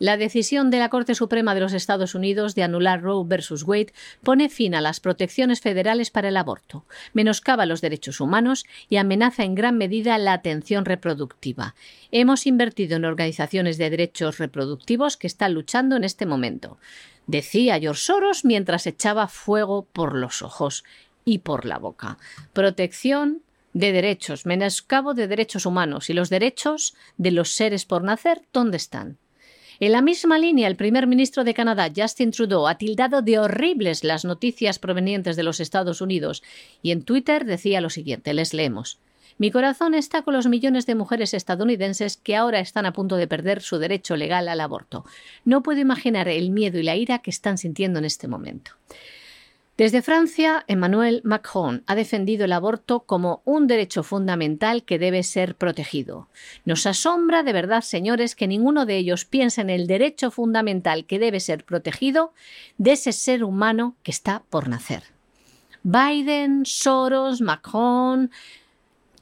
La 0.00 0.16
decisión 0.16 0.70
de 0.70 0.80
la 0.80 0.88
Corte 0.88 1.14
Suprema 1.14 1.54
de 1.54 1.60
los 1.60 1.72
Estados 1.72 2.16
Unidos 2.16 2.56
de 2.56 2.64
anular 2.64 3.00
Roe 3.00 3.24
versus 3.24 3.62
Wade 3.62 3.92
pone 4.24 4.48
fin 4.48 4.74
a 4.74 4.80
las 4.80 4.98
protecciones 4.98 5.60
federales 5.60 6.10
para 6.10 6.28
el 6.28 6.36
aborto, 6.36 6.84
menoscaba 7.12 7.64
los 7.64 7.80
derechos 7.80 8.20
humanos 8.20 8.64
y 8.88 8.96
amenaza 8.96 9.44
en 9.44 9.54
gran 9.54 9.78
medida 9.78 10.18
la 10.18 10.32
atención 10.32 10.84
reproductiva. 10.84 11.76
Hemos 12.10 12.46
invertido 12.46 12.96
en 12.96 13.04
organizaciones 13.04 13.78
de 13.78 13.90
derechos 13.90 14.38
reproductivos 14.38 15.16
que 15.16 15.28
están 15.28 15.54
luchando 15.54 15.94
en 15.94 16.02
este 16.02 16.26
momento, 16.26 16.78
decía 17.28 17.78
George 17.78 18.02
Soros 18.02 18.44
mientras 18.44 18.88
echaba 18.88 19.28
fuego 19.28 19.86
por 19.92 20.16
los 20.16 20.42
ojos 20.42 20.82
y 21.24 21.38
por 21.38 21.64
la 21.64 21.78
boca. 21.78 22.18
Protección 22.52 23.42
de 23.74 23.92
derechos, 23.92 24.44
menoscabo 24.44 25.14
de 25.14 25.28
derechos 25.28 25.66
humanos 25.66 26.10
y 26.10 26.14
los 26.14 26.30
derechos 26.30 26.94
de 27.16 27.30
los 27.30 27.50
seres 27.54 27.84
por 27.84 28.02
nacer, 28.02 28.42
¿dónde 28.52 28.76
están? 28.76 29.18
En 29.80 29.92
la 29.92 30.02
misma 30.02 30.38
línea, 30.38 30.68
el 30.68 30.76
primer 30.76 31.06
ministro 31.06 31.42
de 31.42 31.52
Canadá, 31.52 31.90
Justin 31.94 32.30
Trudeau, 32.30 32.68
ha 32.68 32.78
tildado 32.78 33.22
de 33.22 33.38
horribles 33.38 34.04
las 34.04 34.24
noticias 34.24 34.78
provenientes 34.78 35.34
de 35.34 35.42
los 35.42 35.58
Estados 35.58 36.00
Unidos 36.00 36.42
y 36.80 36.92
en 36.92 37.02
Twitter 37.02 37.44
decía 37.44 37.80
lo 37.80 37.90
siguiente, 37.90 38.34
les 38.34 38.54
leemos. 38.54 38.98
Mi 39.36 39.50
corazón 39.50 39.94
está 39.94 40.22
con 40.22 40.34
los 40.34 40.46
millones 40.46 40.86
de 40.86 40.94
mujeres 40.94 41.34
estadounidenses 41.34 42.16
que 42.16 42.36
ahora 42.36 42.60
están 42.60 42.86
a 42.86 42.92
punto 42.92 43.16
de 43.16 43.26
perder 43.26 43.62
su 43.62 43.78
derecho 43.78 44.16
legal 44.16 44.48
al 44.48 44.60
aborto. 44.60 45.04
No 45.44 45.64
puedo 45.64 45.80
imaginar 45.80 46.28
el 46.28 46.50
miedo 46.50 46.78
y 46.78 46.84
la 46.84 46.94
ira 46.94 47.18
que 47.18 47.30
están 47.30 47.58
sintiendo 47.58 47.98
en 47.98 48.04
este 48.04 48.28
momento. 48.28 48.72
Desde 49.76 50.02
Francia, 50.02 50.64
Emmanuel 50.68 51.20
Macron 51.24 51.82
ha 51.88 51.96
defendido 51.96 52.44
el 52.44 52.52
aborto 52.52 53.00
como 53.00 53.42
un 53.44 53.66
derecho 53.66 54.04
fundamental 54.04 54.84
que 54.84 55.00
debe 55.00 55.24
ser 55.24 55.56
protegido. 55.56 56.28
Nos 56.64 56.86
asombra 56.86 57.42
de 57.42 57.52
verdad, 57.52 57.80
señores, 57.80 58.36
que 58.36 58.46
ninguno 58.46 58.86
de 58.86 58.96
ellos 58.98 59.24
piense 59.24 59.62
en 59.62 59.70
el 59.70 59.88
derecho 59.88 60.30
fundamental 60.30 61.06
que 61.06 61.18
debe 61.18 61.40
ser 61.40 61.64
protegido 61.64 62.32
de 62.78 62.92
ese 62.92 63.10
ser 63.10 63.42
humano 63.42 63.96
que 64.04 64.12
está 64.12 64.44
por 64.48 64.68
nacer. 64.68 65.02
Biden, 65.82 66.64
Soros, 66.66 67.40
Macron, 67.40 68.30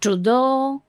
Trudeau, 0.01 0.83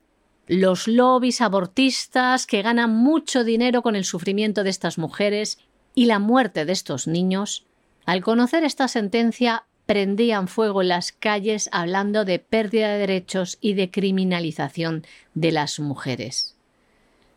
los 0.47 0.89
lobbies 0.89 1.39
abortistas 1.39 2.45
que 2.47 2.63
ganan 2.63 2.89
mucho 2.89 3.45
dinero 3.45 3.81
con 3.81 3.95
el 3.95 4.03
sufrimiento 4.03 4.65
de 4.65 4.71
estas 4.71 4.97
mujeres 4.97 5.57
y 5.95 6.05
la 6.05 6.19
muerte 6.19 6.65
de 6.65 6.73
estos 6.73 7.07
niños 7.07 7.65
al 8.05 8.21
conocer 8.21 8.63
esta 8.63 8.87
sentencia, 8.87 9.65
prendían 9.85 10.47
fuego 10.47 10.81
en 10.81 10.89
las 10.89 11.11
calles 11.11 11.69
hablando 11.71 12.25
de 12.25 12.39
pérdida 12.39 12.93
de 12.93 12.99
derechos 12.99 13.57
y 13.61 13.73
de 13.73 13.91
criminalización 13.91 15.05
de 15.33 15.51
las 15.51 15.79
mujeres. 15.79 16.55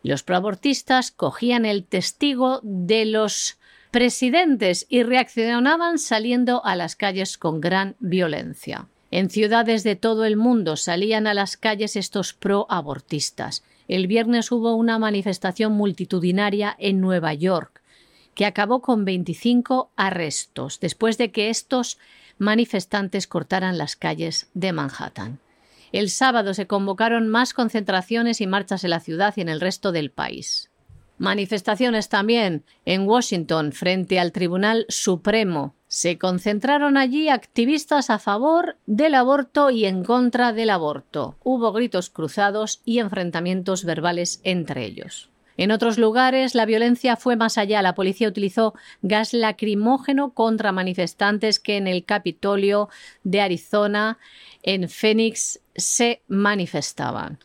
Los 0.03 0.23
proabortistas 0.23 1.11
cogían 1.11 1.65
el 1.65 1.85
testigo 1.85 2.61
de 2.63 3.05
los 3.05 3.59
presidentes 3.91 4.87
y 4.89 5.03
reaccionaban 5.03 5.99
saliendo 5.99 6.65
a 6.65 6.77
las 6.77 6.97
calles 6.97 7.39
con 7.39 7.61
gran 7.61 7.97
violencia. 7.99 8.87
En 9.11 9.31
ciudades 9.31 9.85
de 9.85 9.97
todo 9.97 10.25
el 10.25 10.37
mundo 10.37 10.77
salían 10.77 11.27
a 11.27 11.35
las 11.35 11.57
calles 11.57 11.97
estos 11.97 12.33
pro-abortistas. 12.33 13.63
El 13.89 14.07
viernes 14.07 14.53
hubo 14.53 14.75
una 14.75 14.99
manifestación 14.99 15.73
multitudinaria 15.73 16.77
en 16.79 17.01
Nueva 17.01 17.35
York 17.35 17.83
que 18.37 18.47
acabó 18.47 18.83
con 18.83 19.05
25 19.05 19.91
arrestos 19.97 20.79
después 20.79 21.19
de 21.19 21.33
que 21.33 21.49
estos 21.49 21.99
manifestantes 22.39 23.27
cortaran 23.27 23.79
las 23.79 23.97
calles 23.97 24.49
de 24.53 24.73
Manhattan. 24.73 25.41
El 25.91 26.11
sábado 26.11 26.53
se 26.53 26.67
convocaron 26.67 27.29
más 27.29 27.55
concentraciones 27.55 28.43
y 28.43 28.47
marchas 28.47 28.85
en 28.85 28.91
la 28.91 29.01
ciudad 29.01 29.33
y 29.37 29.41
en 29.41 29.49
el 29.49 29.61
resto 29.61 29.91
del 29.91 30.11
país. 30.11 30.71
Manifestaciones 31.17 32.11
también 32.11 32.63
en 32.85 33.09
Washington 33.09 33.73
frente 33.73 34.21
al 34.21 34.33
Tribunal 34.33 34.85
Supremo. 34.91 35.75
Se 35.89 36.19
concentraron 36.19 36.99
allí 36.99 37.31
activistas 37.31 38.11
a 38.11 38.19
favor 38.19 38.77
del 38.85 39.15
aborto 39.15 39.71
y 39.71 39.87
en 39.87 40.05
contra 40.05 40.53
del 40.53 40.69
aborto. 40.69 41.37
Hubo 41.43 41.73
gritos 41.73 42.11
cruzados 42.11 42.83
y 42.85 42.99
enfrentamientos 42.99 43.85
verbales 43.85 44.41
entre 44.45 44.85
ellos. 44.85 45.31
En 45.57 45.71
otros 45.71 45.99
lugares 45.99 46.55
la 46.55 46.67
violencia 46.67 47.17
fue 47.17 47.37
más 47.37 47.59
allá. 47.59 47.83
La 47.83 47.95
policía 47.95 48.29
utilizó 48.29 48.75
gas 49.03 49.33
lacrimógeno 49.33 50.31
contra 50.31 50.73
manifestantes 50.73 51.61
que 51.61 51.77
en 51.77 51.87
el 51.87 52.05
Capitolio 52.05 52.89
de 53.25 53.41
Arizona, 53.41 54.19
en 54.63 54.89
Phoenix, 54.89 55.61
se 55.75 56.23
manifestaban. 56.29 57.39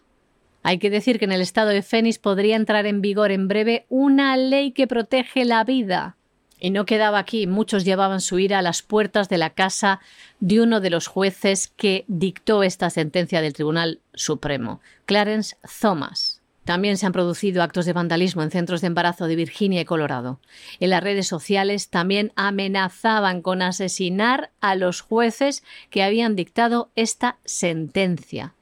Hay 0.63 0.77
que 0.77 0.89
decir 0.89 1.17
que 1.17 1.25
en 1.25 1.31
el 1.31 1.41
estado 1.41 1.69
de 1.69 1.81
Phoenix 1.81 2.19
podría 2.19 2.55
entrar 2.55 2.85
en 2.85 3.01
vigor 3.01 3.31
en 3.31 3.47
breve 3.47 3.85
una 3.89 4.37
ley 4.37 4.71
que 4.71 4.87
protege 4.87 5.43
la 5.45 5.63
vida. 5.63 6.17
Y 6.59 6.69
no 6.69 6.85
quedaba 6.85 7.17
aquí, 7.17 7.47
muchos 7.47 7.83
llevaban 7.85 8.21
su 8.21 8.37
ira 8.37 8.59
a 8.59 8.61
las 8.61 8.83
puertas 8.83 9.29
de 9.29 9.39
la 9.39 9.49
casa 9.49 9.99
de 10.39 10.61
uno 10.61 10.79
de 10.79 10.91
los 10.91 11.07
jueces 11.07 11.73
que 11.75 12.05
dictó 12.07 12.61
esta 12.61 12.91
sentencia 12.91 13.41
del 13.41 13.53
Tribunal 13.53 13.99
Supremo, 14.13 14.79
Clarence 15.05 15.55
Thomas. 15.81 16.40
También 16.65 16.97
se 16.97 17.07
han 17.07 17.11
producido 17.11 17.63
actos 17.63 17.85
de 17.85 17.93
vandalismo 17.93 18.43
en 18.43 18.51
centros 18.51 18.81
de 18.81 18.87
embarazo 18.87 19.25
de 19.25 19.35
Virginia 19.35 19.81
y 19.81 19.85
Colorado. 19.85 20.39
En 20.79 20.91
las 20.91 21.03
redes 21.03 21.27
sociales 21.27 21.89
también 21.89 22.31
amenazaban 22.35 23.41
con 23.41 23.61
asesinar 23.61 24.51
a 24.61 24.75
los 24.75 25.01
jueces 25.01 25.63
que 25.89 26.03
habían 26.03 26.35
dictado 26.35 26.91
esta 26.95 27.37
sentencia. 27.45 28.53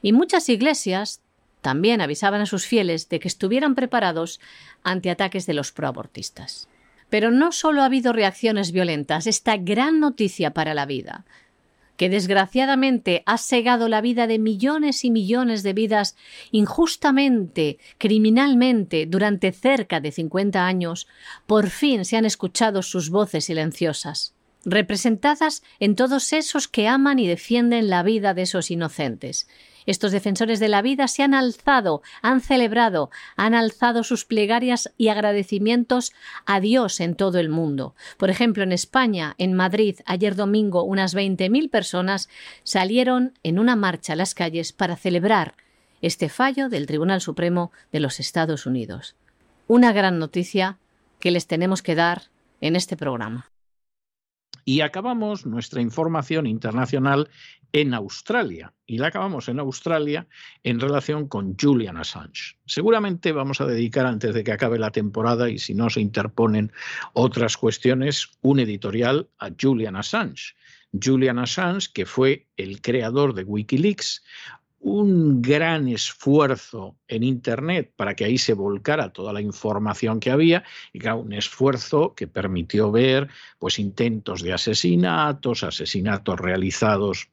Y 0.00 0.12
muchas 0.12 0.48
iglesias 0.48 1.20
también 1.60 2.00
avisaban 2.00 2.40
a 2.40 2.46
sus 2.46 2.66
fieles 2.66 3.08
de 3.08 3.18
que 3.18 3.26
estuvieran 3.26 3.74
preparados 3.74 4.40
ante 4.84 5.10
ataques 5.10 5.46
de 5.46 5.54
los 5.54 5.72
proabortistas. 5.72 6.68
Pero 7.10 7.32
no 7.32 7.50
solo 7.50 7.82
ha 7.82 7.86
habido 7.86 8.12
reacciones 8.12 8.70
violentas, 8.70 9.26
esta 9.26 9.56
gran 9.56 9.98
noticia 9.98 10.52
para 10.52 10.74
la 10.74 10.86
vida 10.86 11.24
que 11.96 12.08
desgraciadamente 12.08 13.22
ha 13.26 13.38
segado 13.38 13.88
la 13.88 14.00
vida 14.00 14.26
de 14.26 14.38
millones 14.38 15.04
y 15.04 15.10
millones 15.10 15.62
de 15.62 15.72
vidas 15.72 16.16
injustamente, 16.50 17.78
criminalmente, 17.98 19.06
durante 19.06 19.52
cerca 19.52 20.00
de 20.00 20.12
50 20.12 20.66
años, 20.66 21.08
por 21.46 21.70
fin 21.70 22.04
se 22.04 22.16
han 22.16 22.24
escuchado 22.24 22.82
sus 22.82 23.10
voces 23.10 23.46
silenciosas, 23.46 24.34
representadas 24.64 25.62
en 25.78 25.94
todos 25.94 26.32
esos 26.32 26.68
que 26.68 26.88
aman 26.88 27.18
y 27.18 27.26
defienden 27.26 27.88
la 27.88 28.02
vida 28.02 28.34
de 28.34 28.42
esos 28.42 28.70
inocentes, 28.70 29.48
estos 29.86 30.12
defensores 30.12 30.60
de 30.60 30.68
la 30.68 30.82
vida 30.82 31.08
se 31.08 31.22
han 31.22 31.32
alzado, 31.32 32.02
han 32.22 32.40
celebrado, 32.40 33.10
han 33.36 33.54
alzado 33.54 34.04
sus 34.04 34.24
plegarias 34.24 34.92
y 34.98 35.08
agradecimientos 35.08 36.12
a 36.44 36.60
Dios 36.60 37.00
en 37.00 37.14
todo 37.14 37.38
el 37.38 37.48
mundo. 37.48 37.94
Por 38.18 38.30
ejemplo, 38.30 38.62
en 38.62 38.72
España, 38.72 39.34
en 39.38 39.54
Madrid, 39.54 40.00
ayer 40.04 40.34
domingo, 40.34 40.82
unas 40.82 41.14
20.000 41.14 41.70
personas 41.70 42.28
salieron 42.64 43.32
en 43.42 43.58
una 43.58 43.76
marcha 43.76 44.12
a 44.12 44.16
las 44.16 44.34
calles 44.34 44.72
para 44.72 44.96
celebrar 44.96 45.54
este 46.02 46.28
fallo 46.28 46.68
del 46.68 46.86
Tribunal 46.86 47.20
Supremo 47.20 47.72
de 47.92 48.00
los 48.00 48.20
Estados 48.20 48.66
Unidos. 48.66 49.14
Una 49.66 49.92
gran 49.92 50.18
noticia 50.18 50.78
que 51.18 51.30
les 51.30 51.46
tenemos 51.46 51.82
que 51.82 51.94
dar 51.94 52.24
en 52.60 52.76
este 52.76 52.96
programa. 52.96 53.50
Y 54.68 54.80
acabamos 54.80 55.46
nuestra 55.46 55.80
información 55.80 56.44
internacional 56.44 57.30
en 57.72 57.94
Australia. 57.94 58.74
Y 58.84 58.98
la 58.98 59.06
acabamos 59.06 59.48
en 59.48 59.60
Australia 59.60 60.26
en 60.64 60.80
relación 60.80 61.28
con 61.28 61.56
Julian 61.56 61.96
Assange. 61.96 62.58
Seguramente 62.66 63.30
vamos 63.30 63.60
a 63.60 63.66
dedicar, 63.66 64.06
antes 64.06 64.34
de 64.34 64.42
que 64.42 64.50
acabe 64.50 64.80
la 64.80 64.90
temporada 64.90 65.48
y 65.48 65.60
si 65.60 65.72
no 65.72 65.88
se 65.88 66.00
interponen 66.00 66.72
otras 67.12 67.56
cuestiones, 67.56 68.28
un 68.42 68.58
editorial 68.58 69.28
a 69.38 69.50
Julian 69.58 69.94
Assange. 69.94 70.56
Julian 71.00 71.38
Assange, 71.38 71.92
que 71.94 72.04
fue 72.04 72.48
el 72.56 72.82
creador 72.82 73.34
de 73.34 73.44
Wikileaks, 73.44 74.24
un 74.86 75.42
gran 75.42 75.88
esfuerzo 75.88 76.96
en 77.08 77.24
Internet 77.24 77.92
para 77.96 78.14
que 78.14 78.24
ahí 78.24 78.38
se 78.38 78.54
volcara 78.54 79.12
toda 79.12 79.32
la 79.32 79.40
información 79.40 80.20
que 80.20 80.30
había 80.30 80.62
y 80.92 81.00
claro, 81.00 81.18
un 81.18 81.32
esfuerzo 81.32 82.14
que 82.14 82.28
permitió 82.28 82.92
ver 82.92 83.28
pues 83.58 83.80
intentos 83.80 84.42
de 84.42 84.52
asesinatos, 84.52 85.64
asesinatos 85.64 86.38
realizados 86.38 87.30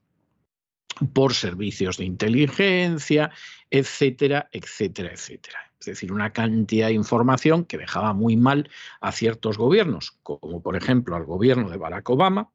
por 1.13 1.35
servicios 1.35 1.97
de 1.97 2.05
inteligencia, 2.05 3.29
etcétera, 3.69 4.49
etcétera, 4.51 5.13
etcétera. 5.13 5.59
Es 5.79 5.85
decir, 5.85 6.11
una 6.11 6.33
cantidad 6.33 6.87
de 6.87 6.93
información 6.93 7.65
que 7.65 7.77
dejaba 7.77 8.13
muy 8.13 8.35
mal 8.35 8.67
a 8.99 9.11
ciertos 9.11 9.59
gobiernos, 9.59 10.17
como 10.23 10.63
por 10.63 10.75
ejemplo 10.75 11.15
al 11.15 11.25
gobierno 11.25 11.69
de 11.69 11.77
Barack 11.77 12.09
Obama 12.09 12.49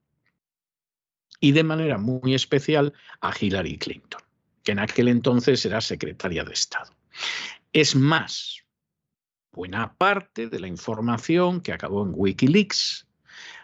y 1.39 1.53
de 1.53 1.63
manera 1.63 1.99
muy 1.99 2.35
especial 2.35 2.95
a 3.21 3.33
Hillary 3.39 3.79
Clinton 3.79 4.28
que 4.69 4.73
en 4.73 4.81
aquel 4.81 5.09
entonces 5.09 5.65
era 5.65 5.81
secretaria 5.81 6.45
de 6.45 6.53
Estado. 6.53 6.95
Es 7.73 7.97
más, 7.97 8.67
buena 9.51 9.95
parte 9.95 10.51
de 10.51 10.61
la 10.61 10.67
información 10.67 11.63
que 11.63 11.73
acabó 11.73 12.05
en 12.05 12.13
Wikileaks 12.15 13.07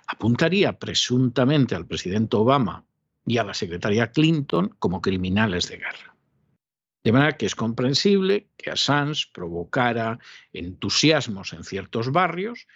apuntaría 0.07 0.79
presuntamente 0.79 1.75
al 1.75 1.87
presidente 1.87 2.37
Obama 2.37 2.87
y 3.27 3.37
a 3.37 3.45
la 3.45 3.53
secretaria 3.53 4.13
Clinton 4.13 4.75
como 4.79 5.03
criminales 5.03 5.69
de 5.69 5.77
guerra. 5.77 6.17
De 7.05 7.13
manera 7.13 7.37
que 7.37 7.45
es 7.45 7.55
comprensible 7.55 8.49
que 8.57 8.71
Assange 8.71 9.27
provocara 9.31 10.19
entusiasmos 10.55 11.53
en 11.53 11.65
ciertos 11.65 12.13
barrios 12.13 12.67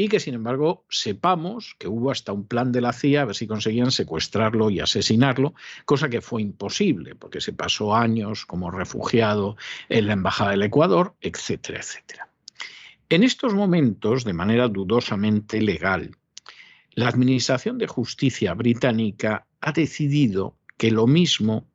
y 0.00 0.08
que 0.08 0.20
sin 0.20 0.34
embargo 0.34 0.86
sepamos 0.88 1.74
que 1.76 1.88
hubo 1.88 2.12
hasta 2.12 2.32
un 2.32 2.46
plan 2.46 2.70
de 2.70 2.80
la 2.80 2.92
CIA 2.92 3.22
a 3.22 3.24
ver 3.26 3.34
si 3.34 3.48
conseguían 3.48 3.90
secuestrarlo 3.90 4.70
y 4.70 4.78
asesinarlo, 4.78 5.54
cosa 5.84 6.08
que 6.08 6.20
fue 6.20 6.40
imposible 6.40 7.16
porque 7.16 7.40
se 7.40 7.52
pasó 7.52 7.94
años 7.94 8.46
como 8.46 8.70
refugiado 8.70 9.56
en 9.88 10.06
la 10.06 10.12
Embajada 10.12 10.52
del 10.52 10.62
Ecuador, 10.62 11.16
etcétera, 11.20 11.80
etcétera. 11.80 12.30
En 13.08 13.24
estos 13.24 13.54
momentos, 13.54 14.22
de 14.22 14.34
manera 14.34 14.68
dudosamente 14.68 15.60
legal, 15.60 16.16
la 16.92 17.08
Administración 17.08 17.76
de 17.76 17.88
Justicia 17.88 18.54
británica 18.54 19.48
ha 19.60 19.72
decidido 19.72 20.56
que 20.76 20.92
lo 20.92 21.08
mismo 21.08 21.66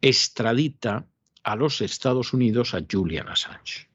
extradita 0.00 1.06
a 1.44 1.56
los 1.56 1.82
Estados 1.82 2.32
Unidos 2.32 2.72
a 2.72 2.82
Julian 2.90 3.28
Assange 3.28 3.91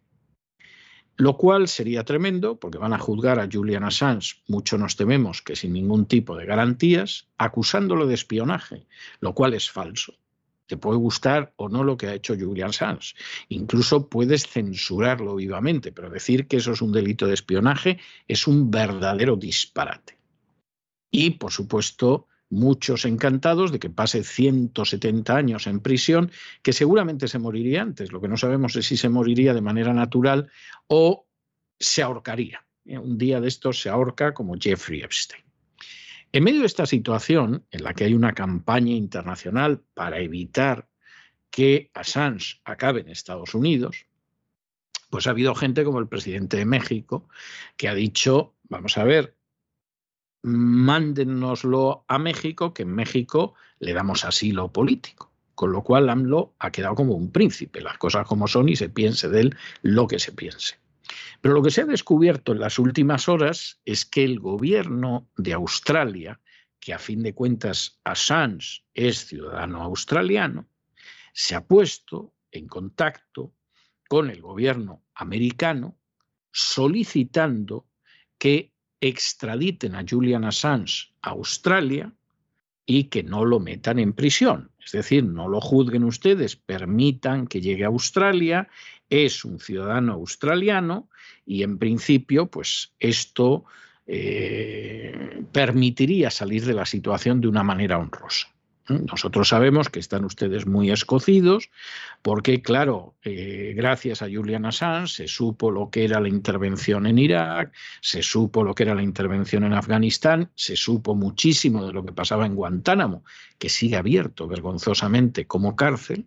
lo 1.17 1.35
cual 1.35 1.67
sería 1.67 2.05
tremendo 2.05 2.59
porque 2.59 2.77
van 2.77 2.93
a 2.93 2.99
juzgar 2.99 3.39
a 3.39 3.49
Julian 3.51 3.83
Assange, 3.83 4.35
mucho 4.47 4.77
nos 4.77 4.95
tememos 4.95 5.41
que 5.41 5.55
sin 5.55 5.73
ningún 5.73 6.05
tipo 6.05 6.37
de 6.37 6.45
garantías, 6.45 7.27
acusándolo 7.37 8.05
de 8.05 8.13
espionaje, 8.13 8.85
lo 9.19 9.33
cual 9.33 9.55
es 9.55 9.69
falso. 9.69 10.13
Te 10.67 10.77
puede 10.77 10.99
gustar 10.99 11.53
o 11.55 11.69
no 11.69 11.83
lo 11.83 11.97
que 11.97 12.07
ha 12.07 12.13
hecho 12.13 12.35
Julian 12.37 12.69
Assange. 12.69 13.15
Incluso 13.49 14.09
puedes 14.09 14.47
censurarlo 14.47 15.35
vivamente, 15.35 15.91
pero 15.91 16.09
decir 16.09 16.47
que 16.47 16.57
eso 16.57 16.73
es 16.73 16.81
un 16.81 16.91
delito 16.91 17.25
de 17.25 17.33
espionaje 17.33 17.99
es 18.27 18.45
un 18.45 18.69
verdadero 18.69 19.37
disparate. 19.37 20.17
Y, 21.09 21.31
por 21.31 21.51
supuesto, 21.51 22.27
muchos 22.49 23.05
encantados 23.05 23.71
de 23.71 23.79
que 23.79 23.89
pase 23.89 24.23
170 24.23 25.35
años 25.35 25.67
en 25.67 25.79
prisión, 25.79 26.31
que 26.61 26.73
seguramente 26.73 27.27
se 27.27 27.39
moriría 27.39 27.81
antes. 27.81 28.11
Lo 28.11 28.21
que 28.21 28.27
no 28.27 28.37
sabemos 28.37 28.75
es 28.75 28.85
si 28.85 28.97
se 28.97 29.09
moriría 29.09 29.53
de 29.53 29.61
manera 29.61 29.93
natural 29.93 30.49
o 30.87 31.27
se 31.79 32.01
ahorcaría. 32.01 32.65
Un 32.85 33.17
día 33.17 33.41
de 33.41 33.47
estos 33.47 33.81
se 33.81 33.89
ahorca 33.89 34.33
como 34.33 34.55
Jeffrey 34.57 35.01
Epstein. 35.01 35.43
En 36.31 36.43
medio 36.43 36.61
de 36.61 36.67
esta 36.67 36.85
situación, 36.85 37.65
en 37.71 37.83
la 37.83 37.93
que 37.93 38.05
hay 38.05 38.13
una 38.13 38.33
campaña 38.33 38.93
internacional 38.93 39.81
para 39.93 40.19
evitar 40.19 40.87
que 41.49 41.89
Assange 41.93 42.61
acabe 42.65 43.01
en 43.01 43.09
Estados 43.09 43.55
Unidos, 43.55 44.07
pues 45.09 45.27
ha 45.27 45.31
habido 45.31 45.55
gente 45.55 45.83
como 45.83 45.99
el 45.99 46.07
presidente 46.07 46.57
de 46.57 46.65
México 46.65 47.29
que 47.77 47.87
ha 47.87 47.93
dicho, 47.93 48.55
vamos 48.63 48.97
a 48.97 49.03
ver, 49.03 49.36
mándenoslo 50.47 52.05
a 52.07 52.17
México, 52.17 52.73
que 52.73 52.83
en 52.83 52.93
México 52.93 53.53
le 53.79 53.93
damos 53.93 54.25
asilo 54.25 54.71
político. 54.71 55.31
Con 55.55 55.71
lo 55.71 55.83
cual 55.83 56.09
AMLO 56.09 56.53
ha 56.59 56.71
quedado 56.71 56.95
como 56.95 57.13
un 57.15 57.31
príncipe, 57.31 57.81
las 57.81 57.97
cosas 57.97 58.27
como 58.27 58.47
son 58.47 58.69
y 58.69 58.75
se 58.75 58.89
piense 58.89 59.27
de 59.27 59.41
él 59.41 59.57
lo 59.81 60.07
que 60.07 60.19
se 60.19 60.31
piense. 60.31 60.75
Pero 61.41 61.55
lo 61.55 61.63
que 61.63 61.71
se 61.71 61.81
ha 61.81 61.85
descubierto 61.85 62.51
en 62.51 62.59
las 62.59 62.77
últimas 62.77 63.27
horas 63.27 63.79
es 63.85 64.05
que 64.05 64.23
el 64.23 64.39
gobierno 64.39 65.27
de 65.35 65.53
Australia, 65.53 66.39
que 66.79 66.93
a 66.93 66.99
fin 66.99 67.23
de 67.23 67.33
cuentas 67.33 67.99
Assange 68.03 68.83
es 68.93 69.25
ciudadano 69.25 69.81
australiano, 69.81 70.67
se 71.33 71.55
ha 71.55 71.65
puesto 71.65 72.33
en 72.51 72.67
contacto 72.67 73.53
con 74.07 74.29
el 74.29 74.41
gobierno 74.41 75.03
americano 75.15 75.97
solicitando 76.51 77.87
que 78.37 78.73
extraditen 79.01 79.95
a 79.95 80.03
Julian 80.07 80.45
Assange 80.45 81.09
a 81.21 81.31
Australia 81.31 82.11
y 82.85 83.05
que 83.05 83.23
no 83.23 83.45
lo 83.45 83.59
metan 83.59 83.99
en 83.99 84.13
prisión. 84.13 84.71
Es 84.83 84.93
decir, 84.93 85.23
no 85.23 85.49
lo 85.49 85.59
juzguen 85.59 86.05
ustedes, 86.05 86.55
permitan 86.55 87.47
que 87.47 87.59
llegue 87.59 87.83
a 87.83 87.87
Australia, 87.87 88.69
es 89.09 89.43
un 89.43 89.59
ciudadano 89.59 90.13
australiano 90.13 91.09
y 91.45 91.63
en 91.63 91.77
principio, 91.77 92.47
pues 92.47 92.93
esto 92.99 93.65
eh, 94.05 95.43
permitiría 95.51 96.31
salir 96.31 96.65
de 96.65 96.73
la 96.73 96.85
situación 96.85 97.41
de 97.41 97.49
una 97.49 97.63
manera 97.63 97.97
honrosa. 97.97 98.47
Nosotros 98.89 99.49
sabemos 99.49 99.89
que 99.89 99.99
están 99.99 100.23
ustedes 100.23 100.65
muy 100.65 100.91
escocidos 100.91 101.69
porque, 102.21 102.61
claro, 102.61 103.15
eh, 103.23 103.73
gracias 103.75 104.21
a 104.21 104.29
Julian 104.31 104.65
Assange 104.65 105.13
se 105.13 105.27
supo 105.27 105.71
lo 105.71 105.89
que 105.89 106.05
era 106.05 106.21
la 106.21 106.29
intervención 106.29 107.05
en 107.05 107.19
Irak, 107.19 107.73
se 108.01 108.23
supo 108.23 108.63
lo 108.63 108.73
que 108.73 108.83
era 108.83 108.95
la 108.95 109.03
intervención 109.03 109.65
en 109.65 109.73
Afganistán, 109.73 110.51
se 110.55 110.77
supo 110.77 111.15
muchísimo 111.15 111.85
de 111.85 111.91
lo 111.91 112.05
que 112.05 112.13
pasaba 112.13 112.45
en 112.45 112.55
Guantánamo, 112.55 113.23
que 113.57 113.69
sigue 113.69 113.97
abierto 113.97 114.47
vergonzosamente 114.47 115.45
como 115.45 115.75
cárcel 115.75 116.25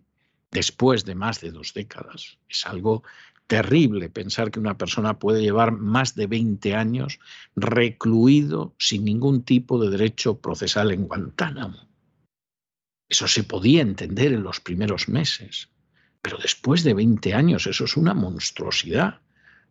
después 0.51 1.03
de 1.05 1.15
más 1.15 1.41
de 1.41 1.51
dos 1.51 1.73
décadas. 1.73 2.37
Es 2.47 2.65
algo 2.67 3.03
terrible 3.47 4.09
pensar 4.09 4.51
que 4.51 4.59
una 4.59 4.77
persona 4.77 5.19
puede 5.19 5.41
llevar 5.41 5.71
más 5.71 6.15
de 6.15 6.27
20 6.27 6.75
años 6.75 7.19
recluido 7.55 8.75
sin 8.77 9.03
ningún 9.03 9.43
tipo 9.43 9.77
de 9.77 9.89
derecho 9.89 10.39
procesal 10.39 10.91
en 10.91 11.07
Guantánamo. 11.07 11.90
Eso 13.11 13.27
se 13.27 13.43
podía 13.43 13.81
entender 13.81 14.31
en 14.31 14.41
los 14.41 14.61
primeros 14.61 15.09
meses, 15.09 15.67
pero 16.21 16.37
después 16.37 16.85
de 16.85 16.93
20 16.93 17.33
años 17.33 17.67
eso 17.67 17.83
es 17.83 17.97
una 17.97 18.13
monstruosidad. 18.13 19.19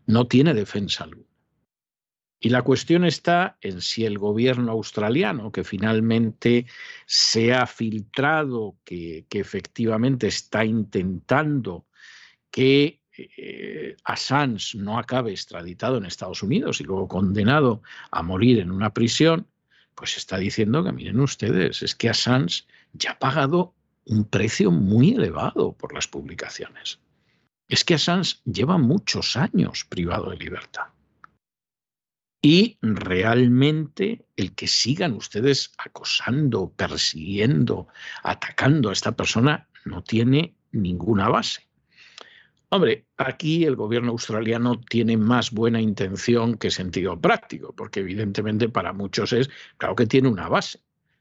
No 0.05 0.27
tiene 0.27 0.53
defensa 0.53 1.05
alguna. 1.05 1.31
Y 2.39 2.51
la 2.51 2.61
cuestión 2.61 3.07
está 3.07 3.57
en 3.63 3.81
si 3.81 4.05
el 4.05 4.19
gobierno 4.19 4.73
australiano, 4.73 5.53
que 5.53 5.65
finalmente 5.65 6.67
se 7.07 7.55
ha 7.55 7.67
filtrado, 7.67 8.77
que, 8.85 9.25
efectivamente 9.31 10.27
está 10.27 10.67
intentando 10.67 11.87
que 12.51 13.01
eh, 13.17 13.97
Assange 14.05 14.77
no 14.77 14.99
acabe 14.99 15.31
extraditado 15.31 15.97
en 15.97 16.05
Estados 16.05 16.43
Unidos 16.43 16.83
y 16.83 16.85
luego 16.85 17.09
condenado 17.09 17.81
a 18.11 18.23
morir 18.23 18.59
en 18.59 18.71
una 18.71 18.93
prisión, 18.93 19.47
pues 19.95 20.19
está 20.19 20.37
diciendo 20.37 20.85
que 20.85 20.93
miren 20.93 21.21
ustedes, 21.21 21.83
es 21.83 21.95
que 21.95 22.11
Assange 22.11 22.65
ya 22.93 23.13
ha 23.13 23.19
pagado 23.19 23.75
un 24.05 24.25
precio 24.25 24.71
muy 24.71 25.11
elevado 25.11 25.73
por 25.73 25.95
las 25.95 26.09
publicaciones. 26.09 27.01
Es 27.69 27.85
que 27.85 27.95
Assange 27.95 28.37
lleva 28.45 28.79
muchos 28.79 29.37
años 29.37 29.85
privado 29.89 30.31
de 30.31 30.37
libertad. 30.37 30.89
Y 32.43 32.79
realmente 32.81 34.27
el 34.35 34.55
que 34.55 34.67
sigan 34.67 35.13
ustedes 35.13 35.73
acosando, 35.79 36.73
persiguiendo, 36.73 37.89
atacando 38.23 38.89
a 38.89 38.95
esta 38.95 39.13
persona 39.13 39.69
no 39.85 40.03
tiene 40.03 40.57
ninguna 40.73 41.29
base. 41.29 41.69
Hombre, 42.71 43.07
aquí 43.17 43.65
el 43.65 43.77
gobierno 43.77 44.13
australiano 44.13 44.81
tiene 44.81 45.17
más 45.17 45.51
buena 45.51 45.81
intención 45.81 46.57
que 46.57 46.71
sentido 46.71 47.21
práctico, 47.21 47.75
porque 47.75 48.01
evidentemente 48.01 48.69
para 48.69 48.93
muchos 48.93 49.33
es, 49.33 49.51
claro 49.77 49.97
que 49.97 50.07
tiene 50.07 50.29
una 50.29 50.49
base. 50.49 50.81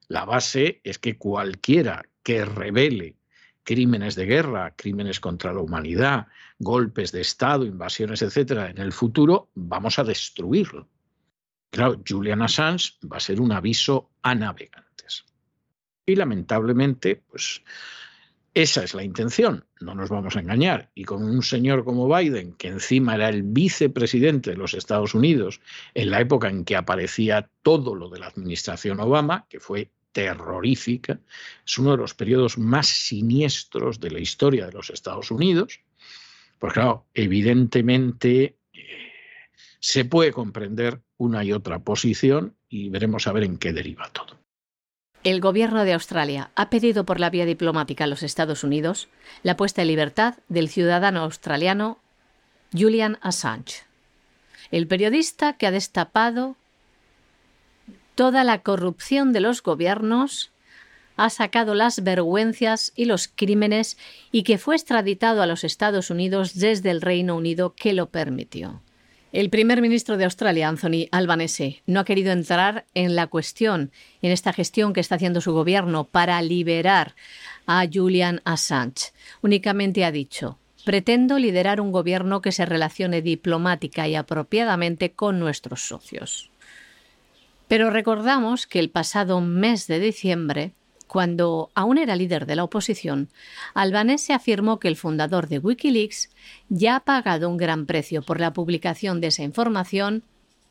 La 0.09 0.25
base 0.25 0.81
es 0.83 0.97
que 0.97 1.17
cualquiera 1.17 2.03
que 2.23 2.43
revele 2.43 3.15
crímenes 3.63 4.15
de 4.15 4.25
guerra, 4.25 4.73
crímenes 4.75 5.19
contra 5.19 5.53
la 5.53 5.61
humanidad, 5.61 6.27
golpes 6.57 7.11
de 7.11 7.21
Estado, 7.21 7.63
invasiones, 7.63 8.23
etcétera, 8.23 8.71
en 8.71 8.79
el 8.79 8.91
futuro, 8.91 9.49
vamos 9.53 9.99
a 9.99 10.03
destruirlo. 10.03 10.89
Claro, 11.69 12.01
Julian 12.05 12.41
Assange 12.41 12.93
va 13.05 13.17
a 13.17 13.19
ser 13.19 13.39
un 13.39 13.51
aviso 13.51 14.09
a 14.23 14.33
navegantes. 14.33 15.25
Y 16.07 16.15
lamentablemente, 16.15 17.21
pues 17.29 17.61
esa 18.55 18.83
es 18.83 18.95
la 18.95 19.03
intención, 19.03 19.63
no 19.79 19.93
nos 19.93 20.09
vamos 20.09 20.35
a 20.35 20.39
engañar. 20.39 20.89
Y 20.95 21.03
con 21.03 21.23
un 21.23 21.43
señor 21.43 21.85
como 21.85 22.13
Biden, 22.13 22.53
que 22.53 22.69
encima 22.69 23.13
era 23.13 23.29
el 23.29 23.43
vicepresidente 23.43 24.49
de 24.49 24.57
los 24.57 24.73
Estados 24.73 25.13
Unidos 25.13 25.61
en 25.93 26.09
la 26.09 26.19
época 26.19 26.49
en 26.49 26.65
que 26.65 26.75
aparecía 26.75 27.51
todo 27.61 27.93
lo 27.93 28.09
de 28.09 28.19
la 28.19 28.27
administración 28.27 28.99
Obama, 28.99 29.45
que 29.47 29.59
fue 29.59 29.91
terrorífica, 30.11 31.19
es 31.65 31.77
uno 31.77 31.91
de 31.91 31.97
los 31.97 32.13
periodos 32.13 32.57
más 32.57 32.87
siniestros 32.87 33.99
de 33.99 34.11
la 34.11 34.19
historia 34.19 34.65
de 34.65 34.73
los 34.73 34.89
Estados 34.89 35.31
Unidos, 35.31 35.81
pues 36.57 36.73
claro, 36.73 37.05
evidentemente 37.13 38.57
eh, 38.73 38.79
se 39.79 40.05
puede 40.05 40.31
comprender 40.31 41.01
una 41.17 41.43
y 41.43 41.53
otra 41.53 41.79
posición 41.79 42.55
y 42.67 42.89
veremos 42.89 43.27
a 43.27 43.31
ver 43.31 43.43
en 43.43 43.57
qué 43.57 43.73
deriva 43.73 44.09
todo. 44.11 44.39
El 45.23 45.41
gobierno 45.41 45.83
de 45.83 45.93
Australia 45.93 46.51
ha 46.55 46.69
pedido 46.69 47.05
por 47.05 47.19
la 47.19 47.29
vía 47.29 47.45
diplomática 47.45 48.05
a 48.05 48.07
los 48.07 48.23
Estados 48.23 48.63
Unidos 48.63 49.09
la 49.43 49.57
puesta 49.57 49.81
en 49.81 49.89
libertad 49.89 50.35
del 50.47 50.69
ciudadano 50.69 51.21
australiano 51.21 51.99
Julian 52.71 53.17
Assange, 53.21 53.83
el 54.71 54.87
periodista 54.87 55.53
que 55.53 55.67
ha 55.67 55.71
destapado 55.71 56.55
toda 58.19 58.43
la 58.43 58.63
corrupción 58.63 59.31
de 59.31 59.39
los 59.39 59.63
gobiernos, 59.63 60.51
ha 61.15 61.29
sacado 61.29 61.73
las 61.73 62.03
vergüenzas 62.03 62.91
y 62.93 63.05
los 63.05 63.29
crímenes 63.29 63.97
y 64.29 64.43
que 64.43 64.57
fue 64.57 64.75
extraditado 64.75 65.41
a 65.41 65.45
los 65.45 65.63
Estados 65.63 66.09
Unidos 66.09 66.59
desde 66.59 66.91
el 66.91 66.99
Reino 66.99 67.37
Unido 67.37 67.75
que 67.75 67.93
lo 67.93 68.09
permitió. 68.09 68.81
El 69.31 69.49
primer 69.49 69.81
ministro 69.81 70.17
de 70.17 70.25
Australia, 70.25 70.67
Anthony 70.67 71.07
Albanese, 71.13 71.81
no 71.85 72.01
ha 72.01 72.03
querido 72.03 72.33
entrar 72.33 72.83
en 72.93 73.15
la 73.15 73.27
cuestión, 73.27 73.89
en 74.21 74.33
esta 74.33 74.51
gestión 74.51 74.91
que 74.91 74.99
está 74.99 75.15
haciendo 75.15 75.39
su 75.39 75.53
gobierno 75.53 76.03
para 76.03 76.41
liberar 76.41 77.15
a 77.67 77.85
Julian 77.89 78.41
Assange. 78.43 79.13
Únicamente 79.41 80.03
ha 80.03 80.11
dicho, 80.11 80.59
pretendo 80.83 81.39
liderar 81.39 81.79
un 81.79 81.93
gobierno 81.93 82.41
que 82.41 82.51
se 82.51 82.65
relacione 82.65 83.21
diplomática 83.21 84.09
y 84.09 84.15
apropiadamente 84.15 85.13
con 85.13 85.39
nuestros 85.39 85.87
socios. 85.87 86.49
Pero 87.69 87.91
recordamos 87.91 88.65
que 88.65 88.79
el 88.79 88.89
pasado 88.89 89.41
mes 89.41 89.85
de 89.85 89.99
diciembre, 89.99 90.73
cuando 91.05 91.69
aún 91.75 91.99
era 91.99 92.15
líder 92.15 92.47
de 92.47 92.55
la 92.55 92.63
oposición, 92.63 93.29
Albanese 93.75 94.33
afirmó 94.33 94.79
que 94.79 94.87
el 94.87 94.95
fundador 94.95 95.47
de 95.47 95.59
Wikileaks 95.59 96.31
ya 96.67 96.95
ha 96.95 96.99
pagado 97.01 97.47
un 97.47 97.57
gran 97.57 97.85
precio 97.85 98.23
por 98.23 98.39
la 98.39 98.53
publicación 98.53 99.21
de 99.21 99.27
esa 99.27 99.43
información 99.43 100.23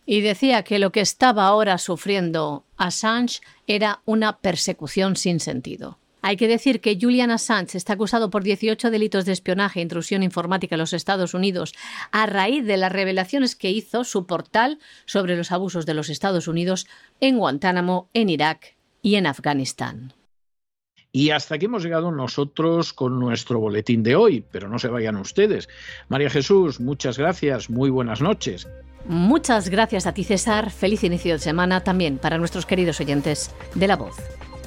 y 0.06 0.22
decía 0.22 0.64
que 0.64 0.80
lo 0.80 0.90
que 0.90 1.00
estaba 1.00 1.46
ahora 1.46 1.78
sufriendo 1.78 2.64
Assange 2.76 3.42
era 3.68 4.00
una 4.04 4.38
persecución 4.38 5.14
sin 5.14 5.38
sentido. 5.38 5.98
Hay 6.20 6.36
que 6.36 6.48
decir 6.48 6.80
que 6.80 6.98
Julian 7.00 7.30
Assange 7.30 7.78
está 7.78 7.92
acusado 7.92 8.30
por 8.30 8.42
18 8.42 8.90
delitos 8.90 9.24
de 9.24 9.32
espionaje 9.32 9.80
e 9.80 9.82
intrusión 9.82 10.22
informática 10.22 10.74
en 10.74 10.80
los 10.80 10.92
Estados 10.92 11.34
Unidos 11.34 11.74
a 12.10 12.26
raíz 12.26 12.64
de 12.66 12.76
las 12.76 12.92
revelaciones 12.92 13.54
que 13.54 13.70
hizo 13.70 14.04
su 14.04 14.26
portal 14.26 14.78
sobre 15.06 15.36
los 15.36 15.52
abusos 15.52 15.86
de 15.86 15.94
los 15.94 16.08
Estados 16.08 16.48
Unidos 16.48 16.86
en 17.20 17.38
Guantánamo, 17.38 18.08
en 18.14 18.30
Irak 18.30 18.76
y 19.02 19.14
en 19.14 19.26
Afganistán. 19.26 20.12
Y 21.10 21.30
hasta 21.30 21.54
aquí 21.54 21.66
hemos 21.66 21.82
llegado 21.82 22.12
nosotros 22.12 22.92
con 22.92 23.18
nuestro 23.18 23.58
boletín 23.60 24.02
de 24.02 24.14
hoy, 24.14 24.44
pero 24.50 24.68
no 24.68 24.78
se 24.78 24.88
vayan 24.88 25.16
ustedes. 25.16 25.68
María 26.08 26.28
Jesús, 26.28 26.80
muchas 26.80 27.16
gracias, 27.16 27.70
muy 27.70 27.90
buenas 27.90 28.20
noches. 28.20 28.68
Muchas 29.06 29.70
gracias 29.70 30.06
a 30.06 30.12
ti, 30.12 30.24
César. 30.24 30.70
Feliz 30.70 31.02
inicio 31.04 31.34
de 31.34 31.38
semana 31.38 31.82
también 31.82 32.18
para 32.18 32.36
nuestros 32.36 32.66
queridos 32.66 33.00
oyentes 33.00 33.54
de 33.74 33.86
La 33.86 33.96
Voz. 33.96 34.16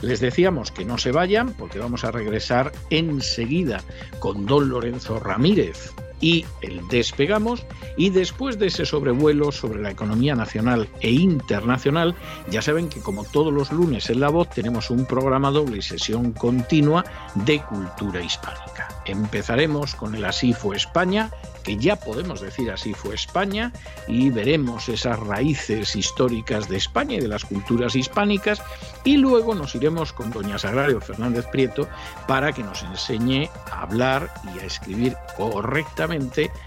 Les 0.02 0.20
decíamos 0.20 0.72
que 0.72 0.86
no 0.86 0.98
se 0.98 1.12
vayan 1.12 1.54
porque 1.54 1.80
vamos 1.80 2.04
a 2.04 2.12
regresar 2.12 2.72
enseguida 2.90 3.82
con 4.20 4.46
don 4.46 4.70
Lorenzo 4.70 5.20
Ramírez 5.20 5.94
y 6.22 6.46
el 6.62 6.88
despegamos 6.88 7.66
y 7.98 8.12
después 8.12 8.58
de 8.58 8.68
ese 8.68 8.86
sobrevuelo 8.86 9.52
sobre 9.52 9.82
la 9.82 9.92
economía 9.92 10.36
nacional 10.36 10.88
e 11.02 11.12
internacional, 11.12 12.16
ya 12.50 12.62
saben 12.62 12.88
que 12.88 13.02
como 13.02 13.26
todos 13.26 13.52
los 13.52 13.72
lunes 13.72 14.10
en 14.10 14.22
La 14.22 14.30
Voz 14.30 14.50
tenemos 14.50 14.90
un 14.90 15.06
programa 15.06 15.52
doble 15.52 15.80
y 15.80 15.82
sesión 15.82 16.32
continua 16.32 17.04
de 17.36 17.60
cultura 17.62 18.22
hispánica. 18.22 18.88
Empezaremos 19.06 19.96
con 19.96 20.16
el 20.16 20.24
Así 20.26 20.54
fue 20.54 20.78
España, 20.78 21.32
que 21.64 21.78
ya 21.78 21.96
podemos 21.96 22.42
decir 22.42 22.72
así 22.72 22.94
fue 22.94 23.16
España, 23.16 23.72
y 24.08 24.30
veremos 24.30 24.90
esas 24.90 25.20
raíces 25.20 25.96
históricas 25.96 26.70
de 26.70 26.78
España 26.78 27.18
y 27.18 27.20
de 27.20 27.28
las 27.28 27.46
culturas 27.46 27.96
hispánicas, 27.96 28.62
y 29.04 29.18
luego 29.18 29.56
nos 29.56 29.76
iremos 29.76 30.14
con 30.14 30.32
doña 30.32 30.58
Sagrario 30.60 31.02
Fernández 31.02 31.46
Prieto 31.52 31.88
para 32.28 32.52
que 32.52 32.64
nos 32.64 32.84
enseñe 32.84 33.50
a 33.72 33.84
hablar 33.84 34.32
y 34.56 34.60
a 34.60 34.66
escribir 34.66 35.16
correctamente 35.36 36.11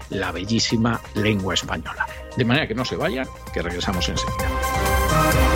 la 0.09 0.31
bellísima 0.31 1.01
lengua 1.15 1.53
española. 1.53 2.05
De 2.35 2.45
manera 2.45 2.67
que 2.67 2.75
no 2.75 2.85
se 2.85 2.95
vayan, 2.95 3.27
que 3.53 3.61
regresamos 3.61 4.07
enseguida. 4.09 5.54